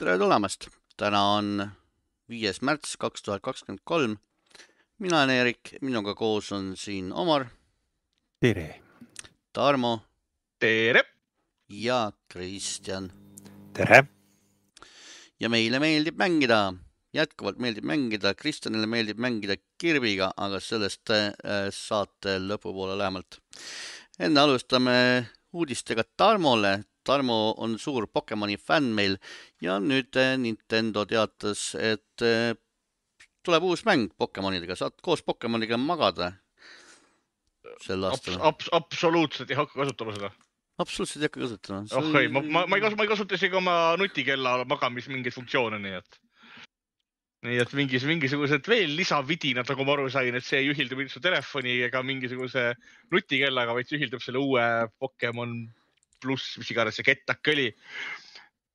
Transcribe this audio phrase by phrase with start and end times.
[0.00, 0.64] tere tulemast,
[0.96, 1.48] täna on
[2.32, 4.14] viies märts kaks tuhat kakskümmend kolm.
[4.98, 7.44] mina olen Eerik, minuga koos on siin Omar.
[8.40, 8.80] tere.
[9.52, 10.00] Tarmo.
[10.58, 11.02] tere.
[11.68, 13.12] ja Kristjan.
[13.76, 14.06] tere.
[15.40, 16.72] ja meile meeldib mängida,
[17.12, 23.42] jätkuvalt meeldib mängida, Kristjanile meeldib mängida kirbiga, aga sellest äh, saate lõpupoole lähemalt.
[24.18, 24.96] enne alustame
[25.52, 26.78] uudistega Tarmole.
[27.04, 29.16] Tarmo on suur Pokemoni fänn meil
[29.62, 32.52] ja nüüd äh, Nintendo teatas, et äh,
[33.46, 36.34] tuleb uus mäng Pokemonidega, saad koos Pokemoniga magada
[37.84, 38.48] sel aastal Abs.
[38.50, 40.32] Abs, absoluutselt ei hakka kasutama seda.
[40.82, 41.84] absoluutselt ei hakka kasutama.
[41.98, 45.36] oh ei, ma, ma, ma ei kasuta, ma ei kasuta isegi oma nutikella magamis mingeid
[45.36, 46.20] funktsioone, nii et.
[47.48, 51.14] nii et mingis, mingisugused veel lisavidinad, nagu ma aru sain, et see ei ühildu mitte
[51.14, 52.66] su telefoni ega mingisuguse
[53.14, 54.66] nutikellaga, vaid see ühildub selle uue
[55.00, 55.62] Pokemon
[56.22, 57.70] pluss, mis iganes see kettak oli.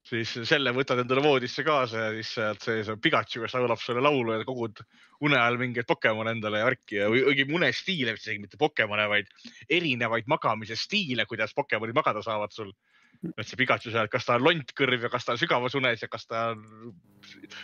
[0.05, 4.03] siis selle võtad endale voodisse kaasa ja siis sealt sees on Pikachu, kes laulab sulle
[4.05, 4.83] laulu ja kogud
[5.25, 9.31] une ajal mingeid Pokemone endale ja värki ja õigemini unestiile, isegi mitte Pokemone, vaid
[9.69, 12.69] erinevaid magamise stiile, kuidas Pokemonid magada saavad sul.
[13.25, 16.07] et see Pikachu seal, kas ta on lontkõrv ja kas ta on sügavas unes ja
[16.11, 16.93] kas ta on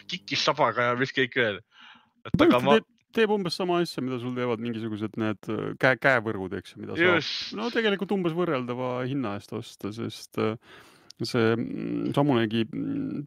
[0.09, 1.61] kikis sabaga ja mis kõik veel.
[2.25, 2.79] et aga ma
[3.15, 7.51] teeb umbes sama asja, mida sul teevad mingisugused need käe, käevõrgud, eks ju, mida Just.
[7.51, 10.55] saab no tegelikult umbes võrreldava hinna eest osta, sest äh,
[11.25, 13.25] see mm, samunegi mm,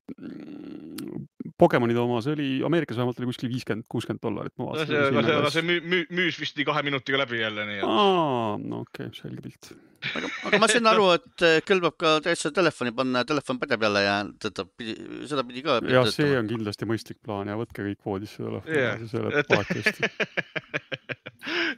[1.60, 4.54] Pokemonide oma, see oli Ameerikas vähemalt oli kuskil viiskümmend, kuuskümmend dollarit.
[4.58, 7.86] no see, see, see müü, müüs vist nii kahe minutiga läbi jälle, nii et.
[7.86, 9.70] aa, no okei okay,, selge pilt.
[10.18, 13.86] Aga, aga ma sain aru, et äh, kõlbab ka täitsa telefoni panna ja telefon pädeb
[13.86, 14.96] jälle ja teda pidi,
[15.30, 15.80] seda pidi ka.
[15.90, 20.12] ja see on kindlasti mõistlik plaan ja võtke kõik voodisse telefoni yeah., see alati hästi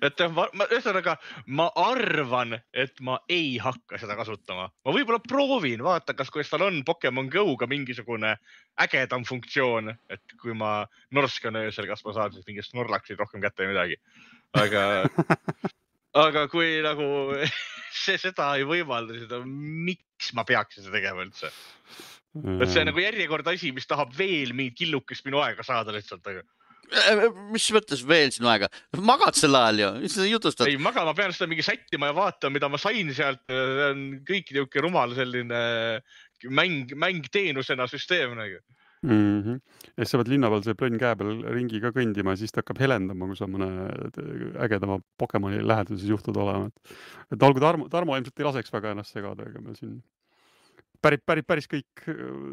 [0.06, 1.16] et jah, ma, ühesõnaga
[1.58, 6.67] ma arvan, et ma ei hakka seda kasutama, ma võib-olla proovin, vaatan, kas, kuidas tal
[6.68, 8.36] on Pokemon Go'ga mingisugune
[8.83, 10.78] ägedam funktsioon, et kui ma
[11.17, 14.01] norskan öösel, kas ma saan siis mingist Snorlaxit rohkem kätte või midagi.
[14.56, 14.86] aga
[16.24, 17.06] aga kui nagu
[18.04, 21.52] see seda ei võimalda, seda, miks ma peaksin seda tegema üldse?
[22.36, 26.27] et see on nagu järjekord asi, mis tahab veel mingit killukest minu aega saada lihtsalt,
[26.28, 26.44] aga
[27.50, 28.68] mis mõttes veel sinu aega,
[29.02, 30.68] magad sel ajal ju, mis sa jutustad?
[30.70, 34.04] ei maga, ma pean seda mingi sättima ja vaatama, mida ma sain sealt, see on
[34.28, 35.62] kõik niisugune rumal selline
[36.52, 38.60] mäng, mäng teenusena süsteem nagu
[39.06, 39.42] mm.
[39.42, 39.61] -hmm.
[39.96, 42.52] ja siis sa pead linna peal see plönn käe peal ringi ka kõndima ja siis
[42.52, 43.68] ta hakkab helendama, kui sa mõne
[44.67, 46.67] ägedama Pokemoni läheduses juhtud olema.
[46.67, 46.94] et,
[47.33, 49.98] et olgu Tarmo, Tarmo ilmselt ei laseks väga ennast segada, ega meil siin
[51.02, 52.06] päris, päris, päris kõik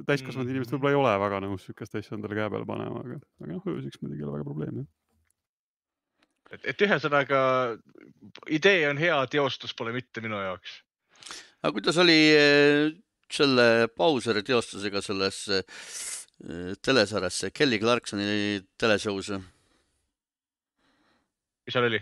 [0.08, 3.52] täiskasvanud inimesed võib-olla ei ole väga nõus niisugust asja endale käe peale panema, aga, aga
[3.54, 4.86] noh, ööseks muidugi ei ole väga probleemi.
[6.52, 7.40] et, et ühesõnaga
[8.50, 10.84] idee on hea, teostus pole mitte minu jaoks.
[11.64, 12.20] aga kuidas oli
[13.34, 15.48] selle Bauseri teostusega selles
[16.84, 19.32] telesarjas, Kelly Clarksoni teleshow's?
[21.64, 22.02] mis seal oli?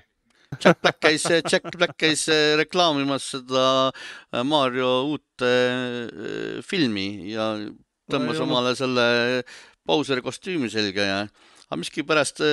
[0.59, 2.25] Jack Black käis, Jack Black käis
[2.59, 3.63] reklaamimas seda
[4.43, 7.53] Mario uut äh, filmi ja
[8.11, 9.05] tõmbas no, omale selle
[9.87, 11.19] Bowseri kostüümi selga ja,
[11.69, 12.43] aga miskipärast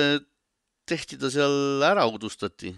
[0.89, 2.71] tehti ta seal ära, udustati.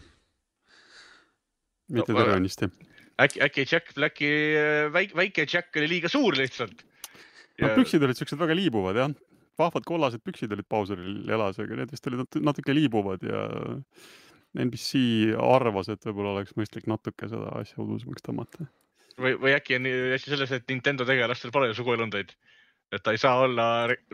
[1.92, 2.72] mitte no, tervenisti.
[3.22, 4.32] äkki, äkki Jack Blacki
[4.96, 6.82] väike, väike Jack oli liiga suur lihtsalt.
[7.62, 9.14] No püksid olid siuksed väga liibuvad jah,
[9.60, 13.48] vahvad kollased püksid olid Bowseril jalas, aga need vist olid natuke liibuvad ja
[14.60, 15.02] NBC
[15.40, 18.68] arvas, et võib-olla oleks mõistlik natuke seda asja udusemaks tõmmata.
[19.20, 22.34] või, või äkki on asi selles, et Nintendo tegelastel pole ju suguelundeid,
[22.92, 23.68] et ta ei saa olla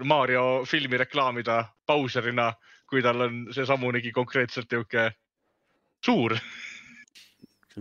[0.05, 2.51] Mario filmi reklaamida Bowserina,
[2.87, 5.09] kui tal on see samunegi konkreetselt niisugune
[6.05, 6.37] suur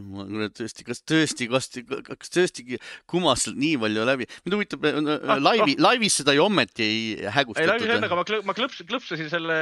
[0.02, 1.68] ma kuule tõesti, kas tõesti, kas,
[2.06, 6.86] kas tõesti kumas nii palju läbi, mind huvitab ah, laivi ah,, laivis seda ju ometi
[6.86, 7.02] ei
[7.32, 7.64] hägustatud.
[7.64, 9.58] ei, laivis on, aga ma, ma klõps, klõpsasin selle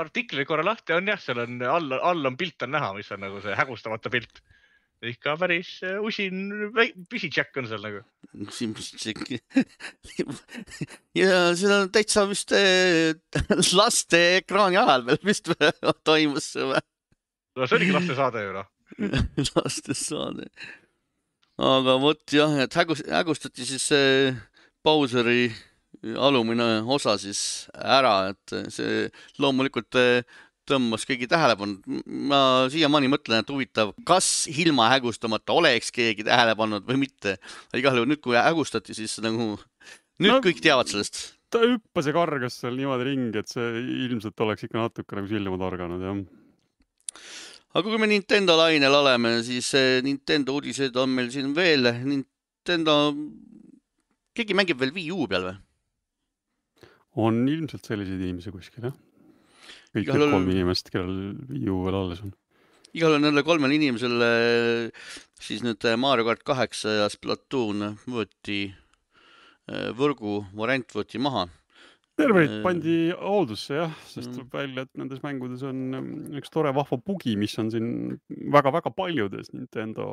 [0.00, 3.24] artikli korra lahti, on jah, seal on all, all on pilt on näha, mis on
[3.26, 4.40] nagu see hägustamata pilt.
[5.06, 5.74] ikka päris
[6.08, 6.46] usin
[7.12, 8.04] pisitšäkk on seal nagu.
[8.46, 9.34] usin pisitšäkk
[11.20, 12.54] ja see on täitsa vist
[13.80, 15.52] laste ekraani ajal veel vist
[16.08, 16.80] toimus see või?
[17.56, 18.72] no see oligi lastesaade ju noh
[19.54, 20.48] lastesaade.
[21.56, 24.34] aga vot jah, et hägus, hägustati siis see
[24.86, 25.50] Bowseri
[26.20, 29.06] alumine osa siis ära, et see
[29.42, 29.96] loomulikult
[30.66, 31.78] tõmbas kõigi tähelepanu.
[32.06, 32.40] ma
[32.72, 37.36] siiamaani mõtlen, et huvitav, kas ilma hägustamata oleks keegi tähele pannud või mitte.
[37.74, 39.54] igal juhul nüüd, kui hägustati, siis nagu
[40.20, 41.38] nüüd no, kõik teavad sellest.
[41.50, 45.58] ta hüppas ja kargas seal niimoodi ringi, et see ilmselt oleks ikka natuke nagu silma
[45.62, 46.18] torganud, jah
[47.76, 49.68] aga kui me Nintendo lainel oleme, siis
[50.06, 51.90] Nintendo uudised on meil siin veel.
[52.08, 52.96] Nintendo,
[54.36, 55.56] keegi mängib veel Wii U peal või?
[57.16, 58.96] on ilmselt selliseid inimesi kuskil jah.
[59.96, 62.34] kõik need kolm inimest, kellel Wii U veel alles on.
[62.92, 64.30] igal juhul nendele kolmele inimesele
[65.40, 71.46] siis nüüd Mario kart kaheksa ja Splatoon võeti äh, võrgu variant võeti maha
[72.16, 74.36] serverid Äh, pandi hooldusse jah, sest mm.
[74.38, 77.90] tuleb välja, et nendes mängudes on mm, üks tore vahva bugi, mis on siin
[78.54, 80.06] väga-väga paljudes Nintendo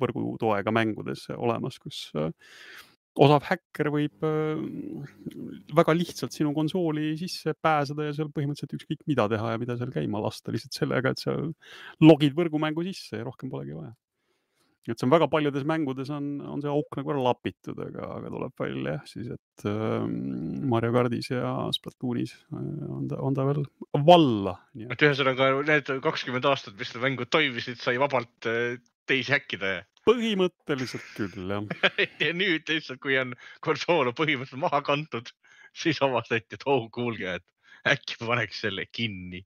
[0.00, 2.30] võrgu toega mängudes olemas, kus äh,
[3.20, 4.60] osav häkker võib äh,
[5.76, 9.92] väga lihtsalt sinu konsooli sisse pääseda ja seal põhimõtteliselt ükskõik mida teha ja mida seal
[9.94, 11.36] käima lasta lihtsalt sellega, et sa
[12.04, 13.94] logid võrgumängu sisse ja rohkem polegi vaja.
[14.88, 18.32] Et see on väga paljudes mängudes on, on see auk nagu ära lapitud, aga, aga
[18.32, 20.06] tuleb välja jah siis, et äh,
[20.72, 23.62] Mario kardis ja Splatoonis äh, on ta, on ta veel
[24.06, 24.56] valla.
[24.86, 28.80] et ühesõnaga need kakskümmend aastat, mis need mängud toimisid, sai vabalt äh,
[29.10, 31.66] teisi häkkida ja põhimõtteliselt küll jah.
[32.24, 35.30] ja nüüd lihtsalt, kui on konsool on põhimõtteliselt maha kantud,
[35.76, 39.44] siis avastati, et oh kuulge, et äkki paneks selle kinni.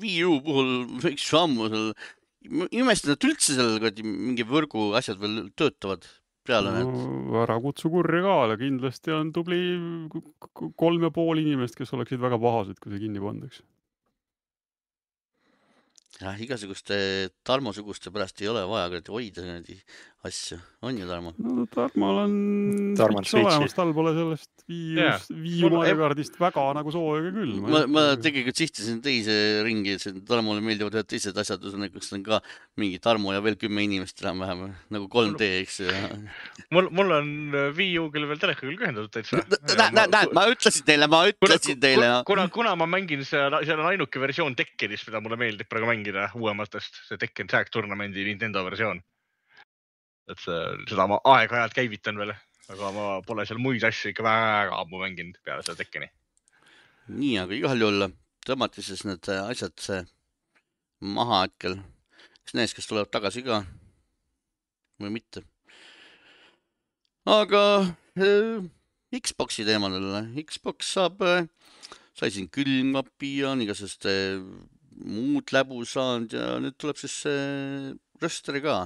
[0.00, 0.72] Wii U puhul
[1.02, 1.92] võiks ju ammu seal,
[2.48, 6.06] imestan, et üldse seal kuradi mingi võrgu asjad veel töötavad
[6.46, 9.58] peale no, ära kutsu kurja kaela, kindlasti on tubli
[10.80, 13.60] kolm ja pool inimest, kes oleksid väga pahased, kui see kinni pandaks.
[16.20, 16.96] jah, igasuguste
[17.46, 19.78] Tarmo-suguste pärast ei ole vaja kuradi hoida niimoodi
[20.26, 21.30] asju, on ju Tarmo?
[21.40, 22.32] no Tarmol on
[22.98, 25.14] Tarmo on Switch olemas, tal pole sellest Wii Jaa.
[25.16, 27.54] U-st, Wii U Mul- Mario kardist väga nagu sooja küll.
[27.64, 29.34] ma, ma tegelikult sihtisin teise
[29.64, 31.64] ringi, et Tarmole meeldivad ühed teised asjad,
[31.94, 32.42] kus on ka
[32.80, 35.94] mingi Tarmo ja veel kümme inimest enam-vähem nagu 3D, eks ju.
[36.76, 39.40] mul, mul on äh, Wii U küll veel telekaga küll ühendatud täitsa.
[39.40, 42.10] näed, näed, näed, ma ütlesin teile, ma ütlesin teile.
[42.28, 46.28] kuna, kuna ma mängin seal, seal on ainuke versioon Tekkenist, mida mulle meeldib praegu mängida
[46.36, 49.00] uuematest, see Tekken Tag Tournamendi Nintendo versioon.
[50.32, 50.60] Et see,
[50.90, 52.32] seda ma aeg-ajalt käivitan veel,
[52.70, 56.10] aga ma pole seal muid asju ikka väga ammu mänginud peale seda Tekkeni.
[57.10, 58.08] nii, aga igal juhul
[58.46, 60.02] tõmmati siis need asjad see
[61.00, 61.78] maha hetkel.
[62.42, 63.62] eks näis, kas tulevad tagasi ka
[65.00, 65.44] või mitte.
[67.26, 67.62] aga
[68.20, 68.68] äh,
[69.10, 70.12] Xbox'i teemadel,
[70.46, 71.48] Xbox saab äh,,
[72.14, 74.38] sai siin külmkapi ja on igasugust äh,
[75.00, 78.76] muud läbu saanud ja nüüd tuleb siis see röster ka.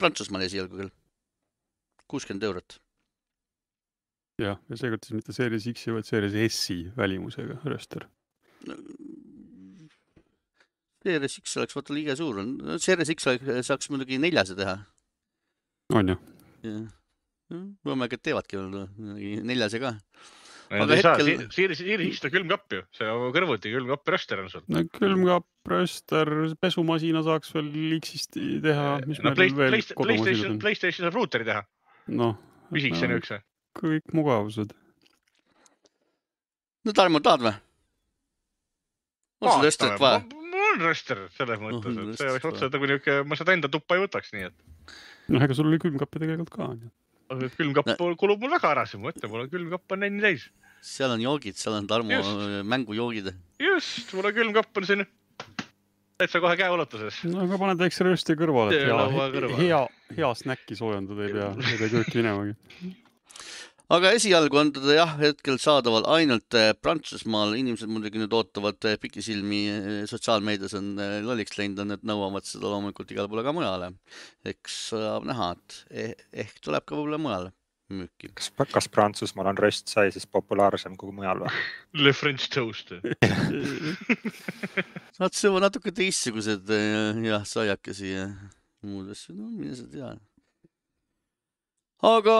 [0.00, 0.92] Prantsusmaal esialgu küll,
[2.10, 2.78] kuuskümmend eurot.
[4.40, 8.06] jah, ja seekord siis mitte Series X-i, vaid Series S-i välimusega rööster.
[11.04, 12.40] Series X oleks vaata liiga suur,
[12.80, 14.78] Series X oleks- saaks muidugi neljase teha
[15.96, 16.16] on ju?
[16.64, 16.88] jah,
[17.84, 19.94] Võmega teevadki veel neljase ka.
[20.70, 24.62] Aga hetkel- Siiris, Siiris istub külmkapp ju, see on kõrvuti külmkapp röster on sul.
[24.70, 26.30] no külmkapp, rööster,
[26.62, 30.60] pesumasina saaks veel X-ist teha, mis no Play, veel Play, PlayStation, on.
[30.62, 31.64] PlayStation saab ruuteri teha,
[32.14, 32.36] noh,
[32.70, 33.40] pisikese niisuguse.
[33.80, 34.76] kõik mugavused.
[36.86, 37.56] no Tarmo, tahad või?
[39.42, 40.22] on sul röstrit vaja??
[40.38, 43.70] mul on röster selles mõttes, on et see oleks otse nagu niuke, ma seda enda
[43.72, 44.94] tuppa ei võtaks, nii et
[45.34, 46.94] noh, ega sul oli külmkappi tegelikult ka, on ju.
[47.30, 50.48] Aga külmkapp kulub mul väga ära, siis ma mõtlen, mul on külmkapp on nenni täis.
[50.84, 52.44] seal on joogid, seal on Tarmo Just.
[52.68, 53.32] mängujoogid.
[53.60, 55.06] just, mul on külmkapp on siin
[56.20, 57.22] täitsa kohe käeulatuses.
[57.30, 59.06] no aga paned väikse röösti kõrvale, et hea
[59.36, 59.84] kõrvale., hea,
[60.18, 62.56] hea snäkki soojendada ei pea, ei pea kööki minemagi.
[63.90, 68.98] Aga esialgu on teda jah, hetkel saadaval ainult eh, Prantsusmaal, inimesed muidugi nüüd ootavad eh,
[69.02, 69.62] pikisilmi,
[70.10, 70.92] sotsiaalmeedias on
[71.26, 73.92] lolliks läinud, on, et nõuavad seda loomulikult igale poole ka mujale.
[74.46, 77.52] eks saab näha, et eh, ehk tuleb ka võib-olla mujale
[77.90, 78.30] müüki.
[78.38, 81.62] kas, kas Prantsusmaal on röst sai siis populaarsem kui mujal või?
[82.06, 82.94] Le French toast.
[85.20, 86.70] Nad söövad natuke teistsugused
[87.26, 88.28] jah, saiakesi ja
[88.86, 90.14] muud asju, no mine sa tea.
[92.06, 92.36] aga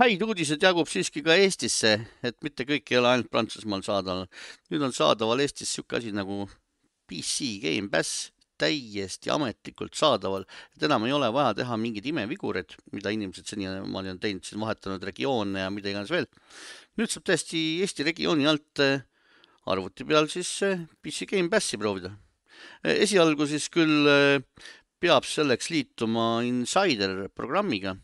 [0.00, 1.90] häid uudiseid jagub siiski ka Eestisse,
[2.24, 4.28] et mitte kõik ei ole ainult Prantsusmaal saadaval.
[4.72, 6.46] nüüd on saadaval Eestis sihuke asi nagu
[7.10, 8.30] PC Game Pass
[8.60, 14.20] täiesti ametlikult saadaval, et enam ei ole vaja teha mingeid imevigureid, mida inimesed senimaani on
[14.20, 16.28] teinud, siis vahetanud regioone ja mida iganes veel.
[16.96, 19.04] nüüd saab täiesti Eesti regiooni alt eh,
[19.68, 22.16] arvuti peal siis eh, PC Game Passi proovida.
[22.84, 24.08] esialgu siis küll
[25.00, 27.96] peab selleks liituma Insider programmiga.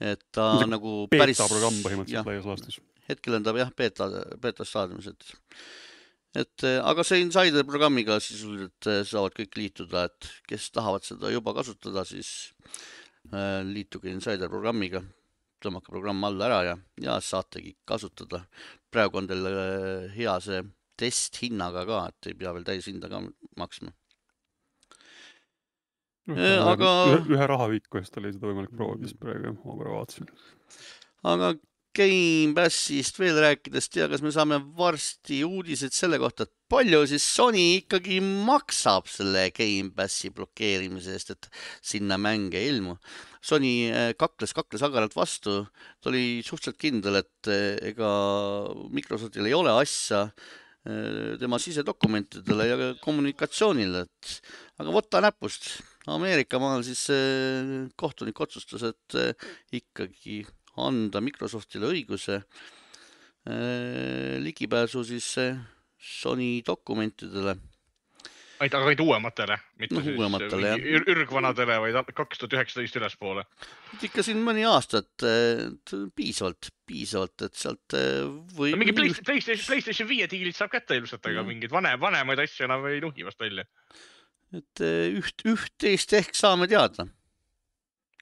[0.00, 2.80] Et ta See nagu päris beeta programm jah, põhimõtteliselt laias laastus.
[3.08, 4.10] hetkel on ta jah, beeta,
[4.42, 5.34] beeta staadiumis, et
[6.34, 11.30] et eh, aga see Insider programmiga sisuliselt eh, saavad kõik liituda, et kes tahavad seda
[11.30, 12.54] juba kasutada, siis
[13.30, 15.04] äh, liituge Insider programmiga,
[15.62, 18.44] tõmmake programm alla ära ja, ja saategi kasutada.
[18.90, 20.64] praegu on teil äh, hea see
[20.98, 23.22] testhinnaga ka, et ei pea veel täishinda ka
[23.58, 23.94] maksma.
[26.32, 30.28] Aga- ühe, ühe rahaühiku eest oli seda võimalik proovida, siis praegu ma korra vaatasin.
[31.24, 31.54] aga
[31.94, 37.62] Gamepassist veel rääkides, tea, kas me saame varsti uudiseid selle kohta, et palju siis Sony
[37.76, 41.48] ikkagi maksab selle Gamepassi blokeerimise eest, et
[41.86, 42.96] sinna mänge ei ilmu.
[43.44, 45.60] Sony äh, kakles, kakles agaralt vastu,
[46.02, 48.10] ta oli suhteliselt kindel, et äh, ega
[48.90, 55.76] Microsoftil ei ole asja äh, tema sisedokumentidele ja kommunikatsioonile, et aga võta näpust.
[56.06, 57.06] Ameerika maal siis
[57.96, 59.16] kohtunik otsustas, et
[59.72, 60.42] ikkagi
[60.76, 62.40] anda Microsoftile õiguse
[63.48, 65.56] äh, ligipääsu siis äh,
[65.98, 67.54] Sony dokumentidele.
[68.60, 73.42] ainult, aga ainult uuematele, mitte No, siis uuematele, ür- ürgvanadele, vaid kaks tuhat üheksateist ülespoole.
[74.02, 75.24] ikka siin mõni aasta, et
[76.16, 78.22] piisavalt, piisavalt, et sealt äh,
[78.56, 81.48] või no mingi Play- PlayStation, PlayStation viie diilid saab kätte ilmselt, aga Mhm.
[81.54, 83.64] mingeid vanem, vanemaid asju enam ei nuhi vast välja.
[84.54, 87.06] Et äh, üht, üht-teist ehk saame teada.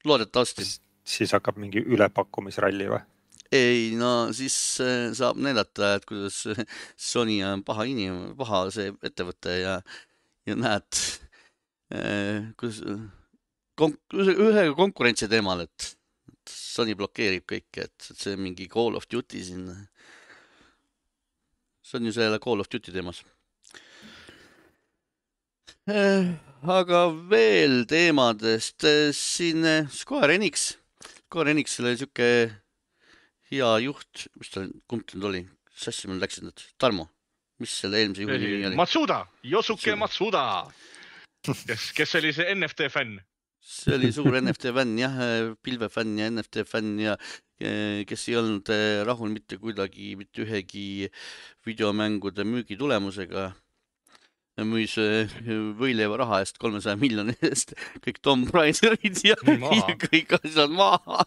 [0.05, 0.67] loodetavasti.
[1.05, 3.03] siis hakkab mingi ülepakkumisralli või?
[3.53, 6.45] ei no siis äh, saab näidata, et kuidas
[6.97, 9.81] Sony on paha inimene, paha see ettevõte ja,
[10.49, 11.03] ja näed
[11.93, 12.81] äh, kuidas
[13.79, 15.93] kon-, ühe konkurentsi teemal, et
[16.49, 19.69] Sony blokeerib kõike, et see mingi Call of Duty siin.
[21.83, 23.23] see on ju selle Call of Duty teemas.
[26.79, 28.85] Aga veel teemadest,
[29.19, 30.77] siin eh, Square Enix,
[31.27, 32.29] Square Enixil oli sihuke
[33.51, 35.43] hea juht, mis ta, kumb ta nüüd oli,
[35.75, 37.09] sassi mul läksid nüüd, Tarmo,
[37.59, 38.79] mis selle eelmise juhi nimi oli?
[38.79, 40.45] Matsuda, Yosuke Matsuda.
[41.43, 43.19] Kes, kes oli see NFT fänn.
[43.62, 45.19] see oli suur NFT fänn jah,
[45.67, 47.17] pilvefänn ja NFT fänn ja
[47.59, 51.11] eh, kes ei olnud eh, rahul mitte kuidagi mitte ühegi
[51.67, 53.51] videomängude müügi tulemusega.
[54.61, 55.31] Müüs eh,
[55.79, 57.73] võileiva raha eest, kolmesaja miljoni eest
[58.05, 59.37] kõik Tom Raiderid ja,
[59.79, 61.25] ja kõik asjad maha.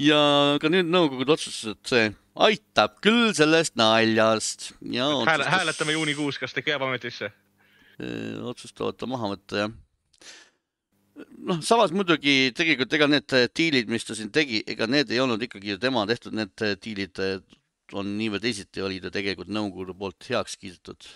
[0.00, 0.22] ja
[0.62, 2.08] ka nüüd nõukogud otsustasid, et see
[2.40, 7.30] aitab küll sellest naljast ja otsustas- hääletame juunikuus, kas ta jääb ametisse.
[8.00, 9.72] eh, otsustavad ta maha võtta jah.
[11.46, 15.42] noh, samas muidugi tegelikult ega need diilid, mis ta siin tegi, ega need ei olnud
[15.46, 17.22] ikkagi ju tema tehtud, need diilid
[17.98, 21.08] on nii või teisiti olid ju tegelikult nõukogude poolt heaks kiidetud.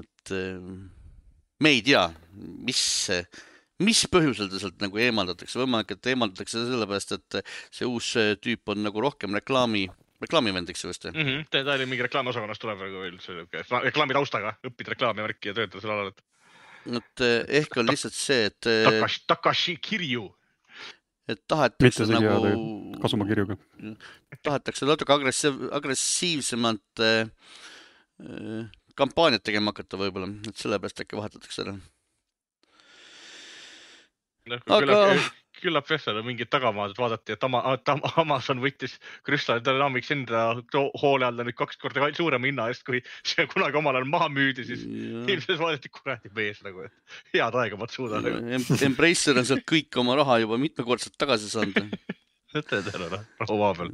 [0.00, 0.60] et eh,
[1.62, 2.06] me ei tea,
[2.66, 2.82] mis,
[3.82, 8.82] mis põhjusel ta sealt nagu eemaldatakse, võimalik, et eemaldatakse sellepärast, et see uus tüüp on
[8.86, 9.86] nagu rohkem reklaami,
[10.22, 11.22] reklaamivend, eks ju vist mm.
[11.22, 11.46] -hmm.
[11.50, 15.58] ta, ta oli mingi reklaamiosakonnast tuleb nagu veel siuke reklaami taustaga, õppida reklaami värki ja
[15.60, 16.22] töötada seal alal, et
[16.90, 20.26] et eh, ehk on lihtsalt see, et eh, Takashi, Takashi Kirju.
[21.30, 22.52] Et tahetakse nagu heade
[23.02, 23.56] kasumikirjuga.
[24.42, 27.30] tahetakse natuke agressiiv, agressiivsemat äh,
[28.22, 28.64] äh,
[28.98, 31.76] kampaaniat tegema hakata võib-olla, et sellepärast äkki vahetatakse ära.
[34.50, 35.30] noh, Aga- küllap,
[35.62, 37.62] küllap jah, seal on mingid tagamaad, vaadati, et Ama-,
[38.20, 40.44] Amazon võttis Crystal Dynamics enda
[41.02, 44.66] hoole alla nüüd kaks korda suurema hinna eest, kui see kunagi omal ajal maha müüdi,
[44.68, 48.42] siis ilmselt vaadati kuradi mees nagu, et head aega Matsuda nagu.
[48.82, 51.96] Embracer on sealt kõik oma raha juba mitmekordselt tagasi saanud.
[52.52, 53.92] mõtled ära noh, rahu peal.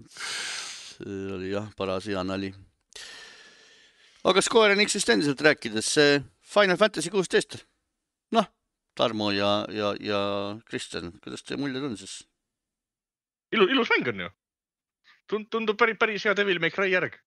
[0.99, 2.53] see oli jah, paras hea nali.
[4.29, 5.93] aga Square Enixist endiselt rääkides,
[6.49, 7.61] Final Fantasy kuusteist,
[8.99, 10.21] Tarmo ja, ja, ja
[10.67, 12.19] Kristjan, kuidas teie muljed on siis?
[13.53, 14.31] ilus, ilus mäng on ju.
[15.51, 17.19] tundub, päris, päris hea Devil May Cry järg.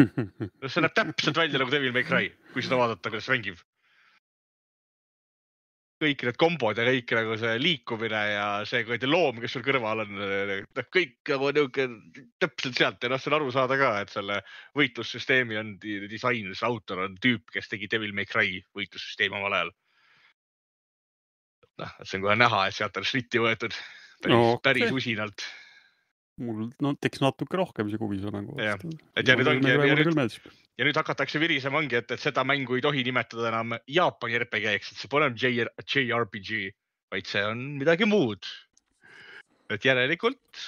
[0.70, 3.60] see näeb täpselt välja nagu Devil May Cry, kui seda vaadata, kuidas mängib.
[6.00, 10.00] kõik need kombod ja kõik nagu see liikumine ja see kuradi loom, kes sul kõrval
[10.06, 11.84] on, noh kõik nagu niuke
[12.40, 14.38] täpselt sealt ja noh, see on aru saada ka, et selle
[14.80, 19.58] võitlussüsteemi on di- disain, see autor on tüüp, kes tegi Devil May Cry võitlussüsteemi omal
[19.58, 19.74] ajal.
[21.80, 23.74] noh, et see on kohe näha, et sealt on šritti võetud
[24.20, 24.62] päris No okei.
[24.68, 25.44] päris usinalt.
[26.40, 28.94] mul no tekkis natuke rohkem see huvi selle mängu vastu.
[29.16, 30.38] Et ja nüüd ongi- ja nüüd-
[30.80, 34.92] ja nüüd hakatakse virisema ongi, et, et seda mängu ei tohi nimetada enam Jaapani RPG-ks,
[34.94, 36.70] et see pole enam JRPG,
[37.12, 38.44] vaid see on midagi muud.
[39.70, 40.64] et järelikult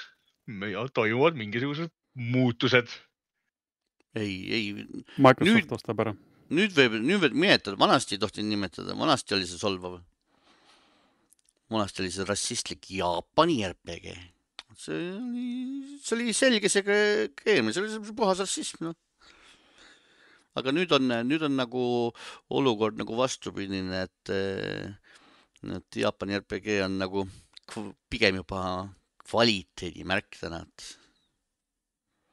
[0.47, 2.87] me- toimuvad mingisugused muutused.
[4.15, 4.65] ei, ei,
[5.17, 5.71] Microsoft nüüd...
[5.73, 6.13] ostab ära.
[6.53, 9.97] nüüd võib, nüüd võib nimetada, vanasti ei tohtinud nimetada, vanasti oli see solvav.
[11.73, 14.13] Vanasti oli see rassistlik Jaapani RPG.
[14.77, 15.47] see oli,
[16.01, 16.71] see oli selge
[17.43, 18.97] keem, see oli puhas rassism, noh.
[20.57, 21.85] aga nüüd on, nüüd on nagu
[22.53, 24.33] olukord nagu vastupidine, et,
[25.77, 27.27] et Jaapani RPG on nagu
[28.11, 28.63] pigem juba
[29.23, 31.02] kvaliteedimärk täna, et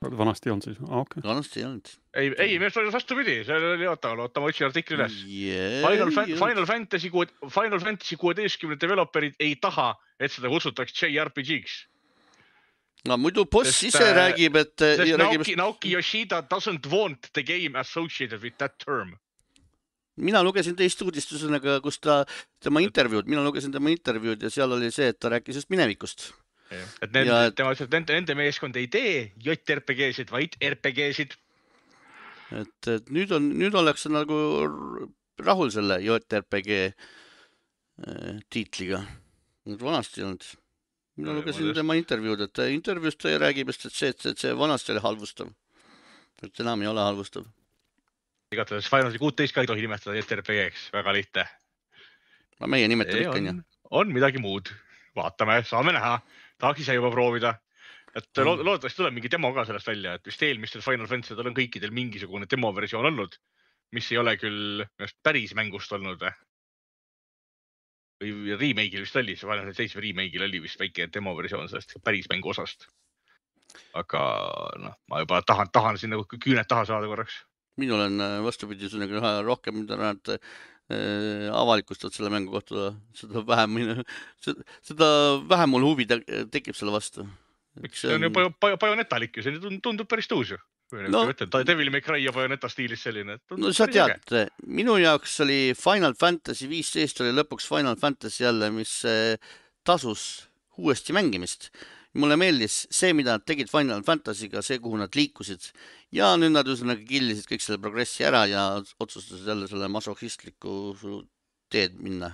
[0.01, 1.23] vanasti ei olnud siis, okei.
[1.25, 4.67] vanasti ei olnud ei, ei, minu arust oli vastupidi, see oli, oota, oota, ma otsin
[4.67, 5.21] artikli üles.
[5.29, 5.85] yeah,.
[5.85, 7.11] Final, Fan- Final Fantasy,
[7.55, 11.77] Final Fantasy kuueteistkümne developerid ei taha, et seda kutsutaks JRPG-ks.
[13.09, 14.77] no muidu boss Sest, ise äh, räägib, et.
[14.81, 19.19] sest Naoki, Naoki Yoshida doesn't want the game associated with that term.
[20.17, 22.23] mina lugesin teist uudist, ühesõnaga, kus ta,
[22.61, 26.33] tema intervjuud, mina lugesin tema intervjuud ja seal oli see, et ta rääkis just minevikust.
[26.71, 31.37] Et nende Ja-, tema ütles, et nende, nende meeskond ei tee JRPG-sid, vaid RPG-sid.
[32.61, 34.39] et, et nüüd on, nüüd ollakse nagu
[35.45, 39.03] rahul selle JRPG äh, tiitliga.
[39.69, 40.45] nüüd vanasti ei olnud.
[41.21, 45.03] mina lugesin tema intervjuud, et intervjuus ta räägib just, et see, et, see vanasti oli
[45.05, 45.51] halvustav.
[46.43, 47.47] et enam ei ole halvustav.
[48.55, 51.49] igatahes Final Fantasy kuuteist ka ei tohi nimetada JRPG-ks, väga lihtne.
[52.61, 53.65] no meie nimetame ikka onju on.
[54.03, 54.73] on midagi muud,
[55.17, 56.21] vaatame, saame näha,
[56.61, 57.57] tahaks ise juba proovida.
[58.11, 58.65] et Mm.
[58.67, 62.49] loodetavasti tuleb mingi demo ka sellest välja, et vist eelmistel Final Fantasy'del on kõikidel mingisugune
[62.51, 63.37] demoversioon olnud,
[63.95, 64.83] mis ei ole küll
[65.23, 66.25] päris mängust olnud.
[68.21, 72.27] või remake'il vist oli, see Final Fantasy seitsme remake'il oli vist väike demoversioon sellest päris
[72.29, 72.89] mängu osast.
[73.95, 74.21] aga
[74.83, 77.45] noh, ma juba tahan, tahan sinna küüned taha saada korraks.
[77.79, 80.35] minul on äh, vastupidi, ühesõnaga üha rohkem, nad
[80.91, 84.03] äh, avalikustavad selle mängu kohta, seda vähem,
[84.87, 85.09] seda
[85.51, 86.21] vähem mul huvi te
[86.53, 87.27] tekib selle vastu.
[87.81, 88.31] miks see on ju
[88.61, 90.59] Bayonetalik ju, see tundub- päris tõus ju.
[90.91, 93.39] No- no, Devil May Cry ja Bayoneta stiilis selline.
[93.57, 98.97] no sa tead, minu jaoks oli Final Fantasy viisteist oli lõpuks Final Fantasy jälle, mis
[99.07, 99.39] äh,
[99.87, 100.49] tasus
[100.81, 101.71] uuesti mängimist.
[102.19, 105.69] Mulle meeldis see, mida nad tegid Final Fantasy'ga, see, kuhu nad liikusid
[106.17, 110.97] ja nüüd nad ühesõnaga killisid kõik selle progressi ära ja otsustasid jälle selle masohhistliku
[111.71, 112.33] teed minna.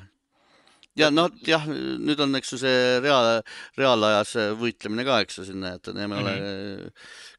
[0.96, 3.42] ja noh, jah, nüüd on, eks ju, see reaal,
[3.76, 6.36] reaalajas võitlemine ka, eks ju, sinna, et enam ei ole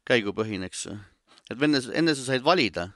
[0.06, 0.94] käigupõhine, eks ju.
[1.50, 2.92] et enne, enne sa said valida,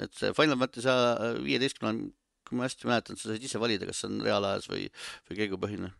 [0.00, 0.96] et see Final Fantasy
[1.44, 2.08] viieteistkümne,
[2.48, 4.88] kui ma hästi mäletan, sa said ise valida, kas see on reaalajas või,
[5.28, 5.92] või käigupõhine.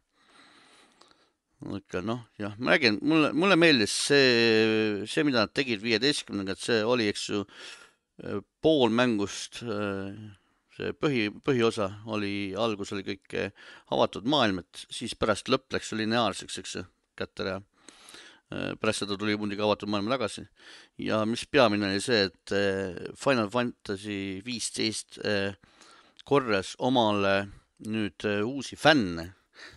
[1.59, 6.67] Ikka noh, jah, ma räägin, mulle, mulle meeldis see, see, mida nad tegid viieteistkümnendaga, et
[6.69, 7.41] see oli, eks ju,
[8.63, 9.61] pool mängust,
[10.79, 13.51] see põhi, põhiosa oli, algus oli kõik eh,
[13.95, 16.85] avatud maailm, et siis pärast lõpp läks lineaarseks, eks ju,
[17.19, 17.59] kätte ära.
[18.81, 20.47] pärast seda tuli muidugi avatud maailma tagasi
[21.05, 22.53] ja mis peamine oli see, et
[23.21, 25.19] Final Fantasy viisteist
[26.25, 27.51] korjas omale
[27.85, 29.35] nüüd uusi fänne,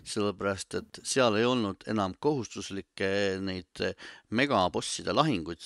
[0.07, 3.11] sellepärast et seal ei olnud enam kohustuslikke
[3.43, 3.95] neid eh,
[4.29, 5.63] megabosside lahinguid.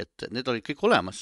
[0.00, 1.18] et need olid kõik olemas,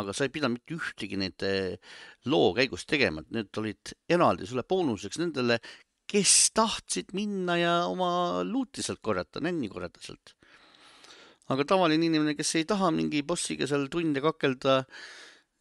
[0.00, 1.76] aga sa ei pidanud mitte ühtegi neid eh,
[2.24, 5.58] loo käigus tegema, et need olid eraldi sulle boonuseks nendele,
[6.08, 10.34] kes tahtsid minna ja oma luuti sealt korjata, nänni korjata sealt.
[11.52, 14.82] aga tavaline inimene, kes ei taha mingi bossiga seal tunde kakelda,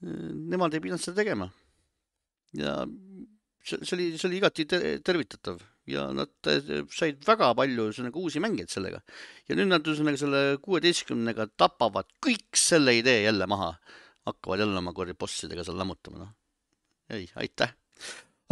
[0.02, 1.52] nemad ei pidanud seda tegema.
[2.56, 2.82] ja
[3.64, 8.22] see see oli, see oli igati te- tervitatav ja nad eh, said väga palju ühesõnaga
[8.22, 9.02] uusi mängijaid sellega.
[9.50, 13.74] ja nüüd nad ühesõnaga selle kuueteistkümnega tapavad kõik selle idee jälle maha,
[14.30, 16.32] hakkavad jälle oma kuradi bossidega seal lammutama, noh.
[17.10, 17.74] ei, aitäh.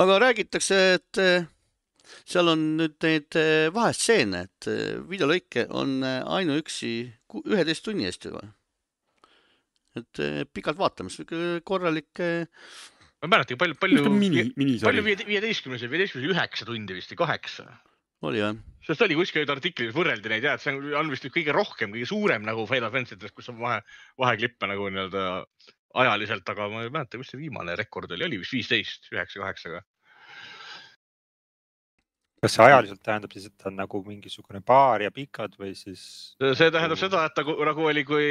[0.02, 1.48] aga räägitakse, et eh,
[2.26, 4.72] seal on nüüd neid eh, vahestseene, et
[5.10, 6.94] videolõike on ainuüksi
[7.46, 8.42] üheteist tunni eest juba.
[10.00, 10.22] et
[10.54, 12.48] pikalt vaatame, sihuke korralik eh,
[13.20, 14.04] ma ei mäletagi, palju, palju
[14.84, 17.66] palju viieteistkümnes ja viieteistkümnes üheksa tundi vist või kaheksa.
[18.30, 18.56] oli jah.
[18.88, 22.08] sest oli kuskil artiklis võrreldi neid ja et see on, on vist kõige rohkem, kõige
[22.08, 23.82] suurem nagu Final Fantasy'des, kus on vahe,
[24.20, 25.26] vaheklippe nagu nii-öelda
[26.00, 29.84] ajaliselt, aga ma ei mäleta, mis see viimane rekord oli, oli vist viisteist, üheksa, kaheksaga.
[32.40, 36.04] Kas see ajaliselt tähendab siis, et ta on nagu mingisugune paar ja pikad või siis?
[36.40, 38.30] see tähendab seda, et nagu, nagu oli, kui,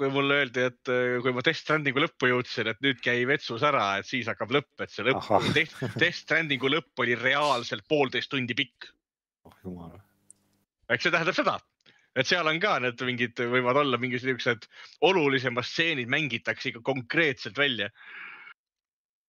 [0.00, 3.64] kui mulle öeldi, et äh, kui ma Death Strandingu lõppu jõudsin, et nüüd käi vetsus
[3.66, 8.32] ära, et siis hakkab lõpp, et see lõpp Death, Death Strandingu lõpp oli reaalselt poolteist
[8.34, 8.90] tundi pikk.
[9.46, 9.96] oh jumal.
[10.90, 11.58] eks see tähendab seda,
[12.16, 14.66] et seal on ka need mingid, võivad olla mingid niisugused
[15.06, 17.92] olulisemad stseenid mängitakse ikka konkreetselt välja.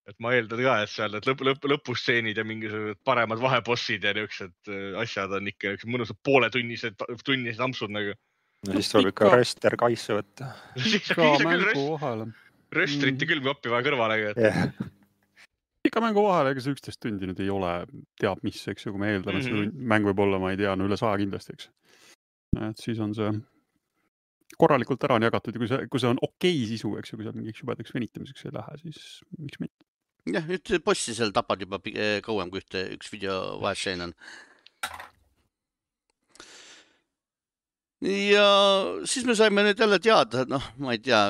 [0.08, 4.14] Et ma eeldan ka, et seal need lõpp, lõpp, lõpustseenid ja mingisugused paremad vahebossid ja
[4.16, 8.14] niisugused äh, asjad on ikka niisugused mõnusad pooletunnised, tunnised ampsud nagu.
[8.68, 10.52] no siis tuleb ikka röster kaisse võtta.
[10.92, 12.30] siis ka on küll mängu vahele.
[12.76, 14.64] röstrite külmi appi vaja kõrvale, et jah,
[15.88, 17.74] ikka mängu vahele, ega see üksteist tundi nüüd ei ole
[18.20, 19.76] teab mis, eks ju, kui me eeldame, et Mhm.
[19.76, 21.70] see mäng võib olla, ma ei tea, no üle saja kindlasti, eks.
[22.70, 23.32] et siis on see
[24.58, 27.28] korralikult ära on jagatud ja kui see, kui see on okei sisu, eks ju, kui
[27.28, 29.02] seal mingiks jubedaks venitamiseks ei lähe, siis
[29.38, 29.77] miks mitte.
[30.36, 34.14] jah, ühte bossi seal tapad juba eh, kauem kui ühte, üks video vahestseen on.
[38.08, 38.48] ja
[39.10, 41.22] siis me saime nüüd jälle teada, et noh, ma ei tea,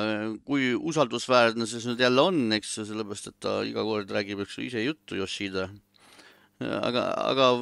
[0.46, 4.58] kui usaldusväärne see nüüd jälle on, eks ju, sellepärast et ta iga kord räägib, eks
[4.58, 5.68] ju, ise juttu, Yoshida.
[6.60, 7.52] aga, aga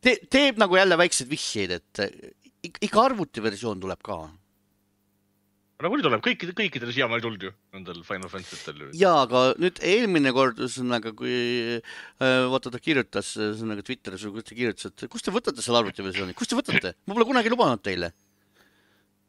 [0.00, 4.22] te, teeb nagu jälle väikseid vihjeid, et iga arvutiversioon tuleb ka
[5.84, 8.90] nagunii tuleb kõikidel, kõikidel siiamaani tulnud ju, nendel Final Fantasy'tel ju.
[8.98, 11.32] ja aga nüüd eelmine kord, ühesõnaga, kui
[11.78, 15.82] äh, vaata ta kirjutas, ühesõnaga Twitteris või kus ta kirjutas, et kust te võtate selle
[15.82, 18.12] arvutiversiooni, kust te võtate, ma pole kunagi lubanud teile.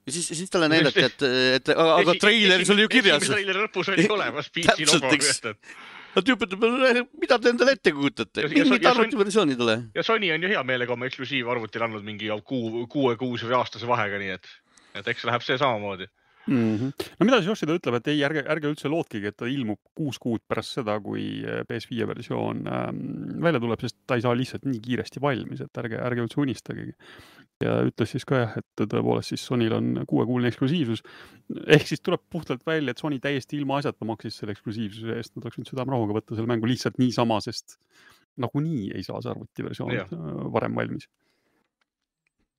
[0.05, 1.25] ja siis, siis talle näidati, et,
[1.59, 3.27] et aga, aga treileris oli ju kirjas.
[3.29, 5.17] treileri lõpus oli olemas PC logo
[6.21, 9.77] tüüp ütleb, mida te endale ette kujutate Ja-, ja- mingit ja- arvutiversiooni ei tule.
[9.95, 13.89] ja Sony on ju hea meelega oma eksklusiivarvutile andnud mingi kuu, kuue kuuse või aastase
[13.89, 14.51] vahega, nii et,
[14.99, 16.05] et eks läheb see samamoodi.
[16.47, 16.75] mm.
[16.75, 17.10] -hmm.
[17.19, 20.19] no mida siis Yoshida ütleb, et ei, ärge, ärge üldse lootkegi, et ta ilmub kuus
[20.21, 22.99] kuud pärast seda, kui äh, PS5 versioon ähm,
[23.43, 26.95] välja tuleb, sest ta ei saa lihtsalt nii kiiresti valmis, et ärge, ärge üldse unistagegi.
[27.63, 31.03] ja ütles siis ka jah, et tõepoolest siis Sonyl on kuuekuuline eksklusiivsus.
[31.67, 35.60] ehk siis tuleb puhtalt välja, et Sony täiesti ilmaasjata maksis selle eksklusiivsuse eest, nad oleks
[35.60, 37.77] võinud südamerahuga võtta selle mängu lihtsalt niisama, sest
[38.38, 40.12] nagunii ei saa see arvutiversioon Jah.
[40.12, 41.08] äh, varem valmis.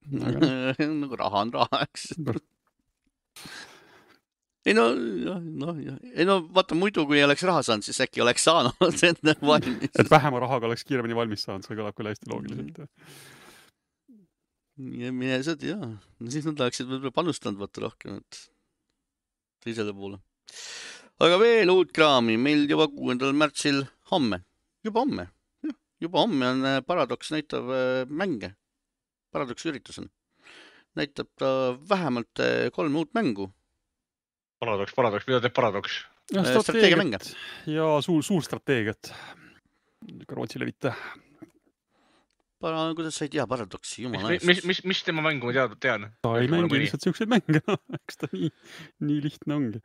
[1.01, 2.13] Nagu raha on raha, eks.
[4.65, 5.81] Ei no, noh, noh,
[6.15, 9.91] ei no vaata muidu, kui ei oleks raha saanud, siis äkki oleks saanud enne valmis.
[9.93, 12.81] et vähema rahaga oleks kiiremini valmis saanud, see kõlab küll hästi loogiliselt.
[15.03, 18.41] ja mine sa tea, no siis nad oleksid võib-olla panustanud vaata rohkem, et
[19.65, 20.21] teisele poole.
[21.25, 24.41] aga veel uut kraami meil juba kuuendal märtsil homme,
[24.87, 25.29] juba homme,
[26.01, 28.55] juba homme on äh, Paradox näitav äh, mänge.
[29.35, 30.09] Paradox üritus on,
[30.97, 31.49] näitab ta
[31.91, 33.51] vähemalt äh, kolme uut mängu,
[34.63, 36.01] paradoks, paradoks, mida teeb paradoks?
[36.35, 37.21] Äh, strateegiamänge.
[37.71, 39.13] ja suur, suur strateegiat.
[40.29, 40.61] Rootsi.
[42.65, 45.77] Para-, kuidas sa ei tea Paradoxi, jumala mis, mis, mis, mis tema mängu ma teada,
[45.81, 46.07] tean?
[46.25, 47.61] ta ei mängi lihtsalt siukseid mänge,
[47.99, 48.49] eks ta nii,
[49.05, 49.81] nii lihtne ongi.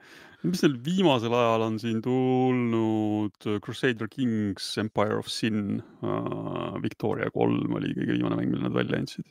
[0.45, 7.75] mis neil viimasel ajal on siin tulnud Crusader Kings, Empire of Sin uh,, Victoria kolm
[7.79, 9.27] oli kõige viimane mäng, mille nad välja andsid.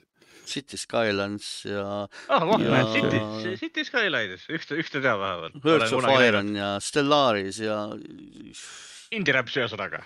[0.48, 3.20] City Skylines ja ah, vah Ja-, City,
[3.60, 5.58] City Skylines, ühte, ühte tean vähemalt.
[5.64, 7.80] Hearts of Iron ja Stellaris ja
[9.14, 10.02] Indie-räpp ühesõnaga.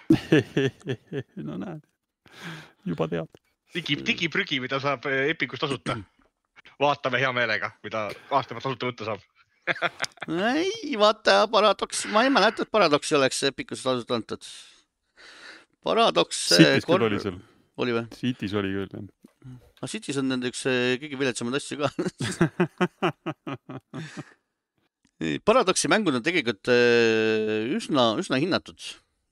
[1.48, 1.82] no näed,
[2.86, 3.40] juba tead.
[3.74, 5.96] digi, digiprügi, mida saab eh, Epicus tasuta.
[6.82, 9.28] vaatame hea meelega, mida aasta pealt tasuta võtta saab.
[10.54, 14.46] ei vaata Paradox, ma ei mäleta, et Paradoxi oleks Epicus tasuta antud.
[15.82, 16.46] Paradox.
[16.54, 17.42] City's küll oli seal,
[17.82, 18.06] oli või?
[18.14, 19.10] City's oli küll jah.
[19.82, 21.88] Aga City's on nende üks eh, kõige viletsamaid asju ka.
[25.46, 28.78] Paradoxi mängud on tegelikult eh, üsna, üsna hinnatud,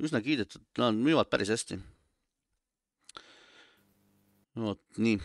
[0.02, 1.78] üsna kiidetud, nad müüvad päris hästi.
[4.60, 5.16] vot nii.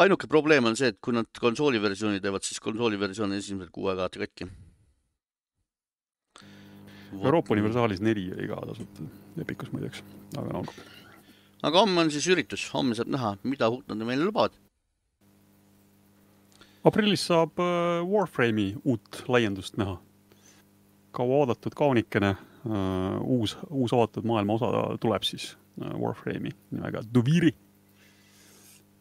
[0.00, 3.70] ainuke probleem on see, et kui nad konsooli versiooni teevad, siis konsooli versioon on esimesed
[3.74, 4.48] kuu aega alati katki.
[7.20, 7.52] Euroopa.
[7.52, 9.04] Universaalis neli oli ka tasuta,
[9.44, 10.00] Epicus muideks,
[10.40, 10.64] aga no
[11.66, 14.56] aga homme on siis üritus, homme saab näha, mida uut nad meile lubavad.
[16.84, 19.98] aprillis saab äh, Warframe'i uut laiendust näha.
[21.12, 24.70] kaua oodatud kaunikene äh,, uus, uus avatud maailma osa
[25.00, 27.52] tuleb siis äh, Warframe'i nimega Duviri.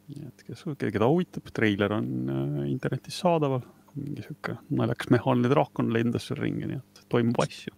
[0.10, 3.62] nii et kes, keda huvitab, treiler on internetis saadaval,
[3.96, 7.72] mingi sihuke naljakas mehaaniline draakon lendas seal ringi, nii et toimub asju.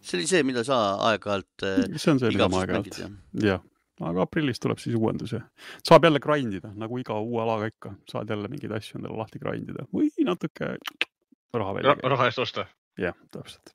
[0.00, 3.16] see oli see, mida sa aeg-ajalt see on see, mida ma aeg-ajalt, jah?
[3.48, 3.64] jah,
[4.00, 5.40] aga aprillis tuleb siis uuendus ja
[5.86, 9.40] saab jälle grind ida nagu iga uue alaga ikka, saad jälle mingeid asju endale lahti
[9.42, 10.76] grind ida või natuke
[11.54, 12.12] raha välja käia.
[12.14, 12.66] raha eest osta.
[12.98, 13.74] jah, täpselt.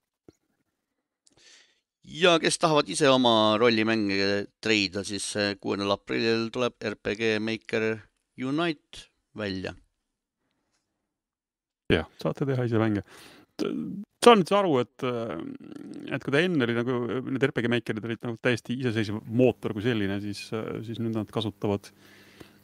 [2.04, 7.88] ja kes tahavad ise oma rollimänge treida, siis äh, kuuendal aprillil tuleb RPG Maker
[8.38, 9.08] Unite
[9.38, 9.76] välja.
[11.92, 13.04] jah, saate teha ise mänge.
[14.24, 15.06] Saan nüüd aru, et,
[16.16, 19.86] et kui ta enne oli nagu need RPG Makerid olid nagu täiesti iseseisev mootor kui
[19.86, 20.46] selline, siis,
[20.88, 21.92] siis nüüd nad kasutavad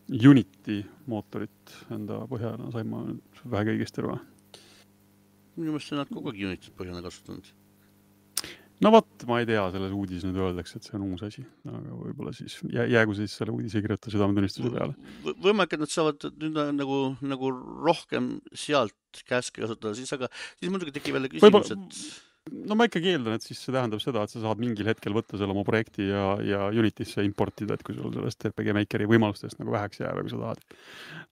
[0.10, 4.18] Unity mootorit enda põhjal, sain ma nüüd vähegi õigesti aru?
[5.60, 7.50] minu meelest on nad kogu aeg Unityt põhjana kasutanud.
[8.84, 11.98] No vot, ma ei tea, selles uudises nüüd öeldakse, et see on uus asi, aga
[12.06, 14.96] võib-olla siis jää, jäägu siis selle uudise kirjuta südametunnistuse peale.
[15.44, 17.02] võimalik, et nad saavad nüüd nagu,
[17.34, 17.52] nagu
[17.90, 23.12] rohkem sealt käske kasutada, siis aga, siis muidugi tekib jälle küsimus, et no ma ikkagi
[23.14, 26.08] eeldan, et siis see tähendab seda, et sa saad mingil hetkel võtta selle oma projekti
[26.08, 30.26] ja, ja Unity'sse importida, et kui sul sellest RPG Makeri võimalustest nagu väheks jääb ja
[30.26, 30.64] kui sa tahad,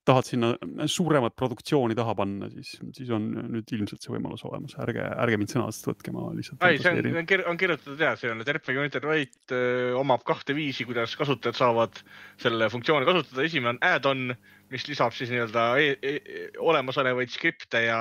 [0.08, 0.52] tahad sinna
[0.90, 5.54] suuremat produktsiooni taha panna, siis, siis on nüüd ilmselt see võimalus olemas, ärge, ärge mind
[5.54, 6.68] sõnadest võtke, ma lihtsalt.
[6.68, 9.96] ei, see on, on, kir on kirjutatud ja see on, et RPG United Right öö,
[10.00, 12.02] omab kahte viisi, kuidas kasutajad saavad
[12.42, 13.46] selle funktsiooni kasutada.
[13.48, 14.30] esimene on add-on,
[14.72, 18.00] mis lisab siis nii-öelda e e olemasolevaid skripte ja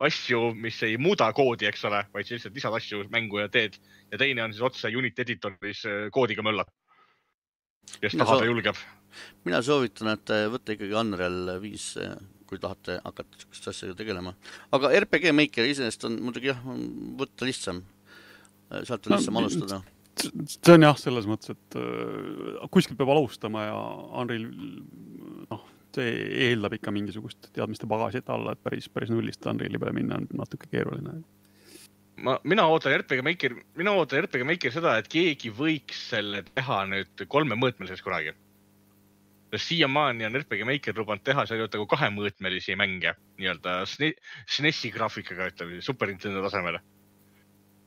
[0.00, 3.78] asju, mis ei muuda koodi, eks ole, vaid sa lihtsalt lisad asju mängu ja teed.
[4.12, 6.70] ja teine on siis otse Unity editoris öö, koodiga möllata.
[8.00, 8.76] kes Mina tahab soo- ja julgeb.
[9.44, 11.94] mina soovitan, et äh, võtta ikkagi Unreal viis,
[12.46, 14.34] kui tahate hakata siukeste asjadega tegelema.
[14.72, 16.60] aga RPG Maker iseenesest on muidugi jah,
[17.18, 17.82] võtta lihtsam.
[18.84, 19.82] sealt on No, lihtsam alustada.
[20.18, 23.74] see on jah, selles mõttes, et äh, kuskilt peab alustama ja
[24.22, 24.46] Unreal,
[25.50, 25.64] noh,
[25.96, 26.12] see
[26.48, 30.68] eeldab ikka mingisugust teadmiste pagasit alla, et päris, päris nullist Unreali peale minna on natuke
[30.70, 31.22] keeruline.
[32.24, 36.82] ma, mina ootan RPG Maker, mina ootan RPG Maker seda, et keegi võiks selle teha
[36.90, 38.34] nüüd kolmemõõtmeliseks kunagi.
[39.50, 45.48] sest siiamaani on RPG Maker lubanud teha seal nagu kahemõõtmelisi mänge nii-öelda SNE- SNESi graafikaga,
[45.52, 46.80] ütleme Super Nintendo tasemel.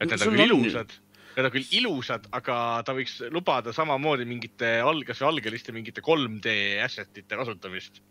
[0.01, 0.91] et need on küll ju- ilusad,
[1.35, 6.03] need on küll ilusad, aga ta võiks lubada samamoodi mingite alg-, kas või algeliste mingite
[6.05, 8.01] 3D asset'ite kasutamist.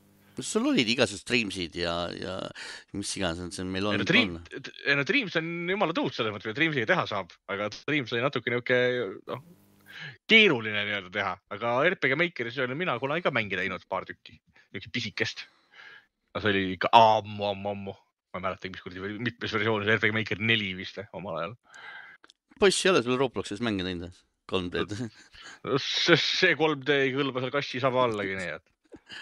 [0.40, 2.36] sul olid igasugused Dreamsid ja, ja
[2.96, 4.36] mis iganes see meil ei on no, Dream,
[4.86, 8.24] ei no Dreams on jumala tõus selles mõttes, et Dreamsiga teha saab, aga Dreams oli
[8.24, 8.78] natuke niuke,
[9.28, 9.42] noh,
[10.30, 14.38] keeruline nii-öelda teha, aga RPG Makeris olen mina kunagi ka mänge teinud paar tükki,
[14.70, 15.44] niisugust pisikest.
[16.34, 17.94] no see oli ikka ammu, ammu, ammu,
[18.30, 21.56] ma ei mäletagi, mis kuradi, mitmes versioonis RPG Maker neli vist eh, omal ajal.
[22.60, 24.18] Poiss ei ole sul Robloxis mänge teinud või?
[24.50, 25.08] 3D-d.
[25.78, 29.14] see 3D ei kõlba seal kassi saba allagi, nii et.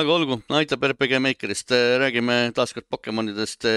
[0.00, 3.68] aga olgu, aitab RPG Makerist, räägime taaskord Pokemonidest.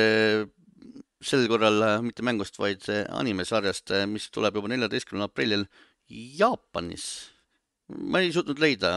[1.23, 5.63] sel korral äh, mitte mängust, vaid äh, animesarjast, mis tuleb juba neljateistkümnendal aprillil
[6.11, 7.05] Jaapanis.
[7.87, 8.91] ma ei suutnud leida,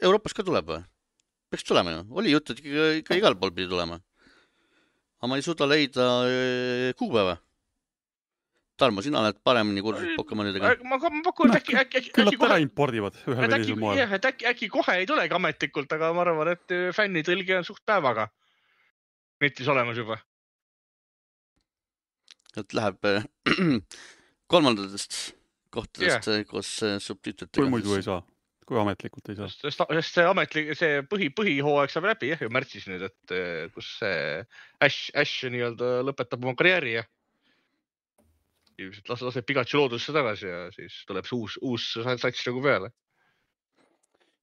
[0.00, 0.80] Euroopas ka tuleb või?
[1.52, 4.00] peaks tulema ju, oli jutt, et ikka, ikka igal pool pidi tulema.
[5.20, 6.06] aga ma ei suuda leida
[6.96, 7.36] kuupäeva.
[8.82, 10.74] Tarmo, sina oled paremini kursis Pokemonidega.
[10.88, 13.78] ma, ma pakun, et äkki, äkki, äkki, küllap ära kohe, impordivad ühel või äkki teisel,
[13.78, 14.00] moel.
[14.00, 17.68] jah, et äkki, äkki kohe ei tulegi ametlikult, aga ma arvan, et äh, fännitõlge on
[17.68, 18.26] suht päevaga
[19.42, 20.18] netis olemas juba.
[22.58, 23.24] et läheb äh,
[24.52, 25.20] kolmandatest
[25.72, 26.44] kohtadest yeah.
[26.50, 27.62] koos äh, subtiitritega.
[27.62, 28.20] kui muidu ei saa,
[28.66, 29.50] kui ametlikult ei saa.
[29.54, 33.38] sest, sest see ametlik, see põhi, põhihooaeg saab läbi jah ju märtsis nüüd, et
[33.78, 34.44] kus see
[34.82, 37.08] Ash, Ash nii-öelda lõpetab oma karjääri ja
[38.78, 42.92] ilmselt las- laseb Pikachu loodusse tagasi ja siis tuleb see uus, uus sats nagu peale.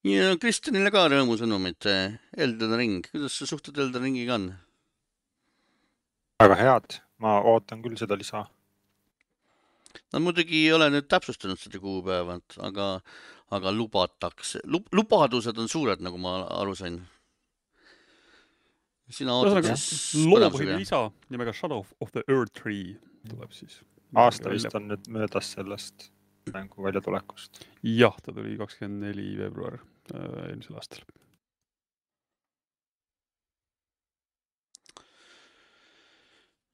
[0.04, 1.89] ja Kristjanile ka rõõmusõnumid.
[2.38, 4.50] Elden Ring, kuidas sa suhtud Elden Ringiga on?
[6.39, 8.46] väga head, ma ootan küll seda lisa.
[10.13, 12.88] Nad muidugi ei ole nüüd täpsustanud seda kuupäeva, aga,
[13.52, 17.02] aga lubatakse lub,, lubadused on suured, nagu ma aru sain.
[19.10, 20.80] sina ootad ühesõnaga, siis loomapõhine põnevusega?
[20.80, 21.00] lisa
[21.34, 22.94] nimega Shadow of the Earth Tree
[23.28, 23.80] tuleb siis.
[24.15, 26.10] Aasta vist on nüüd möödas sellest
[26.54, 27.63] mängu väljatulekust.
[27.84, 29.80] jah, ta tuli kakskümmend neli veebruar
[30.13, 31.04] äh, eelmisel aastal.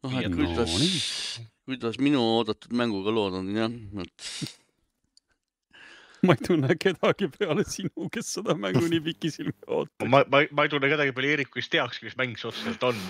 [0.05, 3.73] noh, et No kuidas nii., kuidas minu oodatud mänguga lood on jah,
[4.05, 4.29] et
[6.29, 10.07] ma ei tunne kedagi peale sinu, kes seda mängu nii pikisilmi ootab.
[10.11, 13.03] ma, ma, ma ei tunne kedagi peale Eerikut, kes teakski, mis mäng see otseselt on.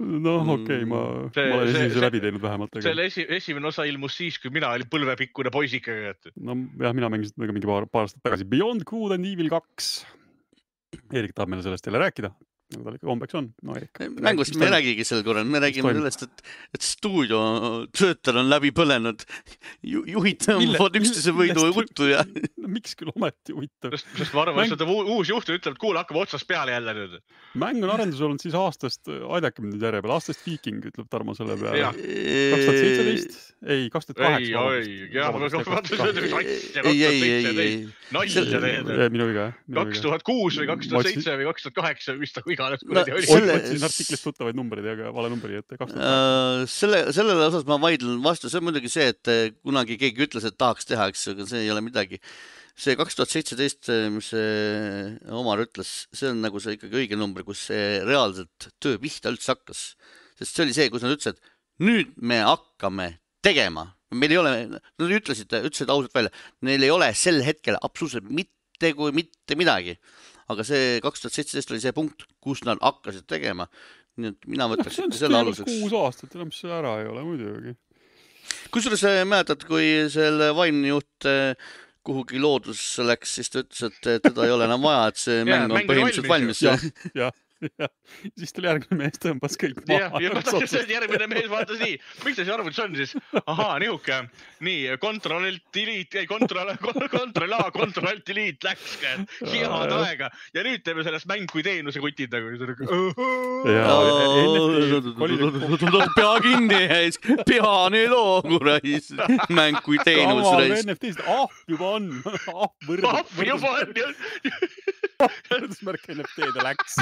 [0.00, 1.02] noh, okei okay,, ma,
[1.36, 4.72] See- ma olen esimese läbi teinud vähemalt, selle esi, esimene osa ilmus siis, kui mina
[4.76, 8.86] olin põlvepikkune poisike, et no jah, mina mängisin temaga mingi paar, paar aastat tagasi Beyond
[8.88, 9.92] Good and Evil kaks.
[11.14, 12.32] Eerik tahab meile sellest jälle rääkida,
[12.74, 13.48] nagu tal ikka kombeks on.
[13.66, 13.76] no
[14.22, 14.74] mängust me ei.
[14.76, 16.44] räägigi sel korral, me räägime sellest, et,
[16.76, 19.24] et stuudiotöötajal on läbi põlenud
[19.86, 23.96] ju,, juhid tõmbavad üksteise võidu juttu ja no miks küll ometi huvitav.
[23.98, 27.18] sest, ma arvan, Mäng- et uus juht ütleb, et kuule, hakkame otsast peale jälle nüüd.
[27.60, 31.34] mäng on arendus olnud siis aastast, aidake mind nüüd järje peale, aastast Viiking, ütleb Tarmo
[31.38, 34.60] selle peale kaks tuhat seitseteist, ei, kaks tuhat ei, kaheksa.
[36.84, 37.74] ei, ei, ei, ei, ei,
[38.14, 38.90] nalja teed.
[39.14, 39.58] minu viga, jah.
[39.80, 42.92] kaks tuhat kuus või kaks tuhat seitse või kaks tuhat kaheksa, mis ta iganes No
[42.92, 43.56] kuradi oli selle-.
[43.58, 47.78] otsin artiklist tuttavaid numbreid, aga vale numbri ette, kaks tuhat Äh, selle, sellele osas ma
[47.82, 51.26] vaidlen vastu, see on muidugi see, et eh, kunagi keegi ütles, et tahaks teha, eks
[51.26, 52.20] ju, aga see ei ole midagi.
[52.80, 57.44] see kaks tuhat seitseteist, mis see Omar ütles, see on nagu see ikkagi õige number,
[57.44, 59.82] kus see reaalselt töö pihta üldse hakkas.
[60.38, 61.42] sest see oli see, kus nad ütlesid,
[61.84, 63.10] nüüd me hakkame
[63.44, 66.32] tegema, meil ei ole, nad ütlesid, ütlesid ausalt välja,
[66.66, 69.98] neil ei ole sel hetkel absoluutselt mitte kui mitte midagi.
[70.50, 73.68] Aga see kaks tuhat seitseteist oli see punkt, kus nad hakkasid tegema.
[74.20, 75.76] nii et mina võtaks ikka selle aluseks.
[75.80, 77.76] kuus aastat, enam see ära ei ole muidugi.
[78.74, 81.54] kusjuures äh, mäletad, kui selle vaimne juht äh,
[82.06, 85.44] kuhugi loodusse läks, siis ta ütles, et äh, teda ei ole enam vaja, et see
[85.48, 86.74] mäng on põhimõtteliselt valmis ju..
[87.14, 87.32] jah,
[88.38, 90.22] siis tuli järgmine mees, tõmbas kõik jah, maha.
[90.24, 93.14] ja ma tahtsin, et järgmine mees vaatas nii, miks see arvutis on siis?
[93.44, 94.20] ahaa, nihuke,
[94.66, 96.72] nii kontroll delete, ei kontroll,
[97.12, 102.32] kontroll A, kontroll delete läks, head aega ja nüüd teeme sellest mäng kui teenuse kutid
[102.32, 102.48] nagu.
[106.16, 106.82] pea kinni,
[107.48, 108.88] pea nüüd oo, kurat,
[109.52, 110.86] mäng kui teenus reis.
[110.86, 113.10] NFT-st, ahv juba on, ahv võrdub.
[113.12, 114.08] ahv juba on ju.
[115.50, 116.96] võrdusmärk NFT-d läks.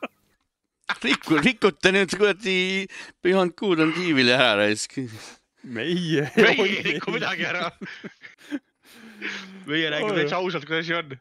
[1.06, 2.56] rikku, rikute nüüd kuradi
[3.24, 4.98] Beyond Good on tiivili ära raisk.
[5.66, 6.28] meie.
[6.36, 7.70] meie ei riku midagi ära.
[9.66, 11.16] meie räägime täitsa ausalt, kuidas asi on.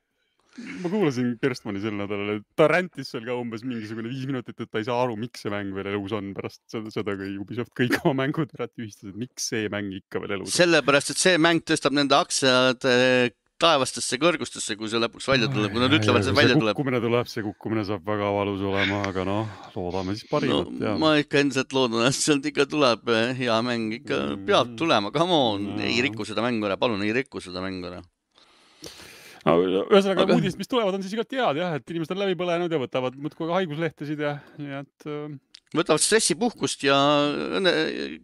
[0.84, 4.70] ma kuulasin Kerstmani sel nädalal, et ta rändis seal ka umbes mingisugune viis minutit, et
[4.72, 7.74] ta ei saa aru, miks see mäng veel elus on pärast seda, seda kui Ubisoft
[7.76, 10.60] kõik oma mängud ära tühistas, et miks see mäng ikka veel elus on.
[10.62, 15.72] sellepärast, et see mäng tõstab nende aktsiad eh, taevastesse kõrgustesse, kui see lõpuks välja tuleb,
[15.72, 16.76] kui nad ütlevad, et see välja tuleb.
[16.76, 20.96] kukkumine tuleb, see kukkumine saab väga valus olema, aga noh, loodame siis no parimat ja.
[21.00, 25.38] ma ikka endiselt loodan, et sealt ikka tuleb eh, hea mäng, ikka peab tulema, come
[25.40, 25.80] on, No.
[25.88, 28.02] ei riku seda mängu ära, palun ei riku seda mängu ära.
[29.46, 30.38] no, ühesõnaga Aga- aga...
[30.42, 33.16] uudised, mis tulevad, on siis igati head jah, et inimesed on läbi põlenud ja võtavad
[33.16, 35.36] muudkui haiguslehtesid ja, nii et äh,
[35.80, 37.00] võtavad stressipuhkust ja
[37.62, 38.20] õnne-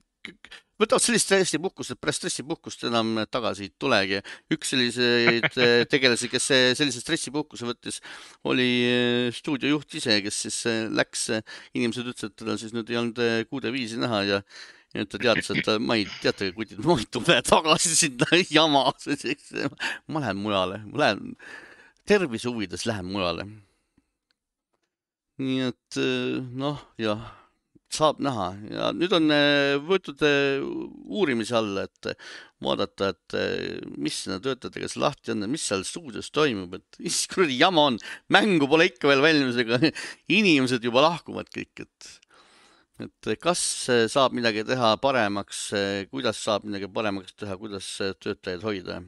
[0.81, 4.19] võtavad sellist stressipuhkust, et pärast stressipuhkust enam tagasi ei tulegi.
[4.53, 8.01] üks selliseid eh, tegelasi, kes see- sellise stressipuhkuse võttis,
[8.49, 10.59] oli eh, stuudiojuht ise, kes siis
[10.91, 11.29] läks,
[11.77, 14.43] inimesed ütlesid, et teda siis nüüd ei olnud eh, kuude-viisi näha ja
[14.91, 18.89] ja ta teatas, et ma ei, teate, kutid, ma ei tule tagasi sinna jama,
[20.11, 21.35] ma lähen mujale, ma lähen
[22.09, 23.47] tervise huvides lähen mujale.
[25.41, 26.01] nii et
[26.59, 27.23] noh, jah
[27.95, 28.51] saab näha.
[28.71, 30.63] Ja nüüd on eh, võetud eh,
[31.11, 32.11] uurimise alla, et
[32.61, 33.35] vaadata, et
[33.97, 37.99] mis nende töötajatega seal lahti on, mis seal stuudios toimub, et mis kuradi jama on,
[38.33, 39.81] mängu pole ikka veel valmis, aga
[40.39, 42.17] inimesed juba lahkuvad kõik, et
[43.01, 43.57] et kas
[44.13, 45.71] saab midagi teha paremaks,
[46.11, 47.87] kuidas saab midagi paremaks teha, kuidas
[48.21, 48.99] töötajaid hoida.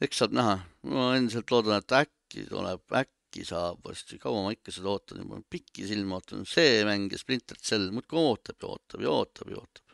[0.00, 0.54] eks saab näha,
[0.88, 5.38] ma endiselt loodan, et äkki tuleb, äkki saab varsti, kaua ma ikka seda ootan juba,
[5.50, 9.56] pikki silmi ootan, see mäng ja Splinter Cell muudkui ootab ja ootab ja ootab ja
[9.62, 9.86] ootab.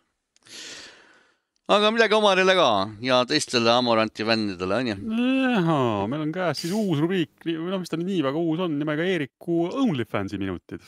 [1.67, 2.69] aga midagi Omarile ka
[3.03, 4.97] ja teistele Amoranti fännidele onju.
[6.07, 9.03] Meil on käes siis uus rubriik, või noh, mis ta nii väga uus on, nimega
[9.03, 10.87] Eeriku OnlyFansi minutid.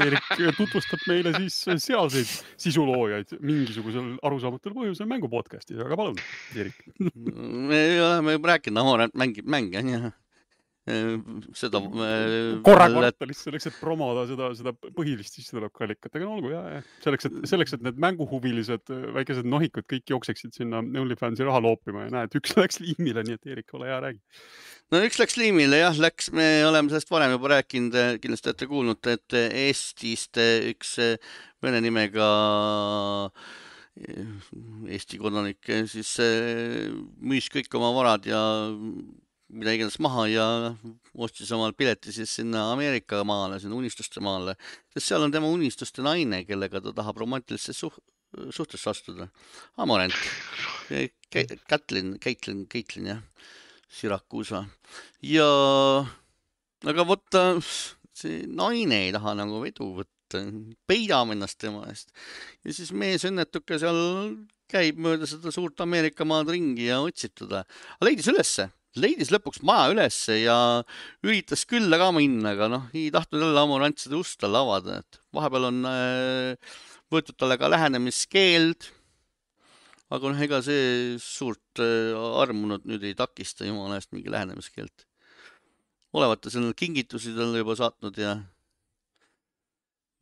[0.00, 6.16] Eerik tutvustab meile siis sealseid sisuloojaid mingisugusel arusaamatul põhjusel mängu podcast'is, aga palun,
[6.56, 6.80] Eerik.
[7.04, 10.16] me oleme juba rääkinud, Amorant mängib mänge onju.
[10.86, 11.80] seda.
[12.66, 17.26] korra kvartalis selleks, et promoda seda, seda põhilist sissetulekuallikat, aga no olgu ja, ja selleks,
[17.26, 22.14] et selleks, et need mänguhuvilised äh, väikesed nohikud kõik jookseksid sinna OnlyFansi raha loopima ja
[22.20, 24.22] näed, üks läks liimile, nii et Eerik, ole hea, räägi.
[24.94, 29.10] no üks läks liimile jah, läks, me oleme sellest varem juba rääkinud, kindlasti olete kuulnud,
[29.10, 30.38] et Eestist
[30.70, 30.96] üks
[31.66, 32.30] vene nimega
[33.96, 38.42] Eesti kodanik siis müüs kõik oma varad ja
[39.52, 40.46] mida iganes maha ja
[41.14, 44.56] ostis omal pileti siis sinna Ameerika maale, sinna unistuste maale,
[44.94, 48.00] sest seal on tema unistuste naine, kellega ta tahab romantilisse suh-,
[48.50, 49.28] suhtesse astuda.
[49.82, 50.14] Amorant,
[51.30, 53.22] Kätlin, Caitlin, Caitlin jah,
[53.92, 54.64] Siracusa.
[55.24, 55.46] Ja
[56.86, 57.38] aga vot
[58.16, 60.42] see naine ei taha nagu vedu võtta,
[60.90, 62.10] peidame ennast tema eest.
[62.66, 64.00] Ja siis mees õnnetuke seal
[64.70, 67.62] käib mööda seda suurt Ameerika maad ringi ja otsib teda,
[67.96, 68.66] aga leidis ülesse,
[69.00, 70.56] leidis lõpuks maja ülesse ja
[71.24, 75.20] üritas külla ka minna, aga noh, ei tahtnud jälle Amorant seda ust talle avada, et
[75.36, 76.76] vahepeal on äh,
[77.12, 78.90] võetud talle ka lähenemiskeeld.
[80.10, 85.06] aga noh, ega see suurt äh, armunud nüüd ei takista jumala eest mingi lähenemiskeelt.
[86.16, 88.36] olevat ta seal kingitusi talle juba saatnud ja,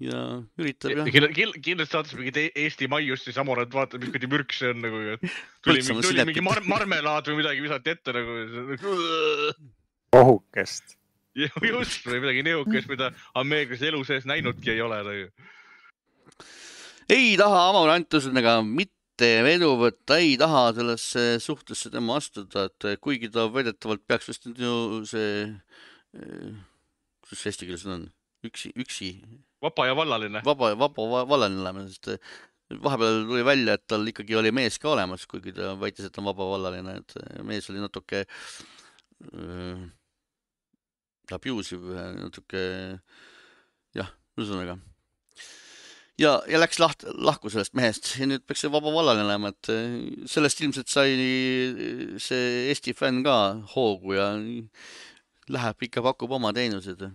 [0.03, 0.21] ja
[0.59, 1.07] üritab jah.
[1.63, 5.03] kindlasti saatis mingit E- Eesti maiust, siis Amorant vaatab, mis kuradi mürk see on nagu.
[5.63, 8.39] tuli tuli mingi mar marmelaad või midagi visati ette nagu.
[10.19, 10.97] ohukest.
[11.35, 15.31] just või midagi nihukest, mida ameeriklased elu sees näinudki ei ole nagu..
[17.09, 23.31] ei taha Amorant ühesõnaga mitte vedu võtta, ei taha sellesse suhtesse tema astuda, et kuigi
[23.31, 25.49] ta väidetavalt peaks vist nüüd ju see,
[26.11, 28.09] kuidas see eesti keeles on,
[28.43, 29.15] üksi, üksi
[29.65, 30.43] vaba ja vallaline.
[30.47, 32.33] vaba, vaba va- vallaline olema, sest eh,
[32.85, 36.29] vahepeal tuli välja, et tal ikkagi oli mees ka olemas, kuigi ta väitis, et on
[36.31, 39.85] vabavallaline, et eh, mees oli natuke äh,
[41.33, 42.65] abusive, natuke
[43.97, 44.77] jah, ühesõnaga.
[46.21, 50.61] ja, ja läks laht-, lahku sellest mehest ja nüüd peaks see vabavallaline olema, et sellest
[50.61, 51.17] ilmselt sai
[52.23, 53.39] see Eesti fänn ka
[53.75, 54.33] hoogu ja
[55.49, 57.09] läheb ikka, pakub oma teenuseid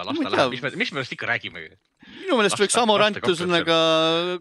[0.00, 1.64] ta las ta läheb, mis me, mis me tast ikka räägime.
[2.22, 3.78] minu meelest võiks Amorant ühesõnaga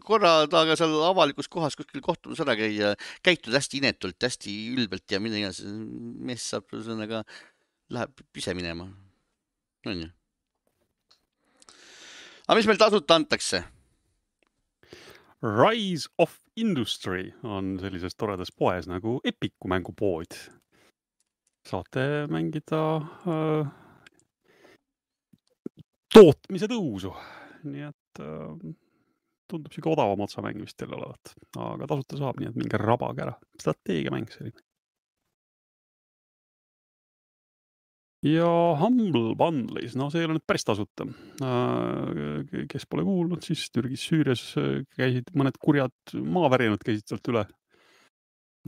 [0.04, 2.94] korra taga seal avalikus kohas kuskil kohtumas ära käia,
[3.26, 5.64] käituda hästi inetult, hästi ülbelt ja mida iganes.
[6.30, 7.26] mees saab ühesõnaga,
[7.92, 8.88] läheb ise minema.
[9.88, 10.08] onju.
[12.48, 13.66] aga mis meil tasuta antakse?
[15.42, 20.40] Rise of Industry on sellises toredas poes nagu Epiku mängupood.
[21.70, 22.82] saate mängida
[23.28, 23.89] äh,
[26.14, 27.12] tootmise tõusu,
[27.70, 28.72] nii et äh,
[29.50, 33.36] tundub sihuke odavam otsamäng vist jälle olevat, aga tasuta saab, nii et minge rabage ära,
[33.62, 34.62] strateegiamäng selline.
[38.26, 38.48] ja
[38.80, 41.08] Humble Bundle'is, no see ei ole nüüd päris tasuta.
[42.70, 47.46] kes pole kuulnud, siis Türgis, Süürias äh, käisid mõned kurjad maavärinad käisid sealt üle.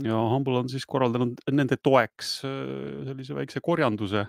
[0.01, 4.25] ja Humble on siis korraldanud nende toeks äh, sellise väikse korjanduse.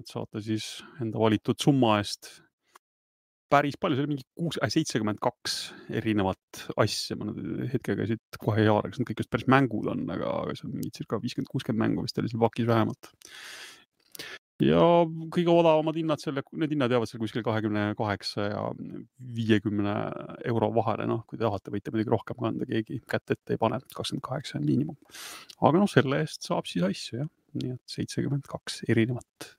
[0.00, 0.68] Et saate siis
[1.02, 2.30] enda valitud summa eest
[3.54, 5.58] päris palju, see oli mingi kuus, seitsekümmend kaks
[6.00, 9.90] erinevat asja, ma nüüd hetkega siit kohe ei haara, kas need kõik just päris mängud
[9.92, 13.10] on, aga, aga on mingi circa viiskümmend, kuuskümmend mängu vist oli seal pakis vähemalt.
[14.64, 14.80] ja
[15.34, 18.62] kõige odavamad hinnad selle, need hinnad jäävad seal kuskil kahekümne kaheksa ja
[19.36, 19.96] viiekümne
[20.50, 23.82] euro vahele, noh, kui te tahate, võite muidugi rohkem kanda, keegi kätt ette ei pane,
[23.94, 24.98] kakskümmend kaheksa on miinimum.
[25.60, 29.54] aga noh, selle eest saab siis asju jah, nii et seitsekümmend kaks erinevat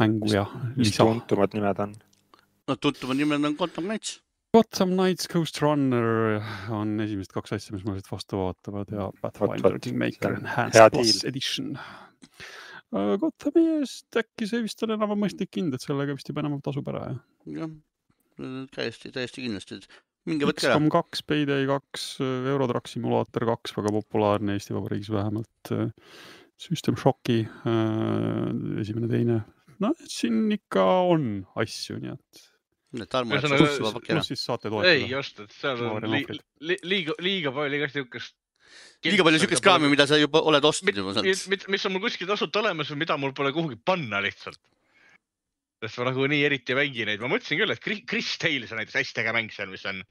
[0.00, 1.04] mängu ja mis lisa.
[1.04, 1.96] tuntumad nimed on?
[2.68, 4.20] no tuntumad nimed on Quantum Knights.
[4.52, 9.78] Gotham Knights Ghost Runner on esimesed kaks asja, mis mul siit vastu vaatavad ja Pathfinder
[9.80, 11.22] Kingmaker Enhanced Plus.
[11.24, 11.70] Edition.
[12.92, 16.90] Gothami eest äkki see vist on enam mõistlik hind, et sellega vist juba enam tasub
[16.92, 17.22] ära jah.
[17.56, 17.70] jah,
[18.76, 19.80] täiesti, täiesti kindlasti.
[20.28, 20.76] minge võtke ära.
[20.76, 25.72] XCOM kaks, Payday kaks, Eurotrack Simulator kaks, väga populaarne Eesti Vabariigis vähemalt.
[26.60, 27.40] System Shocki
[28.84, 29.40] esimene, teine,
[29.82, 31.28] no siin ikka on
[31.62, 32.48] asju, nii et
[33.08, 34.28] Tarmo, et Ühesõnaga, sa juba paki ära pluss.
[34.28, 35.08] siis saate ei, toetada.
[35.14, 36.22] just, et seal on li,
[36.60, 38.34] li, liiga, liiga palju igast niisugust.
[39.06, 41.68] liiga palju siukest kraami, mida sa juba oled ostnud juba mis, sealt.
[41.72, 44.60] mis, on mul kuskil tasuta olemas või mida mul pole kuhugi panna lihtsalt.
[45.82, 48.78] sest ma nagu nii eriti ei mängi neid, ma mõtlesin küll, et Chris- Tales on
[48.82, 50.04] näiteks hästi äge mäng seal, mis on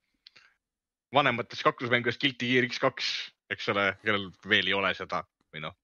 [1.16, 3.06] vanematest kaklusmängudest Guilty Gear X2,
[3.54, 5.22] eks ole, kellel veel ei ole seda
[5.54, 5.78] või noh.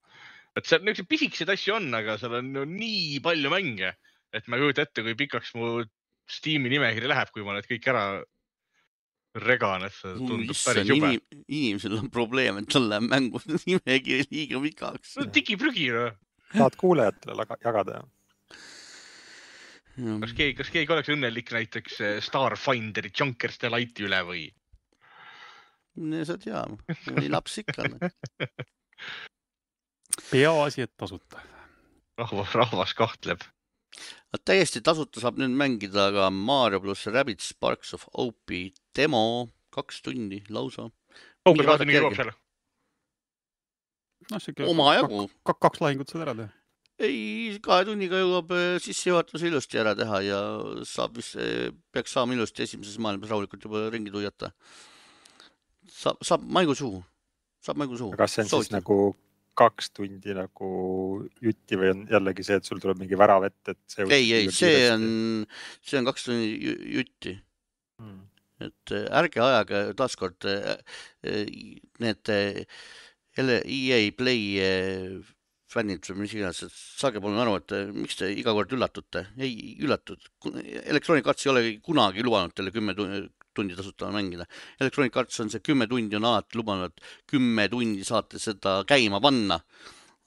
[0.57, 3.93] Et seal niisuguseid pisikesed asju on, aga seal on ju nii palju mänge,
[4.35, 5.77] et ma ei kujuta ette, kui pikaks mu
[6.27, 8.03] Steam'i nimekiri läheb, kui ma need kõik ära
[9.45, 11.11] regan, et see tundub issand, päris jube.
[11.13, 15.15] inim-, inimesel on probleem, et tal läheb mängude nimekiri liiga pikaks.
[15.21, 16.17] no digiprügi noh.
[16.51, 18.03] tahad kuulajatele jagada?
[19.97, 24.47] kas keegi, kas keegi oleks õnnelik näiteks eh, Starfinderi Junkers Delighti üle või?
[26.27, 26.61] sa tea,
[27.09, 27.87] mõni laps ikka.
[30.31, 31.41] peaasi, et tasuta.
[32.17, 33.45] rahvas, rahvas kahtleb.
[34.45, 40.43] täiesti tasuta saab nüüd mängida ka Mario pluss Rabbids Sparks of Hope'i demo, kaks tundi
[40.49, 40.89] lausa.
[41.45, 42.31] kaugel vaatad nii jõuab seal?
[44.31, 45.27] noh, sihuke omajagu.
[45.47, 46.49] kaks, lahingut saad ära teha.
[46.99, 50.41] ei, kahe tunniga jõuab eh, sissejuhatuse ilusti ära teha ja
[50.89, 51.37] saab vist,
[51.93, 54.51] peaks saama ilusti esimeses maailmas rahulikult juba ringi tuiata.
[55.93, 57.01] saab, saab maigu suhu,
[57.63, 58.17] saab maigu suhu.
[58.17, 59.15] kas see on siis nagu
[59.57, 60.69] kaks tundi nagu
[61.43, 64.51] jutti või on jällegi see, et sul tuleb mingi värav ette, et see ei, ei,
[64.53, 65.07] see on,
[65.81, 67.33] see on kaks tundi ju- jutti,
[68.03, 68.19] mm..
[68.67, 70.77] et eh, ärge ajage taaskord eh,
[71.25, 71.57] eh,
[72.03, 72.33] need
[73.37, 74.61] EA Play
[75.67, 79.75] fännid või mis iganes, et saage palun aru, et miks te iga kord üllatute, ei
[79.83, 80.21] üllatud.
[80.85, 82.95] Electronic Arts ei ole kunagi lubanud teile kümme
[83.57, 84.45] tundi tasuta mängida.
[84.79, 86.93] Electronic Arts on see kümme tundi on alati lubanud,
[87.29, 89.61] kümme tundi saate seda käima panna.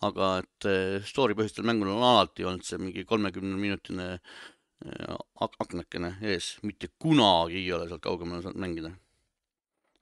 [0.00, 5.58] aga et eh, story põhistel mängudel on alati olnud see mingi kolmekümne minutine eh, ak-
[5.60, 8.94] aknakene ees, mitte kunagi ei ole sealt kaugemale saanud mängida.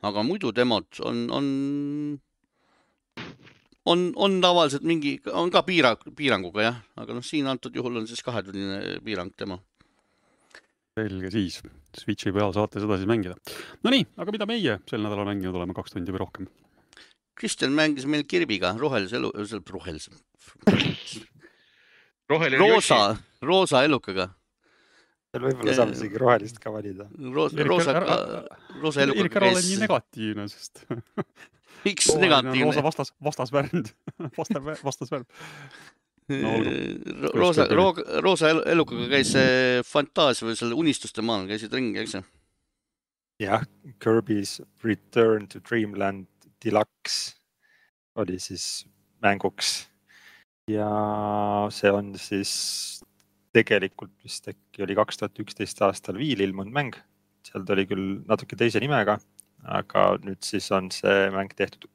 [0.06, 1.46] aga muidu demod on, on,
[3.90, 8.06] on, on tavaliselt mingi, on ka piirang, piiranguga jah, aga noh, siin antud juhul on
[8.06, 9.58] siis kahetunnine piirang demo.
[10.98, 11.60] Selge siis,
[11.98, 13.36] Switchi peal saate seda siis mängida.
[13.86, 16.48] Nonii, aga mida meie sel nädalal mänginud oleme, kaks tundi või rohkem?
[17.38, 19.30] Kristjan mängis meil Kirbiga rohelise elu,
[19.70, 20.10] rohelise,
[22.32, 22.98] roheline roosa,
[23.46, 24.26] roosa elukaga.
[25.28, 27.06] seal võib-olla saab isegi rohelist ka valida.
[27.36, 27.94] roosa, roosa,
[28.82, 30.82] roosa Erik, elukaga ära ole nii negatiivne, sest
[31.86, 32.84] miks roosa negatiivne?
[32.88, 33.92] vastas, vastasvärv,
[34.40, 35.46] vastas, vastasvärv.
[36.28, 36.50] No.
[37.22, 37.64] Ro- roosa,
[38.20, 42.22] roosa elu- elukaga käis see fantaasia või selle unistuste maal käisid ringi, eks ju?
[43.40, 43.62] jah,
[44.02, 46.26] Kirby's Return to Dreamland
[46.64, 47.36] Deluxe
[48.18, 48.84] oli siis
[49.24, 49.86] mänguks.
[50.68, 50.88] ja
[51.72, 52.52] see on siis
[53.56, 56.98] tegelikult vist äkki oli kaks tuhat üksteist aastal Viil ilmunud mäng.
[57.46, 59.16] seal ta oli küll natuke teise nimega,
[59.64, 61.88] aga nüüd siis on see mäng tehtud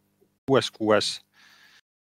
[0.49, 1.19] uues kuues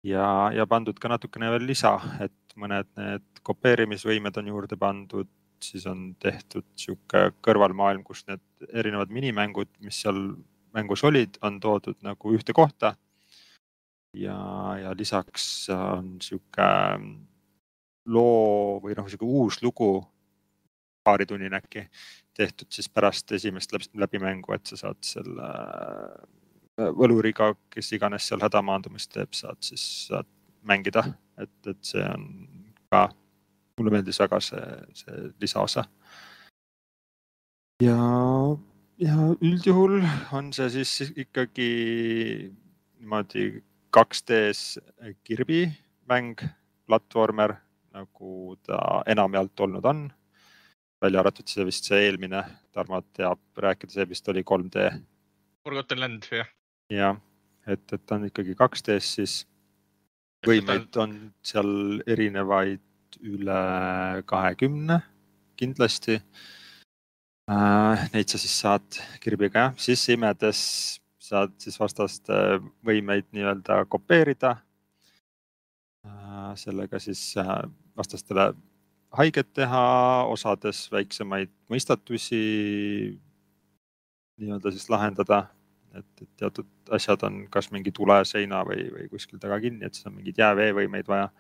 [0.07, 5.29] ja, ja pandud ka natukene veel lisa, et mõned need kopeerimisvõimed on juurde pandud,
[5.65, 8.43] siis on tehtud sihuke kõrvalmaailm, kus need
[8.73, 10.21] erinevad minimängud, mis seal
[10.75, 12.95] mängus olid, on toodud nagu ühte kohta.
[14.17, 14.37] ja,
[14.81, 16.71] ja lisaks on sihuke
[18.11, 20.01] loo või noh, sihuke uus lugu,
[21.05, 21.87] paaritunnine äkki,
[22.37, 25.51] tehtud siis pärast esimest läbimängu, et sa saad selle
[26.97, 30.29] võluriga, kes iganes seal hädamaandumist teeb, saad siis saad
[30.67, 31.05] mängida,
[31.41, 32.27] et, et see on
[32.93, 33.07] ka,
[33.81, 34.67] mulle meeldis väga see,
[34.99, 35.87] see lisaosa.
[37.83, 37.97] ja,
[39.01, 40.01] ja üldjuhul
[40.37, 41.71] on see siis ikkagi
[43.01, 43.49] niimoodi
[43.97, 44.79] 2D-s
[45.25, 45.65] Kirby
[46.11, 46.43] mäng,
[46.87, 47.57] platvormer
[47.95, 50.09] nagu ta enamjaolt olnud on.
[51.01, 52.43] välja arvatud see vist see eelmine,
[52.77, 54.91] Tarmo teab rääkida, see vist oli 3D.
[55.65, 56.49] Forgotten Land, jah.
[56.91, 57.19] Jah,
[57.67, 59.35] et, et ta on ikkagi 2D-s siis.
[60.47, 61.13] võimeid on
[61.45, 62.81] seal erinevaid
[63.21, 63.61] üle
[64.27, 65.03] kahekümne
[65.61, 66.21] kindlasti
[67.51, 68.09] äh,.
[68.15, 70.63] Neid sa siis saad kirbiga jah, sisse imedes
[71.21, 72.35] saad siis vastaste
[72.87, 74.57] võimeid nii-öelda kopeerida
[76.07, 77.63] Äh, sellega siis äh,
[77.97, 78.55] vastastele
[79.13, 79.83] haiget teha,
[80.33, 82.41] osades väiksemaid mõistatusi
[84.41, 85.43] nii-öelda siis lahendada.
[85.99, 90.09] Et, et teatud asjad on kas mingi tuleseina või, või kuskil taga kinni, et siis
[90.11, 91.31] on mingeid jääveevõimeid vaja.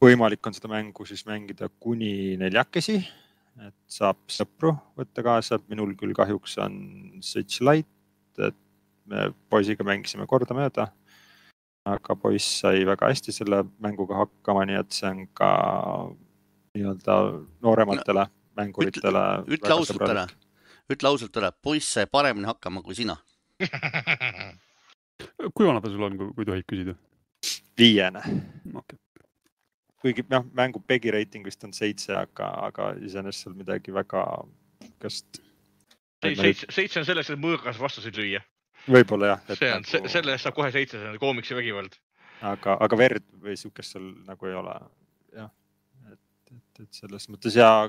[0.00, 3.00] võimalik on seda mängu siis mängida kuni neljakesi,
[3.66, 6.78] et saab sõpru võtta kaasa, minul küll kahjuks on
[7.20, 7.90] Switch Lite,
[8.38, 8.56] et
[9.10, 10.88] me poisiga mängisime kordamööda
[11.88, 15.50] aga poiss sai väga hästi selle mänguga hakkama, nii et see on ka
[16.76, 17.16] nii-öelda
[17.64, 19.24] noorematele no, mänguritele.
[19.56, 20.26] ütle ausalt ära,
[20.90, 23.16] ütle ausalt ära, poiss sai paremini hakkama kui sina
[25.54, 26.96] kui vana ta sul on, kui tohib küsida?
[27.78, 28.22] viiene
[28.74, 28.98] okay..
[30.00, 34.24] kuigi noh, mängu PEGI reiting vist on seitse, aga, aga iseenesest seal midagi väga
[35.00, 35.42] sihukest.
[36.36, 38.42] seitse, seitse on selles, et mõõgas vastuseid lüüa
[38.88, 39.42] võib-olla jah.
[39.56, 41.96] see on nagu..., selle eest saab kohe seitse, see on koomiksi vägivald.
[42.42, 44.76] aga, aga verd või sihukest seal nagu ei ole.
[45.36, 45.50] jah,
[46.12, 46.20] et,
[46.52, 47.88] et, et selles mõttes ja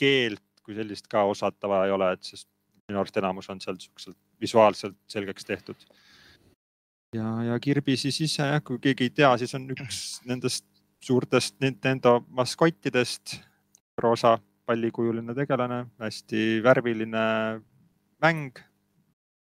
[0.00, 2.48] keelt kui sellist ka osata vaja ei ole, et sest
[2.88, 5.76] minu arust enamus on seal siukselt visuaalselt selgeks tehtud.
[7.16, 10.66] ja, ja Kirby siis ise jah, kui keegi ei tea, siis on üks nendest
[11.00, 13.38] suurtest Nintendo maskottidest,
[13.98, 14.38] roosa
[14.68, 17.22] pallikujuline tegelane, hästi värviline
[18.22, 18.58] mäng.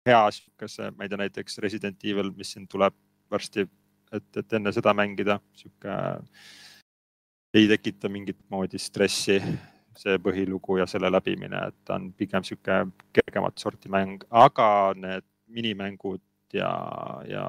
[0.07, 2.95] Hea sihukese, ma ei tea, näiteks Resident Evil, mis siin tuleb
[3.30, 3.67] varsti,
[4.15, 5.97] et, et enne seda mängida, sihuke
[7.53, 9.38] ei tekita mingit moodi stressi
[9.99, 12.81] see põhilugu ja selle läbimine, et ta on pigem sihuke
[13.15, 16.23] kergemat sorti mäng, aga need minimängud
[16.55, 16.71] ja,
[17.27, 17.45] ja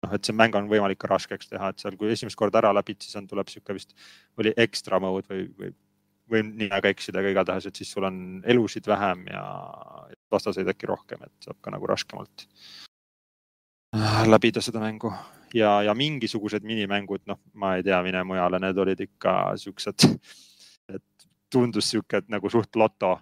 [0.00, 2.72] noh, et see mäng on võimalik ka raskeks teha, et seal, kui esimest korda ära
[2.76, 3.94] läbid, siis on, tuleb sihuke vist
[4.40, 5.74] oli extra mode või, või
[6.30, 9.42] võin nii väga eksida, aga igatahes, et siis sul on elusid vähem ja
[10.30, 12.46] vastaseid äkki rohkem, et saab ka nagu raskemalt
[14.30, 15.10] läbida seda mängu.
[15.54, 20.06] Ja, ja mingisugused minimängud, noh, ma ei tea, mine mujale, need olid ikka siuksed,
[21.52, 23.16] tundus sihuke, nagu suht loto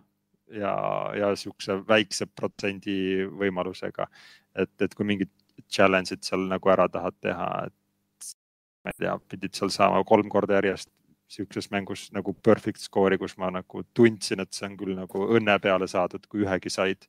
[0.52, 0.74] ja,
[1.16, 4.06] ja siukse väikse protsendi võimalusega.
[4.54, 5.30] et, et kui mingid
[5.70, 8.32] challenge'id seal nagu ära tahad teha, et
[8.84, 10.90] ma ei tea, pidid seal saama kolm korda järjest
[11.28, 15.58] sihukeses mängus nagu perfect score'i, kus ma nagu tundsin, et see on küll nagu õnne
[15.60, 17.08] peale saadud, kui ühegi said.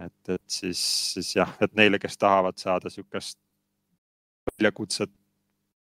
[0.00, 0.80] et, et siis,
[1.12, 3.36] siis jah, et neile, kes tahavad saada sihukest
[4.48, 5.12] väljakutset,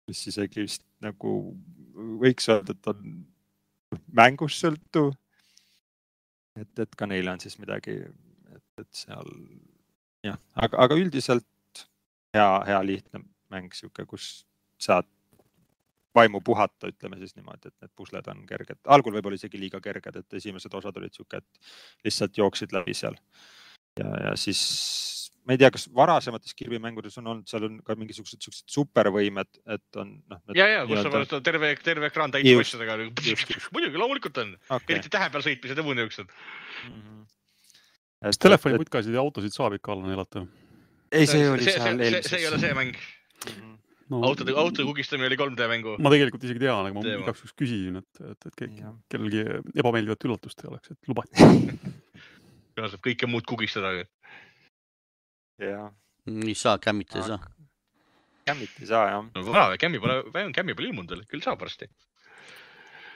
[0.09, 1.36] mis isegi vist nagu
[2.19, 3.21] võiks öelda, et on
[4.15, 5.13] mängust sõltuv.
[6.59, 7.97] et, et ka neile on siis midagi,
[8.55, 9.31] et, et seal
[10.25, 11.85] jah, aga, aga üldiselt
[12.35, 14.45] hea, hea lihtne mäng sihuke, kus
[14.81, 15.07] saad
[16.15, 18.79] vaimu puhata, ütleme siis niimoodi, et need pusled on kerged.
[18.85, 23.15] algul võib-olla isegi liiga kerged, et esimesed osad olid sihuke, et lihtsalt jooksid läbi seal.
[23.99, 24.61] ja, ja siis
[25.45, 29.49] ma ei tea, kas varasemates Kirby mängudes on olnud, seal on ka mingisugused siuksed supervõimed,
[29.73, 30.41] et on noh.
[30.57, 32.97] ja, ja kus sa paned terve, terve ekraan täis asjadega.
[33.75, 37.01] muidugi, loomulikult on okay., eriti tähe peal sõitmised ja muud niisugused mm.
[37.01, 37.25] -hmm.
[38.27, 40.45] kas telefoniputkasid ja autosid saab ikka alla neelata?
[41.11, 42.31] ei, see oli see, seal eelmises.
[42.31, 43.53] see ei ole see mäng mm.
[43.57, 43.77] -hmm
[44.11, 45.95] no, autode, auto kugistamine oli 3D mängu.
[45.99, 47.23] ma tegelikult isegi tean, aga ma Teema.
[47.23, 49.45] igaks juhuks küsisin, et, et, et keegi, kellelgi
[49.79, 51.47] ebameeldivat üllatust ei oleks, et lubati
[52.89, 53.93] saab kõike muud kugistada.
[55.60, 55.91] Jah.
[56.28, 57.39] ei saa, kämmita ei saa.
[58.47, 60.22] Cam'it ei saa jah no vana Cam'i pole,
[60.56, 61.89] Cam'i pole ilmunud veel, küll saab varsti.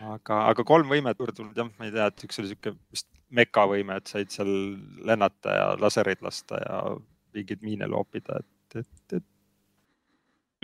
[0.06, 3.10] aga, aga kolm võimet juurde tulnud jah, ma ei tea, et üks oli sihuke vist
[3.36, 4.52] mekavõime, et said seal
[5.08, 6.82] lennata ja lasereid lasta ja
[7.36, 9.26] mingeid miine loopida, et, et, et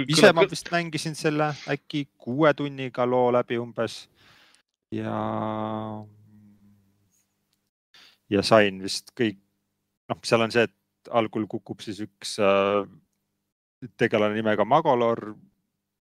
[0.09, 4.05] ise ma vist mängisin selle äkki kuue tunniga loo läbi umbes
[4.93, 5.15] ja,
[8.29, 9.39] ja sain vist kõik,
[10.11, 10.75] noh, seal on see, et
[11.09, 12.83] algul kukub siis üks äh,
[13.97, 15.33] tegelane nimega Magolor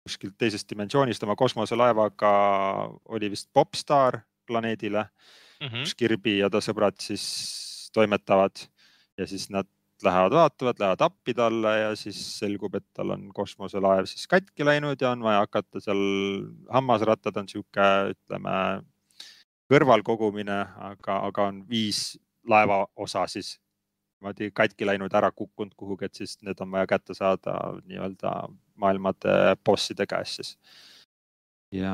[0.02, 2.32] kuskilt teisest dimensioonist oma kosmoselaevaga
[3.14, 5.06] oli vist popstaar planeedile
[5.62, 5.84] Mhm.
[5.84, 7.24] kus Kirby ja ta sõbrad siis
[7.94, 8.64] toimetavad
[9.20, 9.68] ja siis nad
[10.02, 15.02] lähevad vaatavad, lähevad appi talle ja siis selgub, et tal on kosmoselaev siis katki läinud
[15.02, 16.02] ja on vaja hakata seal,
[16.74, 18.56] hammasrattad on sihuke, ütleme
[19.72, 20.58] kõrvalkogumine,
[20.90, 22.18] aga, aga on viis
[22.50, 23.60] laeva osa siis
[24.22, 28.32] niimoodi katki läinud, ära kukkunud kuhugi, et siis need on vaja kätte saada nii-öelda
[28.82, 30.58] maailmade bosside käest siis
[31.72, 31.94] ja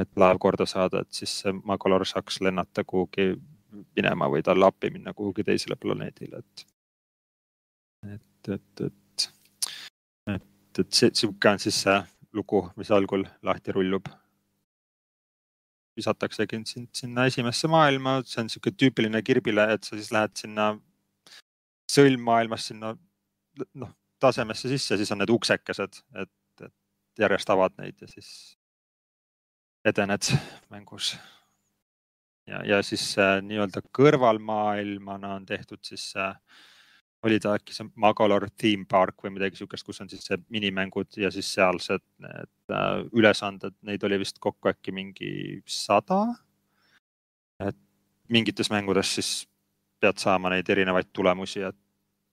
[0.00, 3.34] et laev korda saada, et siis see Magolor saaks lennata kuhugi
[3.96, 6.66] minema või talle appi minna kuhugi teisele planeedile, et.
[8.14, 9.28] et, et, et,
[10.34, 12.00] et, et see sihuke on siis see
[12.32, 14.08] lugu, mis algul lahti rullub.
[15.96, 20.72] visataksegi sind sinna esimesse maailma, see on sihuke tüüpiline Kirbile, et sa siis lähed sinna
[21.92, 22.94] sõlmmaailmas sinna
[23.74, 26.32] noh, tasemesse sisse, siis on need uksekesed, et,
[26.64, 28.32] et järjest avad neid ja siis
[29.84, 30.32] edened
[30.72, 31.16] mängus.
[32.46, 36.36] ja, ja siis äh, nii-öelda kõrvalmaailmana on tehtud siis äh,,
[37.22, 41.18] oli ta äkki see Magolor theme park või midagi siukest, kus on siis see minimängud
[41.22, 46.24] ja siis sealsed need äh, ülesanded, neid oli vist kokku äkki mingi sada.
[47.62, 47.78] et
[48.28, 49.30] mingites mängudes siis
[50.02, 51.78] pead saama neid erinevaid tulemusi, et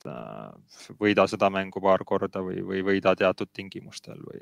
[0.07, 4.41] äh, võida seda mängu paar korda või, või võida teatud tingimustel või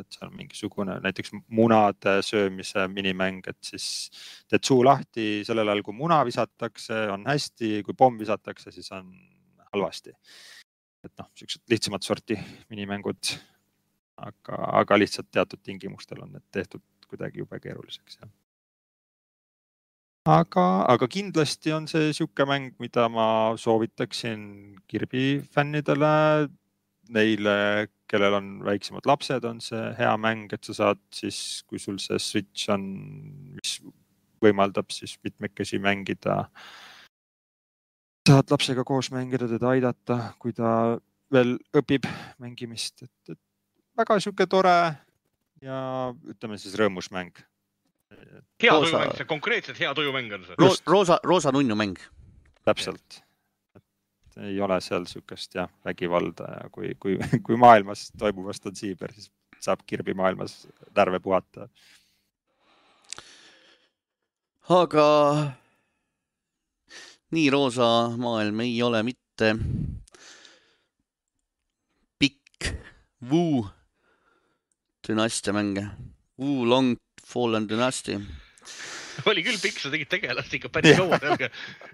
[0.00, 3.86] et seal mingisugune näiteks munade söömise minimäng, et siis
[4.50, 9.08] teed suu lahti sellel ajal, kui muna visatakse, on hästi, kui pomm visatakse, siis on
[9.72, 10.12] halvasti.
[11.06, 12.38] et noh, siuksed lihtsamat sorti
[12.70, 13.36] minimängud.
[14.16, 18.30] aga, aga lihtsalt teatud tingimustel on need tehtud kuidagi jube keeruliseks jah.
[20.26, 24.40] aga, aga kindlasti on see sihuke mäng, mida ma soovitaksin
[24.88, 26.48] Kirby fännidele
[27.14, 32.00] neile, kellel on väiksemad lapsed, on see hea mäng, et sa saad siis, kui sul
[32.02, 32.84] see Switch on,
[33.54, 33.78] mis
[34.42, 36.44] võimaldab siis mitmekesi mängida.
[38.26, 40.98] saad lapsega koos mängida, teda aidata, kui ta
[41.32, 42.06] veel õpib
[42.42, 43.40] mängimist, et, et
[43.98, 44.78] väga sihuke tore
[45.62, 45.78] ja
[46.26, 47.38] ütleme siis rõõmus mäng.
[48.62, 50.54] Hea Roosa- tujumäng, see konkreetselt hea tujumäng on see.
[50.58, 50.82] Roos,.
[50.86, 51.96] roosa, roosa nunnu mäng.
[52.64, 53.22] täpselt.
[54.36, 59.30] ei ole seal sihukest jah, vägivalda ja kui, kui, kui maailmas toimuvast on siiber, siis
[59.60, 61.68] saab Kirby maailmas närve puhata.
[64.68, 65.06] aga
[67.30, 69.54] nii roosa maailm ei ole mitte
[72.18, 72.72] pikk
[73.30, 73.66] Wu
[75.08, 75.86] dünastia mänge.
[76.38, 76.96] Wu Long
[77.26, 78.18] Fallen Dynasty.
[79.30, 81.20] oli küll pikk, sa tegid tegelast ikka päris kaua,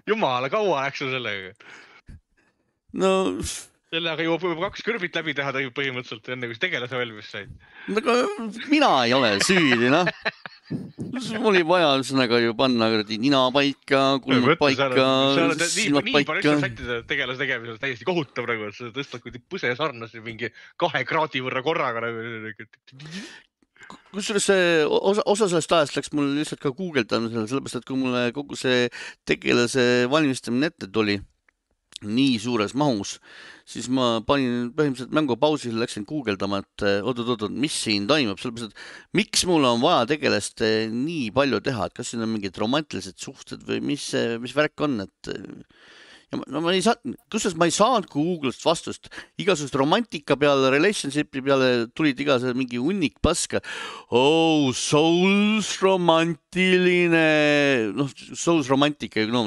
[0.09, 1.53] jumala kaua läks sul sellega.
[2.99, 3.12] no
[3.93, 7.53] sellega jõuab juba kaks kõrbit läbi teha põhimõtteliselt, enne kui sa tegelase valmis said.
[7.93, 8.16] aga
[8.72, 10.09] mina ei ole süüdi, noh.
[11.12, 14.89] mul oli vaja ühesõnaga ju panna kuradi nina paika, kulmud paika,
[15.68, 19.76] silmad nii palju paika sättida tegelase tegemises, täiesti kohutav nagu, et sa tõstad kuidagi põse
[19.76, 22.70] sarnase mingi kahe kraadi võrra korraga nagu.
[24.12, 24.49] Kusjuures
[24.86, 28.88] osa, osa sellest ajast läks mul lihtsalt ka guugeldamisele, sellepärast et kui mulle kogu see
[29.28, 31.18] tegelase valmistamine ette tuli
[32.03, 33.16] nii suures mahus,
[33.68, 38.72] siis ma panin põhimõtteliselt mängu pausile, läksin guugeldama, et eh, oot-oot-oot, mis siin toimub, sellepärast
[38.74, 42.59] et miks mul on vaja tegelast eh, nii palju teha, et kas siin on mingid
[42.59, 44.09] romantilised suhted või mis,
[44.43, 45.47] mis värk on, et eh,
[46.33, 46.97] ja ma, no ma ei saa,
[47.33, 49.11] kusjuures ma ei saanud Google'ist vastust,
[49.43, 53.61] igasugust romantika peale, relationship'i peale tulid igasugused mingi hunnik paska.
[54.11, 57.26] Oh, Souls romantiline,
[57.99, 59.47] noh, Souls romantika, no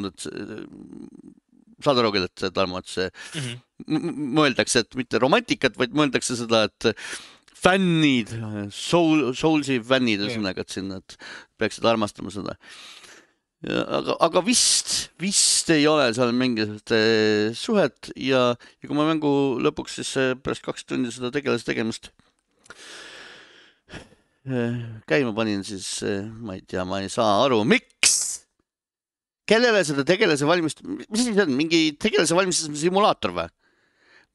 [1.83, 3.09] saad aru küll, et seda mõttes
[3.85, 6.91] mõeldakse, et mitte romantikat, vaid mõeldakse seda, et
[7.65, 8.29] fännid,
[8.73, 11.17] soul, soulsi fännid, ühesõnaga, et siin nad
[11.59, 12.55] peaksid armastama seda.
[13.65, 14.91] aga, aga vist,
[15.21, 19.31] vist ei ole seal mingisugust eh, suhet ja, ja kui ma mängu
[19.63, 22.11] lõpuks siis eh, pärast kaks tundi seda tegelase tegemist
[24.45, 24.77] eh,
[25.09, 28.45] käima panin, siis ma ei tea, ma ei saa aru, miks,
[29.49, 33.49] kellele seda tegelase valmist-, mis asi see on, mingi tegelase valmistamise simulaator või?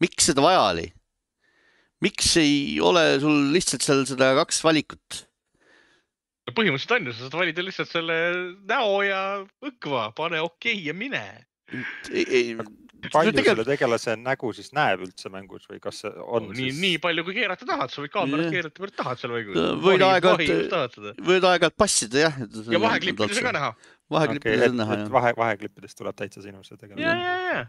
[0.03, 0.89] miks seda vaja oli?
[2.03, 5.27] miks ei ole sul lihtsalt seal seda kaks valikut?
[6.57, 8.19] Põhimõtteliselt on ju, sa saad valida lihtsalt selle
[8.69, 9.23] näo ja
[9.67, 11.25] õkva, pane okei okay ja mine.
[13.11, 16.81] palju tegelikult- selle tegelase nägu siis näeb üldse mängus või kas see on nii, siis
[16.83, 18.55] nii palju kui keerata tahad, sa võid kaamerat Jah.
[18.57, 19.33] keerata, palju tahad seal
[19.87, 20.09] Võid mängus.
[20.09, 21.15] aeg-ajalt- tahad seda.
[21.31, 22.37] võid aeg-ajalt passida jah.
[22.75, 23.53] ja vaheklippides on ka.
[23.57, 23.71] näha.
[24.11, 25.13] vaheklippides okei, on näha et jah.
[25.17, 27.25] vahe, vaheklippides tuleb täitsa sinu see ja, tegelane.
[27.25, 27.67] ja, ja.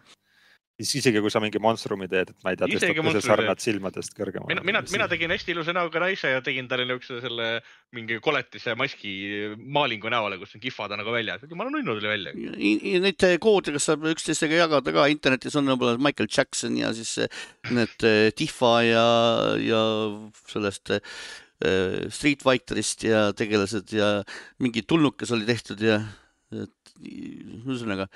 [0.81, 4.15] Siis isegi kui sa mingi monstrumi teed, et ma ei tea, tõstab monstrumi sarnad silmadest
[4.17, 4.53] kõrgemale.
[4.53, 7.49] mina, mina, mina tegin hästi ilusa näoga naise ja tegin talle niisuguse selle
[7.95, 9.13] mingi koletise maski
[9.57, 11.45] maalingu näole, kus on kihvad on nagu väljas.
[11.49, 12.33] jumala nunnu tuli välja.
[13.05, 17.41] Neid koode, kas saab üksteisega jagada ka, internetis on võib-olla Michael Jackson ja siis eh,
[17.71, 19.05] need eh, Tifa ja,
[19.61, 19.81] ja
[20.51, 21.01] sellest eh,
[22.09, 24.13] Street Fighterist ja tegelased ja
[24.63, 26.01] mingi tulnukas oli tehtud ja
[26.51, 28.09] et ühesõnaga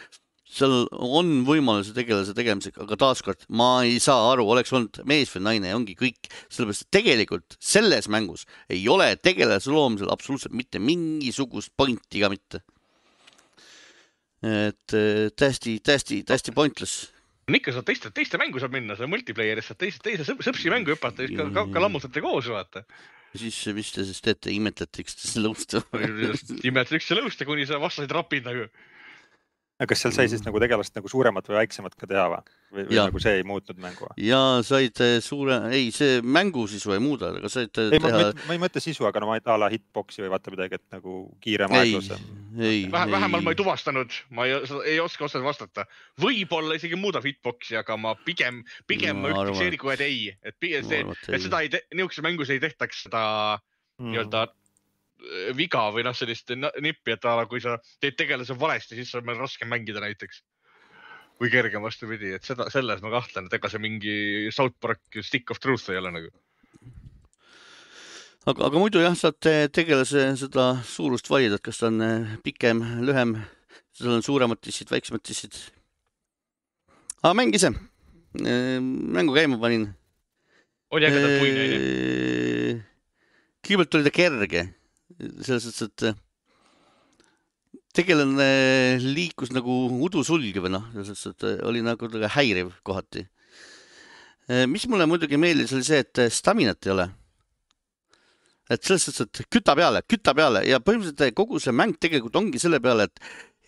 [0.46, 5.44] seal on võimaluse tegelase tegemiseks, aga taaskord ma ei saa aru, oleks olnud mees või
[5.48, 10.82] naine ja ongi kõik, sellepärast et tegelikult selles mängus ei ole tegelase loomisel absoluutselt mitte
[10.82, 12.62] mingisugust pointi ka mitte.
[14.46, 17.10] et eh, täiesti, täiesti, täiesti pointless.
[17.50, 20.94] ikka saad teiste, teiste mängu saab minna, sa multiplayer'is saad teise, teise sõp- sõpsi mängu
[20.94, 22.86] hüpata, siis ka, ka, ka lammutate koos, vaata.
[23.34, 25.82] siis, mis te siis teete, imetlete üksteise lõusta?
[26.70, 28.70] imetad üksteise lõusta, kuni sa vastaseid rapid nagu.
[29.76, 32.54] Aga kas seal sai siis nagu tegelast nagu suuremat või väiksemat ka teha või?
[32.76, 33.10] või, Jaa.
[33.10, 34.08] nagu see ei muutnud mängu?
[34.24, 38.14] ja said eh, suure, ei, see mängu sisu ei muuda, aga said eh, ei, ma,
[38.14, 40.80] teha, ma ei mõtle sisu, aga no ma ei a la hitbox'i või vaata midagi,
[40.80, 44.58] et nagu kiirem, ei aeglasem., ei, vähe, vähemalt ma ei tuvastanud, ma ei,
[44.94, 45.88] ei oska otseselt vastata.
[46.24, 50.60] võib-olla isegi muudab hitbox'i, aga ma pigem, pigem Ma ma ütleks Eerikule, et ei, et
[50.60, 53.26] pigem see, et seda ei, niisuguses mängus ei tehtaks seda
[53.96, 54.12] Mm.
[54.12, 54.54] nii-öelda äh,
[55.58, 59.26] viga või noh, sellist nippi, et a la kui sa teed tegelase valesti, siis on
[59.28, 60.44] meil raskem mängida näiteks.
[61.36, 64.14] või kergem vastupidi, et seda, selles ma kahtlen, et ega see mingi
[64.56, 66.30] South Park Stick of Truth ei ole nagu.
[68.46, 72.38] aga, aga muidu jah, saad eh, tegelase seda suurust valida, et kas ta on eh,
[72.46, 73.36] pikem, lühem,
[73.92, 75.60] seal on suuremad dissid, väiksemad dissid.
[77.20, 77.74] aga mäng ise,
[78.40, 79.90] mängu käima panin.
[80.92, 82.82] oli ägedalt puine onju.
[83.66, 84.68] kõigepealt oli ta kerge,
[85.20, 86.18] selles suhtes, et äh,
[87.96, 88.48] tegelane
[89.00, 93.28] liikus nagu udusulg või noh, selles suhtes, et äh, oli nagu häiriv kohati.
[94.70, 97.10] mis mulle muidugi meeldis, oli see, et äh, staminat ei ole.
[98.70, 102.36] et selles suhtes, et küta peale, küta peale ja põhimõtteliselt äh, kogu see mäng tegelikult
[102.36, 103.20] ongi selle peale, et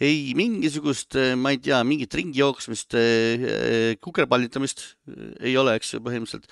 [0.02, 2.94] ei mingisugust, ma ei tea, mingit ringi jooksmist,
[4.04, 6.52] kukerpallitamist äh, ei ole, eks ju, põhimõtteliselt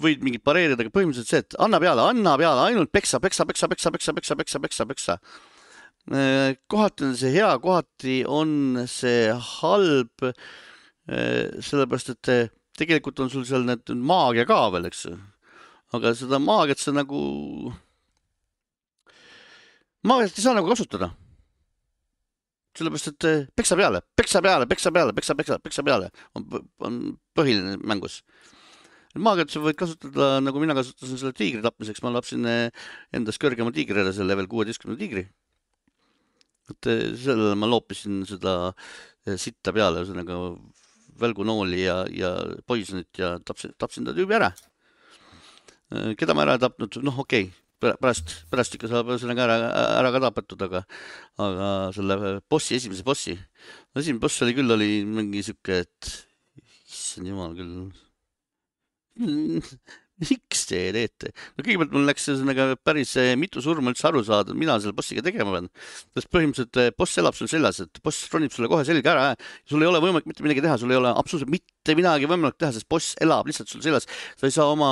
[0.00, 3.68] võid mingit pareerida, aga põhimõtteliselt see, et anna peale, anna peale, ainult peksa, peksa, peksa,
[3.68, 5.16] peksa, peksa, peksa, peksa, peksa, peksa.
[6.72, 10.32] kohati on see hea, kohati on see halb.
[11.68, 15.16] sellepärast, et eh, tegelikult on sul seal need maagia ka veel, eks ju.
[15.92, 17.18] aga seda maagiat sa nagu,
[20.06, 21.10] maagiat ei saa nagu kasutada.
[22.78, 26.48] sellepärast, et peksa peale, peksa peale, peksa peale, peksa, peksa, peksa peale on,
[26.80, 26.98] on
[27.36, 28.22] põhiline mängus
[29.20, 33.72] maagiat sa võid kasutada, nagu mina kasutasin selle tiigri tapmiseks, ma lapsin eh, endast kõrgema
[33.74, 35.26] tiigri ära, selle level kuueteistkümne tiigri.
[36.72, 38.72] et eh, sellele ma loopisin seda
[39.26, 40.38] eh, sitta peale, ühesõnaga
[41.20, 42.34] välgunooli ja, ja
[42.66, 44.52] poisonit ja tapsin, tapsin ta tüübi ära.
[46.16, 49.56] keda ma ära ei tapnud, noh, okei okay., pärast, pärast ikka saab ühesõnaga ära,
[49.98, 50.84] ära ka tapetud, aga,
[51.42, 53.36] aga selle bossi, esimese bossi,
[53.98, 56.12] esimene boss oli küll, oli mingi sihuke, et
[56.88, 57.90] issand jumal küll
[60.22, 61.30] miks te teete?
[61.56, 65.24] no kõigepealt mul läks ühesõnaga päris eh, mitu surma üldse aru saada, mida selle bossiga
[65.24, 65.68] tegema pean.
[66.16, 69.28] sest põhimõtteliselt eh, boss elab sul seljas, et boss ronib sulle kohe selga ära,
[69.68, 72.74] sul ei ole võimalik mitte midagi teha, sul ei ole absoluutselt mitte midagi võimalik teha,
[72.76, 74.08] sest boss elab lihtsalt sul seljas.
[74.40, 74.90] sa ei saa oma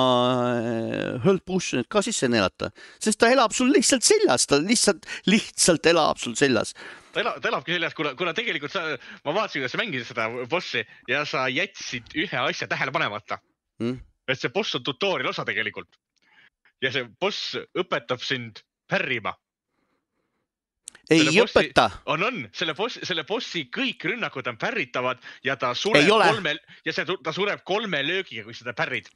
[0.60, 5.92] eh, health potion'it ka sisse neelata, sest ta elab sul lihtsalt seljas, ta lihtsalt, lihtsalt
[5.92, 6.74] elab sul seljas.
[7.14, 8.88] ta elab, ta elabki seljas, kuna, kuna tegelikult sa,
[9.26, 13.40] ma vaatasin, kuidas sa mängisid seda bossi ja sa jätsid ühe asja tähele panemata
[13.80, 13.96] Mm.
[14.32, 15.96] Et see boss on tutorial osa tegelikult.
[16.82, 19.34] ja see boss õpetab sind pärrima.
[21.10, 25.56] ei Selle bossi- õpeta, on, on selle bossi, selle bossi kõik rünnakud on pärritavad ja
[25.56, 26.54] ta sureb kolme
[26.86, 29.10] ja see, ta sureb kolme löögiga, kui seda pärrid.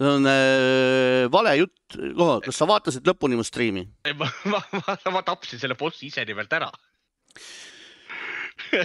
[0.00, 3.86] see on äh, vale jutt oh,, kas sa vaatasid lõpuni mu striimi?
[4.20, 6.70] ma, ma, ma, ma tapsin selle bossi ise nimelt ära.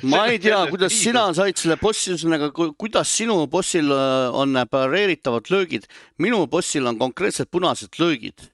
[0.04, 5.50] Ma ei tea, kuidas sina said selle bossi, ühesõnaga, kuidas sinu bossil äh, on pareeritavad
[5.54, 5.88] löögid,
[6.22, 8.50] minu bossil on konkreetselt punased löögid.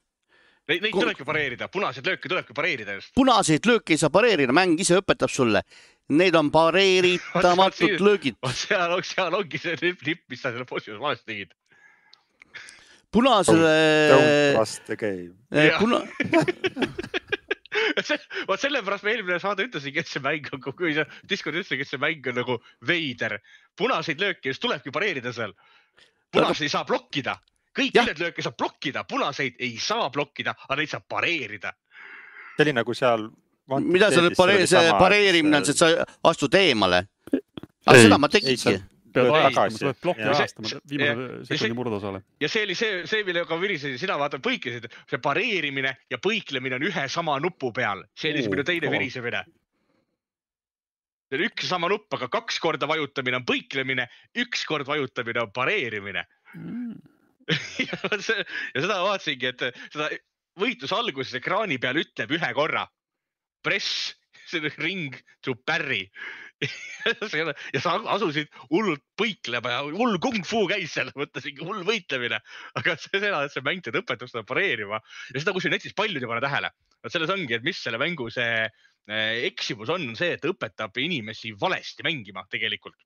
[0.70, 3.10] Neid, neid tulebki pareerida, punaseid lööke tulebki pareerida just.
[3.18, 5.64] punaseid lööke ei saa pareerida, mäng ise õpetab sulle.
[6.12, 8.36] Need on pareeritamatud löögid.
[8.54, 11.52] seal, seal ongi see nipp, mis sa selle bossi juures valesti tegid.
[13.12, 13.74] punasele
[14.12, 15.34] Don't trust the game.
[15.52, 16.00] eh, puna,
[18.48, 21.92] vot sellepärast ma eelmine saade ütlesingi, et see mäng on, kui sa Discordi ütlesidki, et
[21.92, 22.58] see mäng on nagu
[22.88, 23.38] veider.
[23.78, 25.54] punaseid lööke just tulebki pareerida seal.
[26.32, 27.36] punaseid ei saa blokkida,
[27.76, 31.72] kõik ülejäänud lööke saab blokkida, punaseid ei saa blokkida, aga neid saab pareerida.
[32.56, 33.28] see oli nagu seal.
[33.80, 37.06] mida sa nüüd pareerimine on, see, et sa astud eemale.
[37.86, 38.80] aga seda ma tegingi.
[39.14, 42.22] Pead ajastama, sa pead plokki Ja see- ajastama viimase ja sekundi murdosale.
[42.40, 46.86] ja see oli see, see, millega virisesid, sina vaata põikesid, see pareerimine ja põiklemine on
[46.90, 49.44] ühe sama nupu peal, see oli Oo, minu teine virisemine.
[51.30, 55.52] see on üks sama nupp, aga kaks korda vajutamine on põiklemine, üks kord vajutamine on
[55.56, 56.26] pareerimine.
[57.88, 58.44] ja see-
[58.74, 60.10] ja seda vaatasingi, et seda
[60.60, 62.84] võitluse alguses ekraani peal ütleb ühe korra
[63.64, 64.12] press,
[64.78, 66.06] ring to parry.
[67.74, 72.38] ja sa asusid hullult põiklema ja hull kung-fu käis seal, mõtlesingi hull võitlemine,
[72.78, 76.22] aga see seda, et see mäng teid õpetab seda pareerima ja seda, kusjuures netis paljud
[76.22, 76.70] ei pane tähele.
[77.02, 80.52] vot selles ongi, et mis selle mängu see eh, eksimus on, on see, et ta
[80.52, 83.00] õpetab inimesi valesti mängima tegelikult.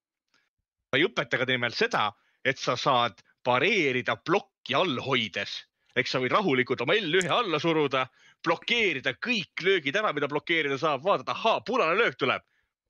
[0.91, 2.11] ta ei õpeta ka nimelt seda,
[2.45, 5.63] et sa saad pareerida plokki all hoides,
[5.97, 8.05] eks sa võid rahulikult oma L1 alla suruda,
[8.47, 12.45] blokeerida kõik löögid ära, mida blokeerida saab, vaadata, ahaa, punane löök tuleb,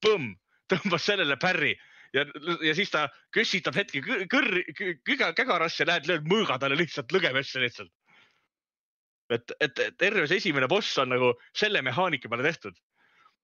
[0.05, 0.35] põmm,
[0.71, 1.75] tõmbas sellele pärri
[2.13, 2.25] ja,
[2.63, 4.63] ja siis ta kössitab hetke kõ- kõrri,
[5.05, 7.91] küga, kägarasse, lähed, lööd mõõga talle lihtsalt lõgemesse lihtsalt.
[9.29, 12.77] et, et, et terve see esimene boss on nagu selle mehaanika peale tehtud.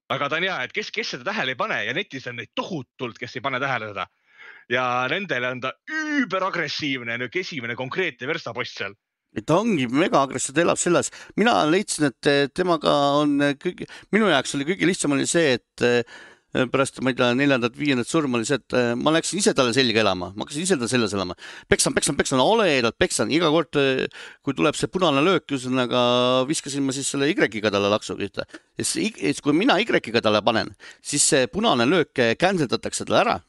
[0.09, 2.51] aga ta on hea, et kes, kes seda tähele ei pane ja netis on neid
[2.55, 4.07] tohutult, kes ei pane tähele seda.
[4.69, 8.95] ja nendele on ta üüberagressiivne, niisugune esimene konkreetne verstapost seal.
[9.41, 11.09] Ta ongi megaagressiivne, ta elab selles,
[11.39, 15.57] mina leidsin, et eh, temaga on eh, kõige, minu jaoks oli kõige lihtsam oli see,
[15.57, 16.03] et eh,
[16.69, 20.29] pärast, ma ei tea, neljandat-viiendat surma oli see, et ma läksin ise talle selga elama,
[20.35, 21.33] ma hakkasin ise talle seljas elama.
[21.65, 23.73] peksan, peksan, peksan, oledalt peksan, iga kord,
[24.45, 26.03] kui tuleb see punane löök, ühesõnaga
[26.45, 28.45] viskasin ma siis selle Y-ga talle laksu pihta.
[28.77, 30.69] ja siis, kui mina Y-ga talle panen,
[31.01, 33.39] siis see punane löök cancel datakse talle ära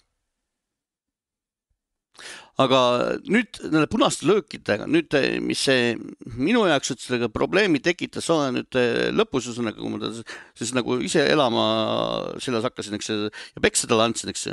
[2.63, 2.81] aga
[3.27, 5.95] nüüd nende punaste löökidega, nüüd eh, mis see
[6.39, 10.75] minu jaoks nüüd sellega probleemi tekitas, olen nüüd eh, lõpus ühesõnaga, kui ma ta siis
[10.77, 11.65] nagu ise elama
[12.43, 14.53] seljas hakkasin, eks ja peksa talle andsin, eks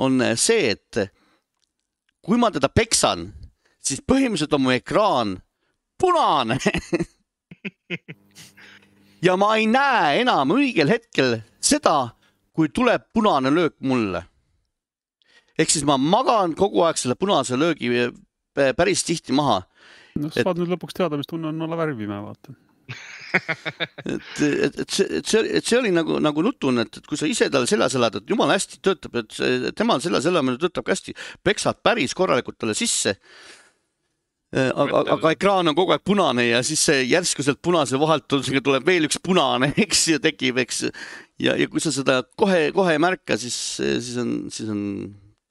[0.00, 1.02] on see, et
[2.24, 3.28] kui ma teda peksan,
[3.84, 5.34] siis põhimõtteliselt on mu ekraan
[6.00, 6.56] punane.
[9.26, 12.16] ja ma ei näe enam õigel hetkel seda,
[12.56, 14.24] kui tuleb punane löök mulle
[15.58, 19.62] ehk siis ma magan kogu aeg selle punase löögi eh, päris tihti maha,
[20.20, 22.54] noh, Et- saad nüüd lõpuks teada, mis tunne on olla värvime, vaata.
[24.06, 27.18] et, et, et see, et see, et see oli nagu, nagu nutune, et, et kui
[27.18, 30.86] sa ise talle seljas elad, et jumala hästi töötab, et see, temal seljas elamine töötab
[30.86, 33.16] ka hästi, peksad päris korralikult talle sisse.
[34.56, 38.46] aga, aga ekraan on kogu aeg punane ja siis see järsku sealt punase vahelt tul-
[38.46, 40.84] tuleb veel üks punane, eks ju, tekib, eks.
[41.42, 44.84] ja, ja kui sa seda kohe-kohe ei märka, siis, siis on, siis on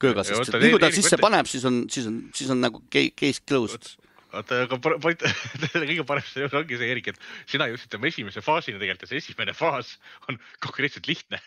[0.01, 2.51] köögas, Ja sest võta et nii kui ta sisse paneb, siis on, siis on, siis
[2.53, 3.91] on nagu ca- case closed.
[4.35, 5.23] oota, aga point,
[5.75, 9.23] kõige parem see ongi see, Eerik, et sina jõudsid tema esimese faasini tegelikult ja see
[9.23, 9.95] esimene faas
[10.27, 11.39] on konkreetselt lihtne.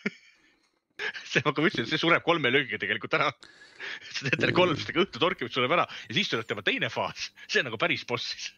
[1.30, 3.28] see, nagu ma ütlesin, see sureb kolme löögiga tegelikult ära.
[4.10, 7.28] sa teed talle kolm seda õhtu torkimist sureb ära ja siis tuleb tema teine faas,
[7.46, 8.48] see on nagu päris boss siis,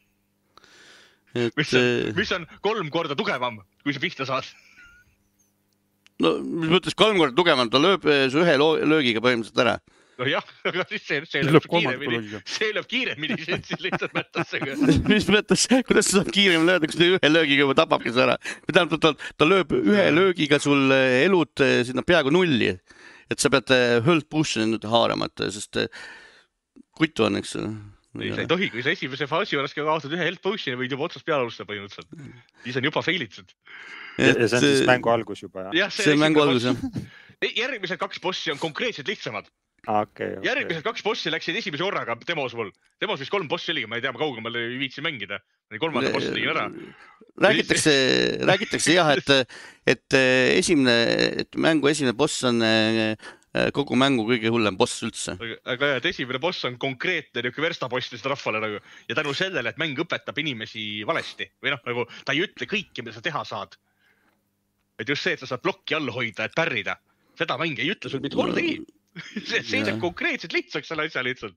[1.37, 4.49] et mis on eh,, mis on kolm korda tugevam, kui sa pihta saad.
[6.23, 9.75] No mis mõttes kolm korda tugevam, ta lööb eh, ühe löögiga põhimõtteliselt ära.
[10.21, 14.79] nojah, aga siis see, see lööb kiiremini, see lööb kiiremini, siis lihtsalt mätasega.
[15.13, 18.39] mis mõttes, kuidas ta saab kiiremini lööda, kui ta ühe löögiga juba tapabki su ära?
[18.67, 22.75] või tähendab, ta, ta lööb ühe löögiga sul eh, elud eh, sinna peaaegu nulli.
[23.31, 23.71] et sa pead
[24.05, 25.79] hõld push'i nüüd haarama, et sest
[26.99, 27.69] kutu on, eks ju.
[28.19, 30.95] ei, sa ei tohi, kui sa esimese faasi juures ka kaotad ühe health potion'i, võid
[30.95, 32.11] juba otsast peale alustada põhimõtteliselt.
[32.65, 33.55] siis on juba fail itud.
[34.19, 35.77] ja see on siis mängu algus juba jah?
[35.85, 36.85] jah, see on mängu algus jah.
[37.47, 39.47] järgmised kaks bossi on konkreetselt lihtsamad.
[39.87, 42.75] okei, järgmised kaks bossi läksid esimese korraga demos mul.
[43.01, 45.39] demos vist kolm bossi oligi, ma ei tea, ma kaugemale ei viitsi mängida.
[45.79, 46.67] kolmanda bossi tegin ära.
[47.47, 47.93] räägitakse,
[48.43, 49.55] räägitakse jah, et,
[49.87, 50.97] et eh, esimene,
[51.47, 53.15] et mängu esimene boss on eh,
[53.75, 55.35] kogu mängu kõige hullem boss üldse.
[55.65, 58.79] aga jah, et esimene boss on konkreetne niuke verstapost lihtsalt rahvale nagu
[59.09, 63.03] ja tänu sellele, et mäng õpetab inimesi valesti või noh, nagu ta ei ütle kõike,
[63.03, 63.75] mida sa teha saad.
[65.01, 66.99] et just see, et sa saad plokki all hoida, et pärrida,
[67.39, 68.79] seda mäng ei ütle sul mitte kordagi.
[69.49, 70.03] see see teeb Jah.
[70.03, 71.57] konkreetselt lihtsaks selle asja lihtsalt.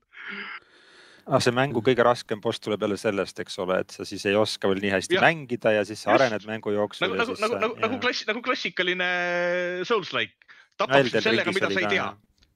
[1.28, 4.34] ah, see mängu kõige raskem boss tuleb jälle sellest, eks ole, et sa siis ei
[4.34, 5.22] oska veel nii hästi ja.
[5.22, 8.26] mängida ja siis sa arened mängu jooksul nagu, ja nagu, siis nagu, nagu, nagu klass,
[8.26, 9.10] nagu klassikaline
[9.86, 10.58] Souls-like.
[10.80, 12.06] Tapab sind sellega, mida sa ei tea.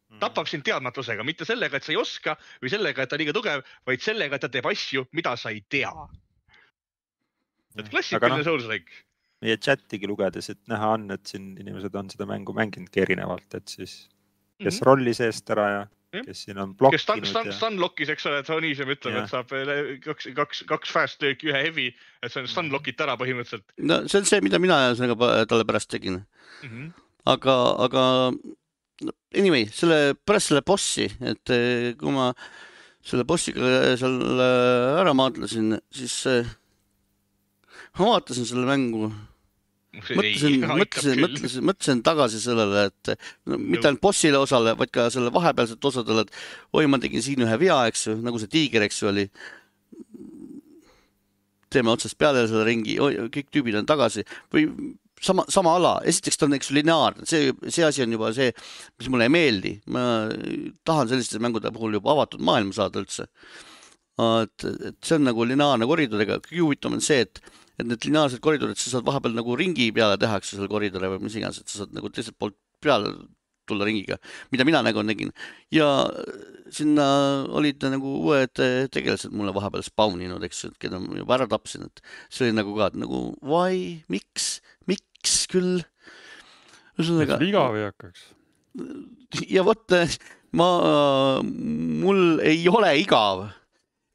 [0.08, 0.22] Mm.
[0.22, 3.34] tapab sind teadmatusega, mitte sellega, et sa ei oska või sellega, et ta on liiga
[3.36, 5.92] tugev, vaid sellega, et ta teeb asju, mida sa ei tea.
[7.78, 9.04] et klassikaline noh, Souls-like.
[9.44, 13.68] meie chat'igi lugedes, et näha on, et siin inimesed on seda mängu mänginudki erinevalt, et
[13.68, 14.00] siis
[14.58, 16.16] kes rolli seest ära ja Mhm.
[16.16, 16.24] Jah.
[16.24, 19.50] kes siin on kes stun, blokkinud stun, ja stunlock'is, eks ole, Toniisem ütleb, et saab
[19.52, 21.88] veel kaks, kaks, kaks fast lööki, ühe heavy,
[22.22, 25.90] et see on stunlock'ita ära põhimõtteliselt no see on see, mida mina ühesõnaga talle pärast
[25.92, 26.22] tegin,
[26.62, 26.70] mm.
[26.70, 26.88] -hmm.
[27.28, 28.04] aga, aga
[29.36, 32.30] anyway, selle pärast selle bossi, et eh, kui ma
[33.04, 36.48] selle bossiga seal eh, ära maadlesin, siis eh,
[37.98, 39.10] ma vaatasin selle mängu.
[39.98, 43.14] Mõtlesin, mõtlesin, mõtlesin, mõtlesin tagasi sellele, et
[43.48, 47.42] no, mitte ainult bossile osale, vaid ka selle vahepealsete osadele, et oi, ma tegin siin
[47.42, 49.24] ühe vea, eks ju, nagu see tiiger, eks ju, oli.
[51.72, 52.94] teeme otsast peale selle ringi,
[53.32, 54.22] kõik tüübid on tagasi.
[54.54, 54.68] Või
[55.24, 58.52] sama, sama ala, esiteks ta on, eks ju, lineaarne, see, see asi on juba see,
[58.98, 59.74] mis mulle ei meeldi.
[59.94, 60.02] ma
[60.88, 63.28] tahan selliste mängude puhul juba avatud maailma saada üldse.
[64.18, 67.42] et, et see on nagu lineaarne koridoriga, kõige huvitavam on see, et
[67.78, 71.36] et need lineaarsed koridorid, sa saad vahepeal nagu ringi peale tehakse selle koridori või mis
[71.38, 73.12] iganes, et sa saad nagu teiselt poolt peale
[73.68, 74.16] tulla ringiga,
[74.52, 75.30] mida mina nagu nägin.
[75.74, 76.08] Ja
[76.74, 77.06] sinna
[77.58, 78.60] olid nagu uued
[78.94, 82.02] tegelased mulle vahepeal spawn inud, eks ju, keda ma juba ära tapsin, et
[82.32, 84.58] see oli nagu ka et nagu why, miks,
[85.18, 85.82] miks küll.
[86.98, 88.22] ühesõnaga läks igav ei hakkaks.
[89.50, 89.94] ja vot
[90.52, 90.68] ma,
[91.42, 93.48] mul ei ole igav,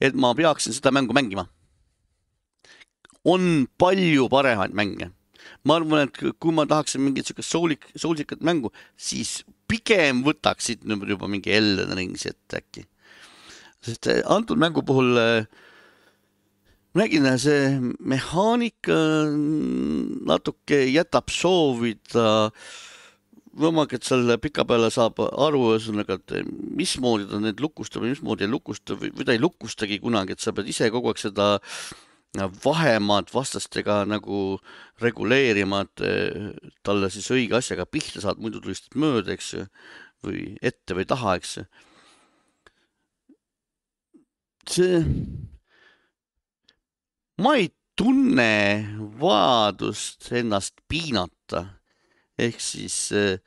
[0.02, 1.48] et ma peaksin seda mängu mängima.
[3.26, 5.12] on palju paremaid mänge.
[5.64, 10.84] ma arvan, et kui ma tahaksin mingit siukest soulik, soulsikat mängu, siis pigem võtaks siit
[10.84, 12.88] nüüd juba mingi Elden Ringsi ette äkki.
[13.84, 15.73] sest eh, antud mängu puhul eh, ma
[16.98, 17.70] nägin, see
[18.00, 18.98] mehaanika
[20.30, 22.52] natuke jätab soovida
[23.54, 28.52] võimalik, et seal pikapeale saab aru, ühesõnaga, et mismoodi ta neid lukustab ja mismoodi ei
[28.52, 31.48] lukusta või, või ta ei lukustagi kunagi, et sa pead ise kogu aeg seda
[32.34, 34.58] vahemaad vastastega nagu
[35.02, 39.66] reguleerima, et talle siis õige asjaga pihta saad, muidu tulistad mööda, eks ju,
[40.26, 41.66] või ette või taha, eks ju.
[44.74, 45.04] see,
[47.44, 47.70] ma ei
[48.00, 48.52] tunne
[49.20, 51.66] vajadust ennast piinata
[52.40, 53.42] ehk siis eh,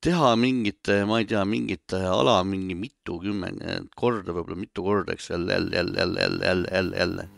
[0.00, 5.58] teha mingite, ma ei tea, mingite ala mingi mitukümmend korda, võib-olla mitu korda, eks jälle,
[5.58, 7.28] jälle, jälle, jälle, jälle, jälle, jälle, jälle.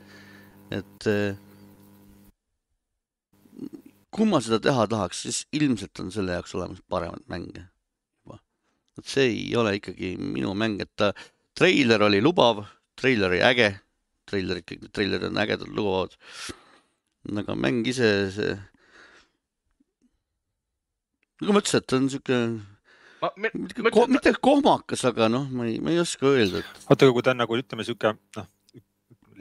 [0.78, 1.36] et eh,
[4.12, 8.38] kui ma seda teha tahaks, siis ilmselt on selle jaoks olemas paremaid mänge juba.
[8.98, 11.10] et see ei ole ikkagi minu mäng, et ta,
[11.58, 12.62] treiler oli lubav,
[13.00, 13.72] treiler oli äge,
[14.30, 16.16] treilerid, kõik need treilerid on ägedad, lubavad.
[17.42, 18.54] aga mäng ise, see
[21.42, 22.40] nagu ma ütlesin, et ta on siuke,
[23.22, 26.88] ma, me, mitte, ko, mitte kohmakas, aga noh, ma ei, ma ei oska öelda, et
[26.88, 28.50] oota, aga kui ta on nagu ütleme sihuke noh,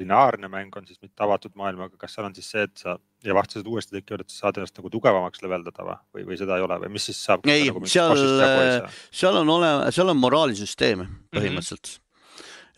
[0.02, 3.36] lineaarne mäng on siis mitte avatud maailmaga, kas seal on siis see, et sa ja
[3.38, 6.66] vastased uuesti tekivad, et sa saad ennast nagu tugevamaks leveldada või, või, või seda ei
[6.66, 7.46] ole või mis siis saab?
[7.52, 11.98] Ei, seal, Nagu seal on ole-, seal on moraalisüsteeme põhimõtteliselt mm.
[11.98, 12.08] -hmm.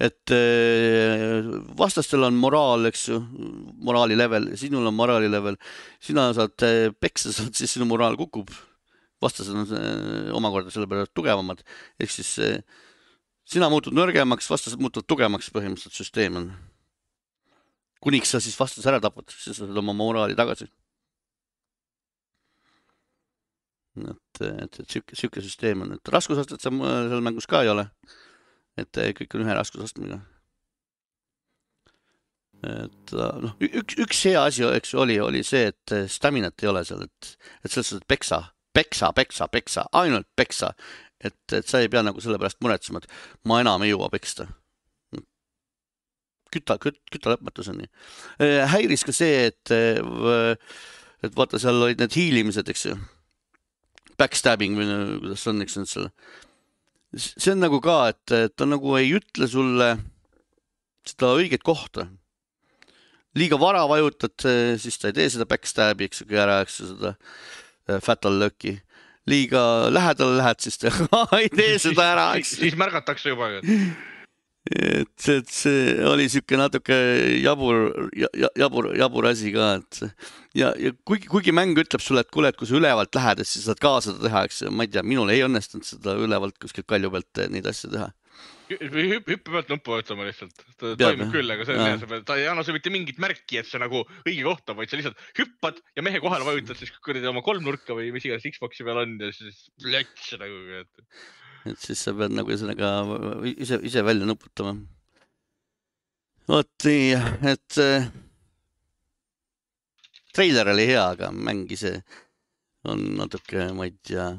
[0.02, 1.46] Et eh,
[1.78, 3.20] vastastel on moraal, eks ju,
[3.86, 5.58] moraali level, sinul on moraali level,
[6.02, 8.50] sina saad eh, peksa, saad siis sinu moraal kukub.
[9.24, 11.62] vastased on eh, omakorda selle peale tugevamad,
[12.02, 12.34] ehk siis
[13.48, 16.54] sina muutud nõrgemaks, vastased muutuvad tugevamaks, põhimõtteliselt süsteem on.
[18.04, 20.68] kuniks sa siis vastase ära tapad, siis sa saad oma moraali tagasi.
[23.94, 27.86] et, et, et sihuke, sihuke süsteem on, et raskusastet seal mängus ka ei ole.
[28.80, 30.20] Et eh, kõik on ühe raskusastmega.
[32.64, 36.64] et äh, noh, üks, üks hea asi, eks ju, oli, oli see, et eh, staminat
[36.64, 38.40] ei ole seal, et, et selles suhtes peksa,
[38.74, 40.74] peksa, peksa, peksa, ainult peksa.
[41.24, 44.48] et, et sa ei pea nagu selle pärast muretsema, et ma enam ei jõua peksta.
[46.54, 47.90] küta, küt-, küta lõpmatuseni.
[48.70, 52.98] häiris ka see, et, et vaata, seal olid need hiilimised, eks ju
[54.20, 54.90] backstabbing või
[55.22, 56.10] kuidas see on, eks nüüd seal.
[57.18, 59.93] See on nagu ka, et, et ta nagu ei ütle sulle
[61.07, 62.07] seda õiget kohta.
[63.36, 64.36] liiga vara vajutad,
[64.78, 68.80] siis ta ei tee seda backstab'i, eks ju, ära, eks ju, seda äh, fatal lööki.
[69.28, 70.91] liiga lähedale lähed, siis ta
[71.39, 73.53] ei tee seda ära, eks siis märgatakse juba.
[74.72, 76.95] et see, et see oli sihuke natuke
[77.43, 77.89] jabur,
[78.55, 79.99] jabur, jabur asi ka, et
[80.55, 83.49] ja, ja kuigi, kuigi mäng ütleb sulle, et kuule, et kui sa ülevalt lähed, et
[83.49, 86.88] siis saad ka seda teha, eks ma ei tea, minul ei õnnestunud seda ülevalt kuskilt
[86.88, 88.07] kalju pealt neid asju teha.
[88.72, 90.55] hüppe, pealt nuppu vajutama lihtsalt.
[90.55, 91.36] ta Peab, toimib jah?
[91.36, 91.91] küll, aga see Jaa.
[91.91, 94.72] on see peal, ta ei anna sulle mitte mingit märki, et see nagu õige koht
[94.72, 98.32] on, vaid sa lihtsalt hüppad ja mehe kohale vajutad siis kuradi oma kolmnurka või mis
[98.32, 100.84] iganes Xbox'i peal on ja siis plöts nagu,
[101.70, 102.89] et siis sa pead nagu ühesõnaga
[103.53, 104.76] ise, ise välja nuputama.
[106.49, 107.14] vot nii,
[107.53, 108.09] et äh,
[110.36, 112.01] treiler oli hea, aga mäng ise
[112.84, 114.34] on natuke, ma ei tea,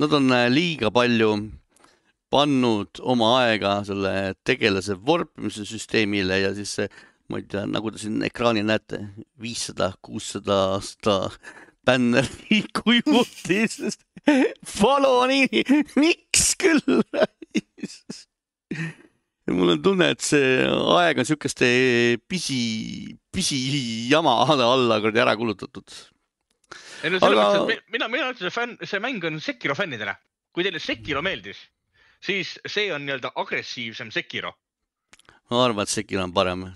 [0.00, 1.34] nad on äh, liiga palju
[2.32, 4.14] pannud oma aega selle
[4.46, 6.88] tegelase vorpimise süsteemile ja siis see,
[7.28, 9.02] ma ei tea, nagu te siin ekraanil näete,
[9.42, 11.18] viissada, kuussada aasta
[11.86, 13.98] bänneri kuivutis.
[14.66, 15.62] Follow nii,
[16.02, 16.82] miks küll?
[19.54, 20.64] mul on tunne, et see
[20.96, 21.68] aeg on siukeste
[22.28, 22.60] pisi,
[23.32, 25.86] pisijama alla kuradi ära kulutatud.
[27.04, 27.46] ei no selles Aga...
[27.62, 30.16] mõttes, et mina, mina ütlen, see fänn, see mäng on Sekiro fännidele.
[30.52, 31.60] kui teile Sekiro meeldis,
[32.24, 34.54] siis see on nii-öelda agressiivsem Sekiro.
[35.50, 36.66] ma arvan, et Sekiro on parem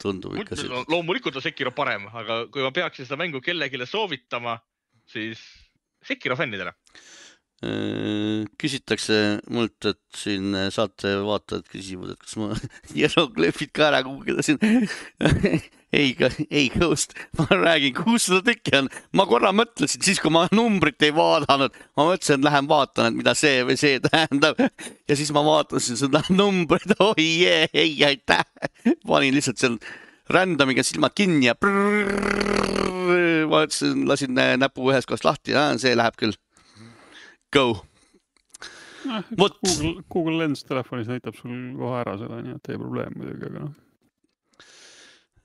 [0.00, 0.56] tundub ikka
[0.88, 4.58] loomulikult on Sekiro parem, aga kui ma peaksin seda mängu kellelegi soovitama,
[5.10, 5.42] siis
[6.06, 6.72] Sekiro fännidele.
[7.60, 12.54] Äh, küsitakse mult, et siin saate vaatajad küsivad, et kas ma
[12.94, 14.56] hieroglüüfid ka ära guugeldasin
[15.92, 16.16] ei,
[16.50, 18.88] ei Ghost, ma räägin, kuussada tükki on.
[19.12, 23.18] ma korra mõtlesin, siis kui ma numbrit ei vaadanud, ma mõtlesin, et lähen vaatan, et
[23.20, 24.60] mida see või see tähendab.
[24.60, 28.44] ja siis ma vaatasin seda numbrit, oi jee, ei aitäh.
[29.06, 29.80] panin lihtsalt seal
[30.30, 32.14] random'iga silmad kinni ja prrrr,
[33.50, 36.38] vaatasin, lasin näpu ühest kohast lahti, see läheb küll.
[37.54, 37.68] Go
[39.04, 43.48] noh, Google, Google Lens telefonis näitab sul kohe ära seda, nii et ei probleem muidugi,
[43.48, 43.78] aga noh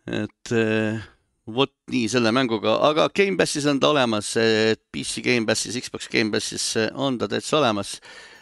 [0.05, 1.05] et eh,
[1.49, 7.17] vot nii selle mänguga, aga Gamepassis on ta olemas, et PC Gamepassis, Xbox Gamepassis on
[7.21, 7.97] ta täitsa olemas.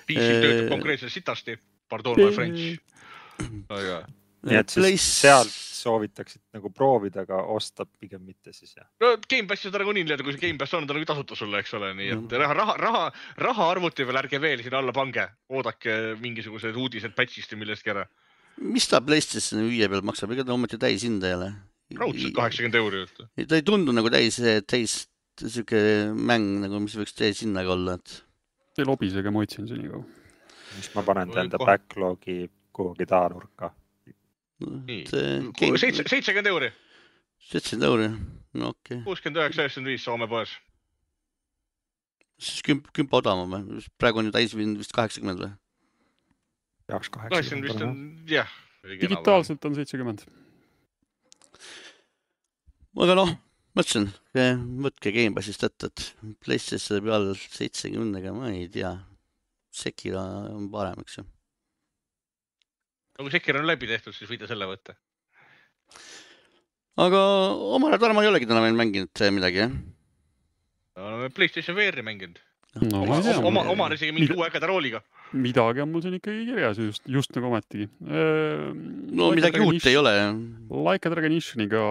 [0.08, 1.58] PC töötab konkreetselt sitasti,
[1.92, 2.68] pardon my french.
[3.72, 4.04] väga hea.
[4.44, 5.12] Nii et siis Place...
[5.22, 8.88] sealt soovitaksid nagu proovida, aga osta pigem mitte siis jah?
[9.04, 11.94] no Gamepassi seda nagunii nii-öelda, kui see Gamepass on, ta nagu tasuta sulle, eks ole,
[12.00, 12.44] nii et mm.
[12.44, 13.06] raha, raha, raha,
[13.50, 18.08] raha arvuti peal ärge veel sinna alla pange, oodake mingisugused uudised patch'ist või millestki ära
[18.62, 21.54] mis ta PlayStation viie peal maksab, ega ta ometi täishinda ei ole?
[21.98, 23.04] raudselt kaheksakümmend euri.
[23.48, 24.40] ta ei tundu nagu täis,
[24.70, 25.04] täis
[25.42, 25.80] sihuke
[26.14, 28.20] mäng nagu, mis võiks täishinnaga olla, et.
[28.80, 30.04] ei lobisege, ma otsin senikaua.
[30.76, 33.74] siis ma panen ta enda backlogi kuhugi taanurka.
[34.88, 36.70] Seitse, seitsekümmend euri.
[37.50, 38.10] seitsekümmend euri,
[38.54, 39.04] no okei okay..
[39.08, 40.54] kuuskümmend üheksa, üheksakümmend viis Soome poes.
[42.40, 43.84] siis kümp, kümp odavam või?
[44.00, 45.54] praegu on ju täishind vist kaheksakümmend või?
[46.90, 47.98] peaks kaheksakümmend vist on
[48.30, 48.52] jah.
[49.02, 50.26] digitaalselt on seitsekümmend.
[53.06, 53.34] aga noh,
[53.74, 54.10] ma ütlesin,
[54.86, 58.96] võtke Gamepassist ette, et PlayStationi peal seitsekümnega, ma ei tea.
[59.74, 60.22] Sekiro
[60.54, 61.24] on parem, eks ju.
[63.18, 64.96] No kui Sekiro on läbi tehtud, siis võite selle võtta.
[67.04, 67.22] aga
[67.78, 69.76] omal ajal Tarmo ei olegi täna veel mänginud midagi, jah?
[70.98, 72.42] me oleme PlayStation VR-i mänginud
[72.84, 73.04] no,.
[73.04, 75.04] oma, oma, oma on isegi mingi uue ägeda rooliga
[75.34, 77.88] midagi on mul siin ikkagi kirjas just, just nagu ometigi.
[78.00, 80.14] no like midagi uut ei ole.
[80.90, 81.84] Like a Dragonissioniga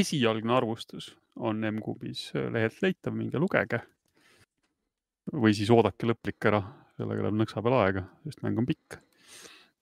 [0.00, 3.82] esialgne arvustus on M-Kuubis lehelt leitav, minge lugege.
[5.32, 6.60] või siis oodake lõplik ära,
[6.98, 8.98] sellega läheb nõksa peal aega, sest mäng on pikk.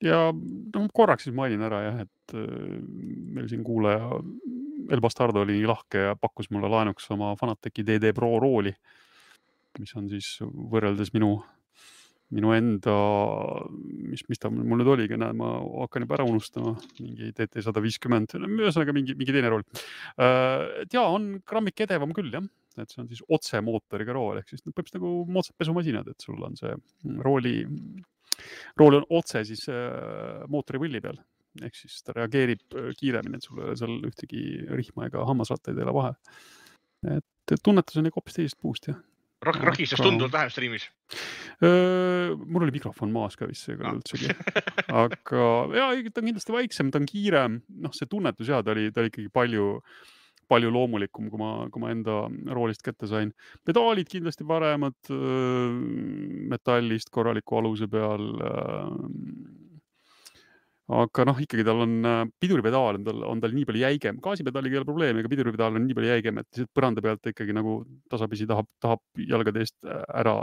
[0.03, 4.20] Ja noh, korraks siis mainin ära jah, et meil siin kuulaja
[4.92, 8.72] El Bastardo oli nii lahke ja pakkus mulle laenuks oma Fanateci DD Pro rooli,
[9.78, 11.36] mis on siis võrreldes minu
[12.32, 12.94] minu enda,
[14.09, 15.50] mis, mis ta mul nüüd oligi, näed, ma
[15.82, 19.64] hakkan juba ära unustama, mingi TT sada viiskümmend, ühesõnaga mingi, mingi teine rool.
[20.16, 22.46] Äh, et ja on grammik edevam küll jah,
[22.80, 26.57] et see on siis otsemootoriga rool ehk siis põhimõtteliselt nagu moodsad pesumasinad, et sul on
[26.57, 26.72] see
[27.26, 27.58] rooli,
[28.80, 31.20] rool on otse siis äh, mootori võlli peal.
[31.62, 34.42] Ehk siis ta reageerib äh, kiiremini, et sul ei ole seal ühtegi
[34.72, 36.12] rihma ega hammasrattaid ei ole vahe.
[37.16, 39.00] et tunnetus on nagu hoopis teisest puust jah.
[39.42, 40.84] Rak-, ragistas tunduvalt vähem striimis.
[42.46, 44.30] mul oli mikrofon maas ka vist seekord üldsegi,
[45.02, 48.92] aga ja ta on kindlasti vaiksem, ta on kiirem, noh, see tunnetus ja ta oli,
[48.94, 49.66] ta oli ikkagi palju,
[50.53, 52.20] palju loomulikum, kui ma, kui ma enda
[52.53, 53.33] roolist kätte sain.
[53.66, 54.99] pedaalid kindlasti paremad,
[56.53, 58.29] metallist korraliku aluse peal
[60.92, 64.76] aga noh, ikkagi tal on äh, piduripedaal on tal, on tal nii palju jäigem, gaasipedaaliga
[64.76, 67.76] ei ole probleemi, aga piduripedaal on nii palju jäigem, et lihtsalt põranda pealt ikkagi nagu
[68.12, 70.41] tasapisi tahab, tahab jalgade eest äh, ära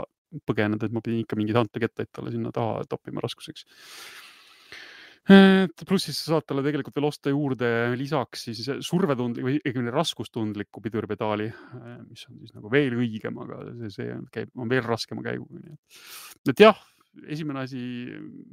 [0.48, 3.66] põgeneda, et ma pidin ikka mingeid hantekettaid talle sinna taha toppima raskuseks.
[5.28, 7.68] Pluss siis sa saad talle tegelikult veel osta juurde
[7.98, 13.60] lisaks siis survetundlik või õigemini raskustundliku piduripedaali, äh, mis on siis nagu veel õigem, aga
[13.82, 16.80] see, see käib, on veel raskema käiguga, nii et, et jah
[17.26, 17.80] esimene asi,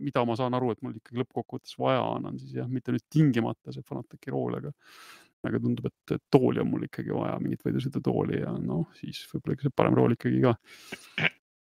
[0.01, 3.05] mida ma saan aru, et mul ikkagi lõppkokkuvõttes vaja on, on siis jah, mitte nüüd
[3.13, 4.71] tingimata see Fanateci rool, aga,
[5.47, 9.75] aga tundub, et tooli on mul ikkagi vaja, mingit võidusõidutooli ja noh, siis võib-olla see
[9.77, 10.55] parem rool ikkagi ka.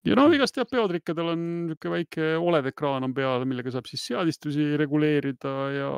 [0.07, 4.73] Ja noh, igast jah, peotrikkadel on niisugune väike Oled-ekraan on peal, millega saab siis seadistusi
[4.79, 5.89] reguleerida ja,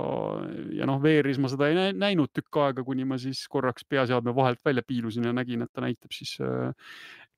[0.77, 4.35] ja noh, VR-is ma seda ei näi- näinud tükk aega, kuni ma siis korraks peaseadme
[4.37, 6.71] vahelt välja piilusin ja nägin, et ta näitab siis äh,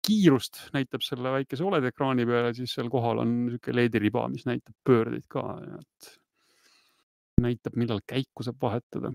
[0.07, 5.27] kiirust, näitab selle väikese Oled-ekraani peale, siis seal kohal on niisugune LED-riba, mis näitab pöördeid
[5.31, 5.45] ka,
[5.79, 6.11] et
[7.43, 9.13] näitab, millal käiku saab vahetada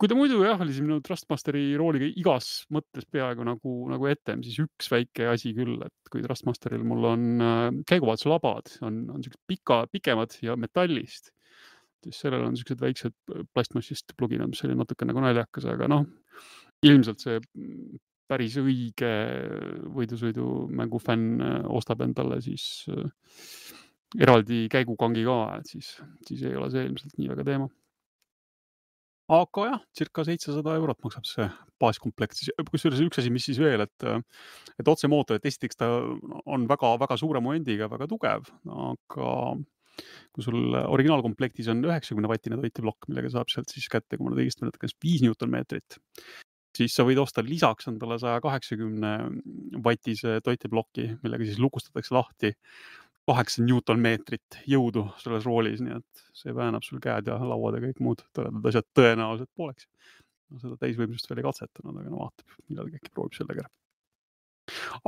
[0.00, 4.42] kui ta muidu jah, oli siin minu Trustmasteri rooliga igas mõttes peaaegu nagu, nagu etem,
[4.46, 9.42] siis üks väike asi küll, et kui Trustmasteril mul on äh, käiguvahetuslabad, on, on siuksed
[9.50, 11.30] pika, pikemad ja metallist,
[12.04, 13.14] siis sellel on siuksed väiksed
[13.54, 16.08] plastmassist pluginad, mis oli natuke nagu naljakas, aga noh,
[16.84, 17.38] ilmselt see
[18.28, 19.12] päris õige
[19.94, 23.06] võidusõidumängu fänn äh, ostab endale siis äh,
[24.18, 25.94] eraldi käigukangi ka, et siis,
[26.26, 27.70] siis ei ole see ilmselt nii väga teema
[29.32, 31.46] aga jah, circa seitsesada eurot maksab see
[31.80, 32.52] baaskomplekt, siis.
[32.70, 34.08] Kusjuures üks asi, mis siis veel, et,
[34.80, 35.90] et otsemootor, et esiteks ta
[36.44, 39.30] on väga-väga suure momendiga, väga tugev, aga
[40.34, 44.42] kui sul originaalkomplektis on üheksakümne vatine toiteplokk, millega saab sealt siis kätte, kui ma nüüd
[44.42, 45.98] õigesti mäletan, kas viis Newton-meetrit,
[46.74, 49.12] siis sa võid osta lisaks endale saja kaheksakümne
[49.84, 52.52] vatise toiteploki, millega siis lukustatakse lahti
[53.28, 58.02] kaheksa Newton-meetrit jõudu selles roolis, nii et see väänab sul käed ja lauad ja kõik
[58.04, 59.88] muud toredad asjad tõenäoliselt pooleks.
[60.52, 63.72] no seda täisvõimsust veel ei katsetanud, aga no vaatab, millalgi äkki proovib sellega ära.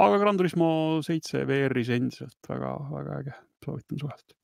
[0.06, 0.70] aga Gran Turismo
[1.04, 4.36] seitse VR-is endiselt väga-väga äge, soovitan suvalt.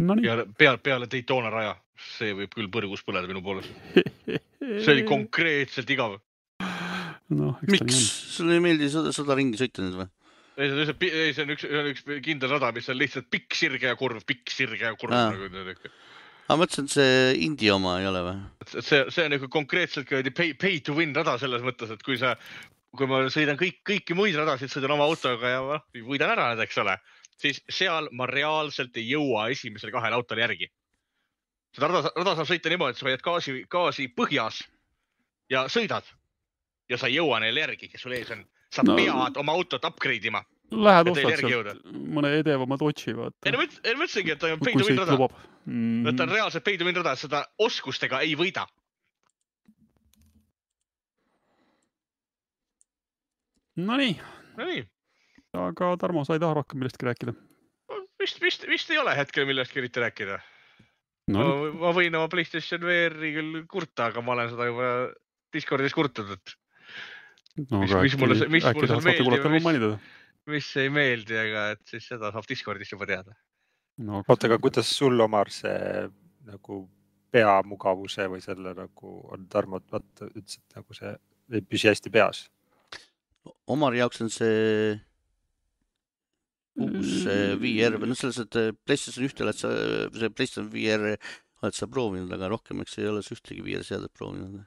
[0.00, 0.24] Nonii.
[0.24, 1.74] peale, peale, peale Daytona raja,
[2.16, 3.72] see võib küll põrgus põleda minu poolest.
[4.60, 6.20] see oli konkreetselt igav
[7.36, 7.54] no,.
[7.70, 8.00] miks,
[8.36, 10.08] sulle ei meeldi seda, seda ringi sõita nüüd või?
[10.60, 13.56] ei, see on lihtsalt, ei, see on üks, üks kindel rada, mis on lihtsalt pikk
[13.56, 15.92] sirge ja kurv, pikk sirge ja kurv nagu niisugune.
[16.50, 17.14] aga ma mõtlesin, et see
[17.46, 18.34] Indie oma ei ole või?
[18.74, 22.18] see, see on nagu konkreetselt kuradi pay, pay to win rada selles mõttes, et kui
[22.20, 22.34] sa,
[22.96, 26.82] kui ma sõidan kõik, kõiki muid radasid, sõidan oma autoga ja võidan ära need, eks
[26.82, 26.98] ole,
[27.40, 30.70] siis seal ma reaalselt ei jõua esimesele kahele autole järgi.
[31.76, 34.64] seda rada, rada saab sõita niimoodi, et sa hoiad gaasi, gaasi põhjas
[35.50, 36.08] ja sõidad
[36.90, 38.44] ja sa ei jõua neile järgi, kes sul ees on.
[38.70, 40.42] sa No- pead oma autot upgrade ima.
[40.70, 44.38] Lähed ostad sealt mõne edevama Dodge'i ei vaata no ma üt- ei, ma ütlesingi, et
[44.38, 45.16] ta on sõit rada.
[45.16, 46.34] et ta on mm..
[46.34, 48.66] reaalselt win rada, seda oskustega ei võida.
[53.80, 54.14] Nonii,
[54.58, 54.82] Nonii,
[55.56, 57.34] aga Tarmo, sa ei taha rohkem millestki rääkida?
[58.20, 60.38] vist, vist, vist ei ole hetkel millestki eriti rääkida
[61.32, 61.72] no no..
[61.80, 64.90] ma võin oma Playstation VR-i küll kurta, aga ma olen seda juba
[65.54, 66.54] Discordis kurtnud, et
[67.58, 69.26] no mis- mis mulle mis mulle see meeldib
[70.50, 73.34] mis- ei meeldi, aga et siis seda saab Discordis juba teada.
[73.98, 76.08] no oota, aga kuidas sul, Omar, see
[76.48, 76.80] nagu
[77.30, 81.12] peamugavuse või selle nagu on, Tarmo, vaata, ütles, et nagu see
[81.52, 82.48] ei püsi hästi peas.
[83.70, 84.98] Omari jaoks on see
[86.80, 87.12] uus
[87.60, 89.70] VR või noh, selles mõttes, et PlayStation ühte oled sa,
[90.16, 91.06] see PlayStation VR
[91.62, 94.62] oled sa proovinud, aga rohkem, eks ei ole sa ühtegi VR seadet proovinud.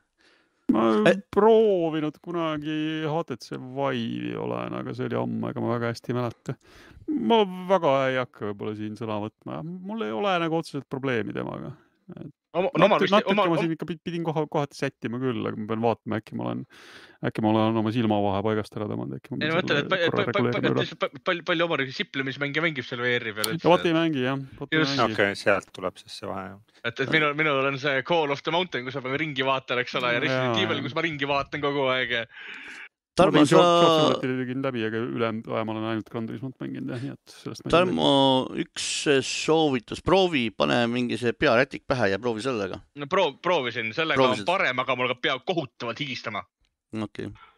[0.72, 2.78] Ma olen proovinud kunagi
[3.10, 6.56] HTC Vive'i olen, aga see oli ammu, ega ma väga hästi ei mäleta.
[7.32, 11.74] ma väga ei hakka võib-olla siin sõna võtma, mul ei ole nagu otseselt probleemi temaga.
[12.54, 15.58] No Omar natuke, natuke Omar ma, siin ikka pid- pidin koha, kohati sättima küll, aga
[15.58, 16.62] ma pean vaatama, äkki ma olen,
[17.30, 21.00] äkki ma olen oma silmavahe paigast ära tõmmanud, äkki ma pean mõtlen, et selle korra
[21.32, 25.98] palju, palju Omar siplemismänge mängib selle VR-i peal vot ei mängi jah, okei sealt tuleb
[26.02, 26.54] siis see vahe.
[26.84, 29.82] et, et minul, minul on see Call of the Mountain, kus ma pean ringi vaatan,
[29.84, 32.20] eks ole, ja Resident Evil, kus ma ringi vaatan kogu aeg.
[33.14, 33.62] Tarmo, sa,
[34.18, 37.66] tegin läbi, aga ülejäänud aja ma olen ainult Gran Turismot mänginud jah, nii et sellest.
[37.70, 38.08] Tarmo,
[38.64, 38.88] üks
[39.28, 42.80] soovitus, proovi, pane mingi see pearätik pähe ja proovi sellega.
[42.98, 44.48] no proov, proovisin, sellega Proovisid?
[44.48, 46.42] on parem, aga mul hakkab pea kohutavalt higistama.
[46.98, 47.52] okei okay.,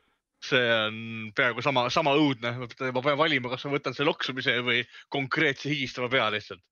[0.43, 0.97] see on
[1.35, 4.83] peaaegu sama, sama õudne, ma pean valima, kas ma võtan selle loksumise või
[5.13, 6.63] konkreetse higistava pea lihtsalt.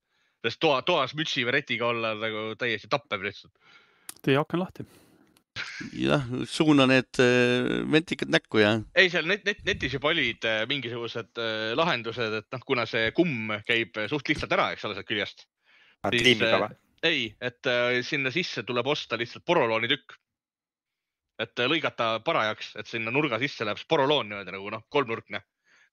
[0.43, 3.55] sest toa, toas mütsi või retiga olla nagu täiesti tappev lihtsalt.
[4.21, 4.87] tee aken lahti.
[5.93, 10.63] jah, suuna need äh, ventikad näkku ja ei, seal net, net, netis juba olid äh,
[10.69, 15.09] mingisugused äh, lahendused, et noh, kuna see kumm käib suht lihtsalt ära, eks ole, sealt
[15.09, 15.45] küljest.
[16.03, 16.17] Äh,
[16.65, 16.69] või?
[17.03, 17.71] ei, et
[18.07, 20.17] sinna sisse tuleb osta lihtsalt porolooni tükk.
[21.43, 25.41] et lõigata parajaks, et sinna nurga sisse läheb sporoloon niimoodi nagu noh, kolmnurkne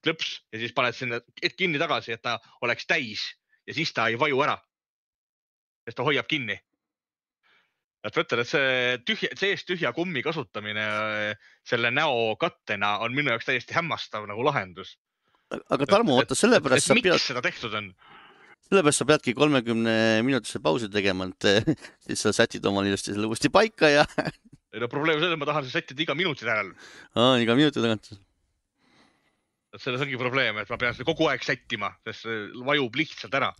[0.04, 3.24] klõps ja siis paned sinna et kinni tagasi, et ta oleks täis
[3.66, 4.58] ja siis ta ei vaju ära.
[5.84, 6.58] sest ta hoiab kinni.
[8.04, 13.16] Et ma ütlen, et see tühja, seest tühja kummi kasutamine äh, selle näo kattena on
[13.16, 14.96] minu jaoks täiesti hämmastav nagu lahendus.
[15.50, 17.90] aga Tarmo, oota, sellepärast sa miks pead, seda tehtud on?
[18.70, 19.96] sellepärast sa peadki kolmekümne
[20.26, 21.74] minutise pausi tegema, et
[22.06, 24.06] siis sa sätid omale ilusti selle uuesti paika ja
[24.70, 26.72] ei no probleem on selles, ma tahan seda sättida iga minuti järel.
[27.18, 28.12] Aa, iga minuti tagant.
[29.78, 33.50] selles ongi probleem, et ma pean seda kogu aeg sättima, sest see vajub lihtsalt ära.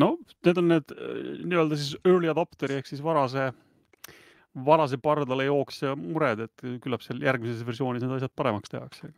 [0.00, 0.14] No
[0.46, 3.50] need on need äh, nii-öelda siis early adopter'i ehk siis varase,
[4.66, 9.12] varase pardale jooksja mured, et küllap seal järgmises versioonis need asjad paremaks tehakse.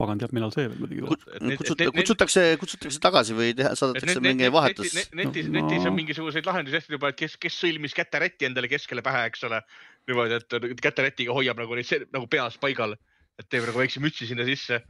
[0.00, 1.58] pagan teab, millal see veel muidugi tuleb.
[1.60, 4.94] kutsuta-, kutsutakse, kutsutakse tagasi või teha, saadetakse mingi vahetus.
[5.12, 9.26] netis, netis on mingisuguseid lahendusi hästi juba, et kes, kes sõlmis käteräti endale keskele pähe,
[9.28, 9.60] eks ole.
[10.08, 12.96] niimoodi, et käterätiga hoiab nagu neid se- nagu peas paigal,
[13.36, 14.80] et teeb nagu väikse mütsi sinna sisse.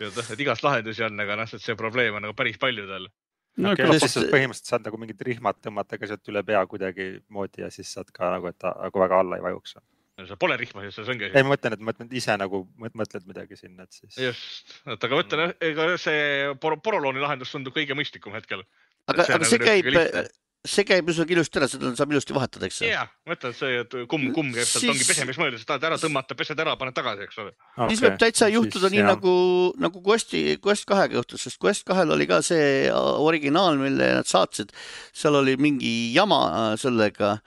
[0.00, 3.10] et igast lahendusi on, aga noh, see probleem on nagu päris palju tal.
[3.56, 7.64] No okei, küllap sest- põhimõtteliselt saad nagu mingid rihmad tõmmata ka sealt üle pea kuidagimoodi
[7.64, 9.76] ja siis saad ka nagu, et ta nagu väga alla ei vajuks.
[10.16, 13.26] seal pole rihma, see ongi ei, ma mõtlen, et ma mõtlen ise nagu mõt- mõtled
[13.28, 14.16] midagi sinna, et siis.
[14.16, 18.64] just, et aga ma ütlen, ega see por- porolooni lahendus tundub kõige mõistlikum hetkel.
[19.08, 20.32] aga, see aga nagu see niisugune käib
[20.70, 23.96] see käib üsnagi ilusti ära, seda saab ilusti vahetada, eks ja, ma ütlen, see, et
[24.10, 26.96] kumm, kumm käib sealt, ongi Siis- pesemiseks mõeldud, sa tahad ära tõmmata, pesed ära, paned
[26.96, 27.54] tagasi, eks ole.
[27.92, 29.36] siis võib täitsa juhtuda nii nagu,
[29.82, 34.74] nagu Questi, Quest kahega juhtus, sest Quest kahel oli ka see originaal, mille nad saatsid.
[35.16, 37.38] seal oli mingi jama äh, sellega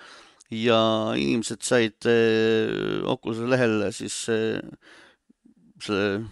[0.50, 0.80] ja
[1.18, 4.58] inimesed said äh, Oculus'e lehel siis äh,
[5.82, 6.26] selle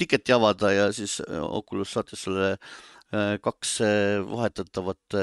[0.00, 3.76] tiketi avada ja siis Oculus saatis selle äh, kaks
[4.30, 5.18] vahetatavat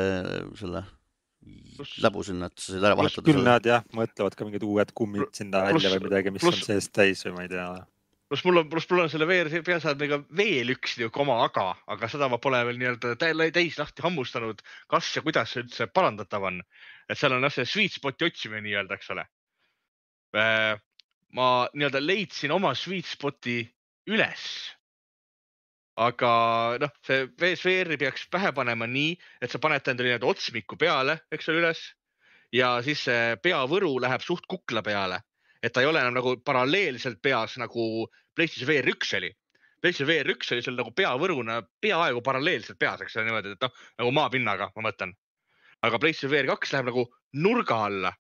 [0.60, 0.84] selle
[2.04, 3.52] läbu sinna, et sa said ära vahetada küll selle.
[3.52, 6.94] nad jah, mõtlevad ka mingid uued kummid sinna välja või midagi, mis pluss- on seest
[6.96, 7.68] täis või ma ei tea.
[8.28, 12.10] pluss mul on, pluss mul on selle VR peaseadmega veel üks niisugune oma aga, aga
[12.12, 14.62] seda ma pole veel nii-öelda tä- täis lahti hammustanud,
[14.92, 16.62] kas ja kuidas see üldse parandatav on.
[17.10, 19.28] et seal on jah see sweet spot'i otsimine nii-öelda, eks ole.
[21.38, 23.62] ma nii-öelda leidsin oma sweet spot'i
[24.08, 24.74] üles.
[25.98, 26.32] Aga
[26.82, 31.18] noh, see VSVR-i peaks pähe panema nii, et sa paned ta endale nii-öelda otsmiku peale,
[31.34, 31.82] eks ole, üles
[32.54, 35.20] ja siis see peavõru läheb suht kukla peale,
[35.64, 39.32] et ta ei ole enam nagu paralleelselt peas nagu PlayStation VR üks oli.
[39.82, 43.82] PlayStation VR üks oli seal nagu peavõruna peaaegu paralleelselt peas, eks ole niimoodi, et noh
[44.02, 45.14] nagu maapinnaga, ma mõtlen.
[45.82, 48.14] aga PlayStation VR kaks läheb nagu nurga alla.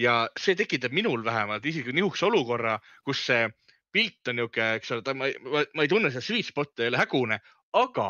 [0.00, 3.48] ja see tekitab minul vähemalt isegi niisuguse olukorra, kus see
[3.92, 6.92] pilt on niisugune, eks ole, ta, ma, ma, ma ei tunne seda sweet spot'i, ei
[6.92, 7.40] ole hägune,
[7.78, 8.08] aga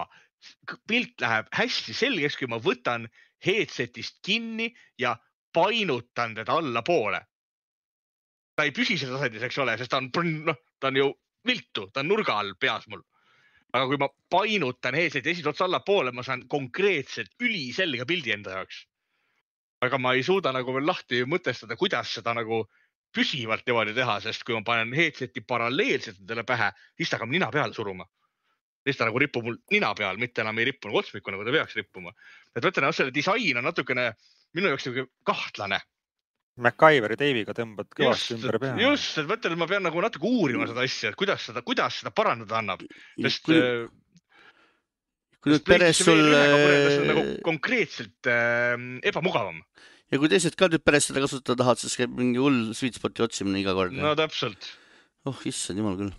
[0.89, 3.07] pilt läheb hästi selgeks, kui ma võtan
[3.45, 4.71] headset'ist kinni
[5.01, 5.17] ja
[5.53, 7.21] painutan teda allapoole.
[8.57, 11.07] ta ei püsi seal tasandis, eks ole, sest ta on, noh, ta on ju
[11.49, 13.03] viltu, ta on nurga all peas mul.
[13.73, 18.85] aga kui ma painutan headset'i esitotsa allapoole, ma saan konkreetselt üliselge pildi enda jaoks.
[19.81, 22.67] aga ma ei suuda nagu veel lahti mõtestada, kuidas seda nagu
[23.15, 27.51] püsivalt niimoodi teha, sest kui ma panen headset'i paralleelselt endale pähe, siis ta hakkab nina
[27.55, 28.07] peale suruma.
[28.81, 31.53] siis ta nagu ripub mul nina peal, mitte enam ei ripu nagu otsmiku, nagu ta
[31.53, 32.13] peaks rippuma.
[32.57, 34.13] et ma ütlen, jah, selle disain on natukene
[34.55, 35.81] minu jaoks niisugune kahtlane.
[36.61, 38.75] MacGyveri teibiga tõmbad kõvasti ümber, pea.
[38.83, 41.63] just, et ma ütlen, et ma pean nagu natuke uurima seda asja, et kuidas seda,
[41.67, 42.83] kuidas seda parandada annab,
[43.21, 43.87] sest kui äh,
[45.41, 48.77] kui nüüd peres sul nagu äh, konkreetselt äh,
[49.09, 49.63] ebamugavam.
[50.11, 53.25] Ja kui teised ka nüüd peres seda kasutada tahavad, siis käib mingi hull sweet spot'i
[53.27, 54.17] otsimine iga kord no.
[54.19, 54.73] täpselt.
[55.31, 56.13] oh issand jumal küll.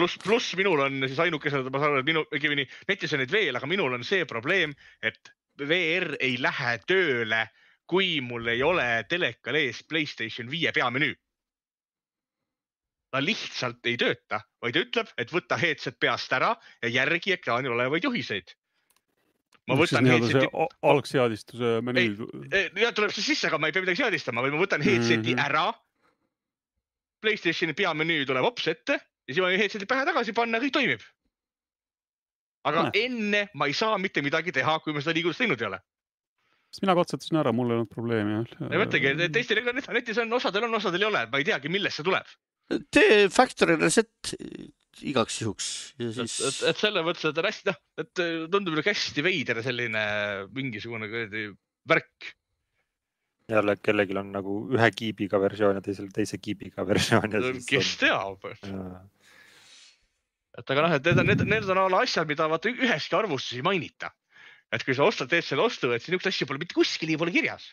[0.00, 3.34] pluss, pluss minul on siis ainukesena, ma saan aru, et minu, õigemini netis on neid
[3.34, 4.74] veel, aga minul on see probleem,
[5.04, 7.46] et VR ei lähe tööle,
[7.88, 11.14] kui mul ei ole telekal ees Playstation viie peamenüü.
[13.14, 16.50] ta lihtsalt ei tööta, vaid ütleb, et võta headset peast ära
[16.82, 18.50] ja järgi ekraanil olevaid juhiseid.
[19.66, 22.28] Ma võtan headset'i see algseadistuse menüü.
[22.52, 25.34] Eh, ja tuleb siis sisse, aga ma ei pea midagi seadistama, vaid ma võtan headset'i
[25.34, 25.42] Mhm.
[25.46, 25.66] ära.
[27.24, 31.00] Playstationi peamenüü tuleb hops ette ja siis ma võin headset'i pähe tagasi panna, kõik toimib.
[32.66, 33.04] aga Näe.
[33.06, 35.78] enne ma ei saa mitte midagi teha, kui ma seda liigutust teinud ei ole.
[36.74, 38.70] siis mina katsetasin ära, mul ei olnud probleemi jah.
[38.72, 39.62] ja mõtlegi, et teistel
[39.94, 42.26] netis on, osadel on, osadel ei ole, ma ei teagi, millest see tuleb.
[42.90, 44.34] tee factory reset
[45.04, 45.68] igaks juhuks
[46.00, 48.86] ja et, et, siis et selles mõttes, et on hästi, noh, et äh, tundub nagu
[48.86, 50.02] hästi veider selline
[50.56, 51.48] mingisugune kuradi
[51.88, 52.30] värk.
[53.50, 58.46] jälle kellelgi on nagu ühe kiibiga versioon ja teisel teise kiibiga versioon siis kes teab,
[58.46, 58.94] on.
[60.58, 63.66] et aga noh, et need on, need, need on asjad, mida vaata üheski arvustuses ei
[63.66, 64.12] mainita.
[64.72, 67.34] et kui sa ostad, teed selle ostu, et siis niisugust asja pole mitte kuskil pole
[67.34, 67.68] kirjas.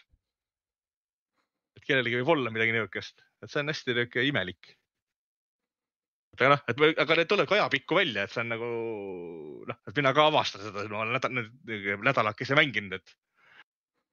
[1.78, 4.76] et kellelgi võib olla midagi niisugust, et see on hästi niisugune imelik.
[6.38, 8.70] Aga noh, et aga need tulevad ajapikku välja, et see on nagu
[9.70, 13.16] noh, et mina ka avastan seda, ma olen nädal, nädalakese mänginud, et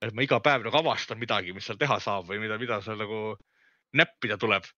[0.00, 3.00] et ma iga päev nagu avastan midagi, mis seal teha saab või mida, mida seal
[3.00, 3.36] nagu
[3.96, 4.68] näppida tuleb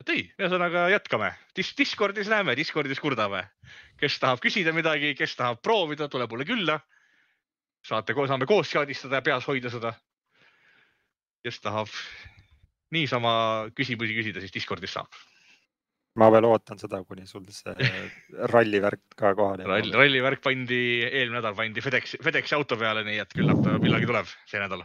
[0.00, 1.72] et ei, ühesõnaga jätkame Dis.
[1.76, 3.44] Discordis näeme, Discordis kurdame.
[4.00, 6.80] kes tahab küsida midagi, kes tahab proovida, tuleb mulle külla.
[7.84, 9.94] saate saame koos seadistada ja peas hoida seda.
[11.44, 11.88] kes tahab
[12.94, 13.32] niisama
[13.76, 15.08] küsimusi küsida, siis Discordis saab.
[16.20, 17.74] ma veel ootan seda, kuni sul see
[18.50, 23.20] ralli värk ka kohale ralli, rallivärk pandi, eelmine nädal pandi FedEx, FedExi auto peale, nii
[23.22, 24.82] et küllap ta millalgi tuleb see nädal.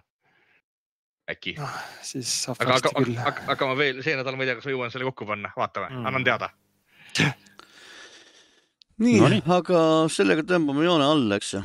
[1.34, 3.18] äkki, Ah, siis saab aga, aga varsti, küll.
[3.26, 5.49] aga, aga ma veel see nädal, ma ei tea, kas ma jõuan selle kokku panna,
[5.57, 6.06] vaatame, Mm.
[6.06, 6.49] annan teada.
[9.01, 9.80] nii Nonii., aga
[10.11, 11.61] sellega tõmbame joone alla, eks ju.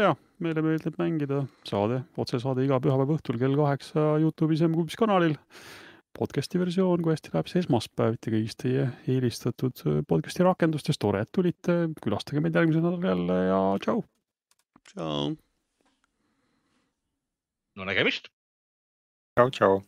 [0.00, 5.36] ja meile meeldib mängida saade, otsesaade iga pühapäeva õhtul kell kaheksa Youtube'is ja Mkuubis kanalil.
[6.16, 10.98] podcasti versioon, kui hästi läheb, siis esmaspäeviti kõigist teie eelistatud podcasti rakendustes.
[10.98, 14.04] tore, et tulite, külastage meid järgmisel nädalal jälle ja tšau.
[14.88, 15.36] tšau.
[17.76, 18.32] no nägemist.
[19.36, 19.84] tšau, tšau.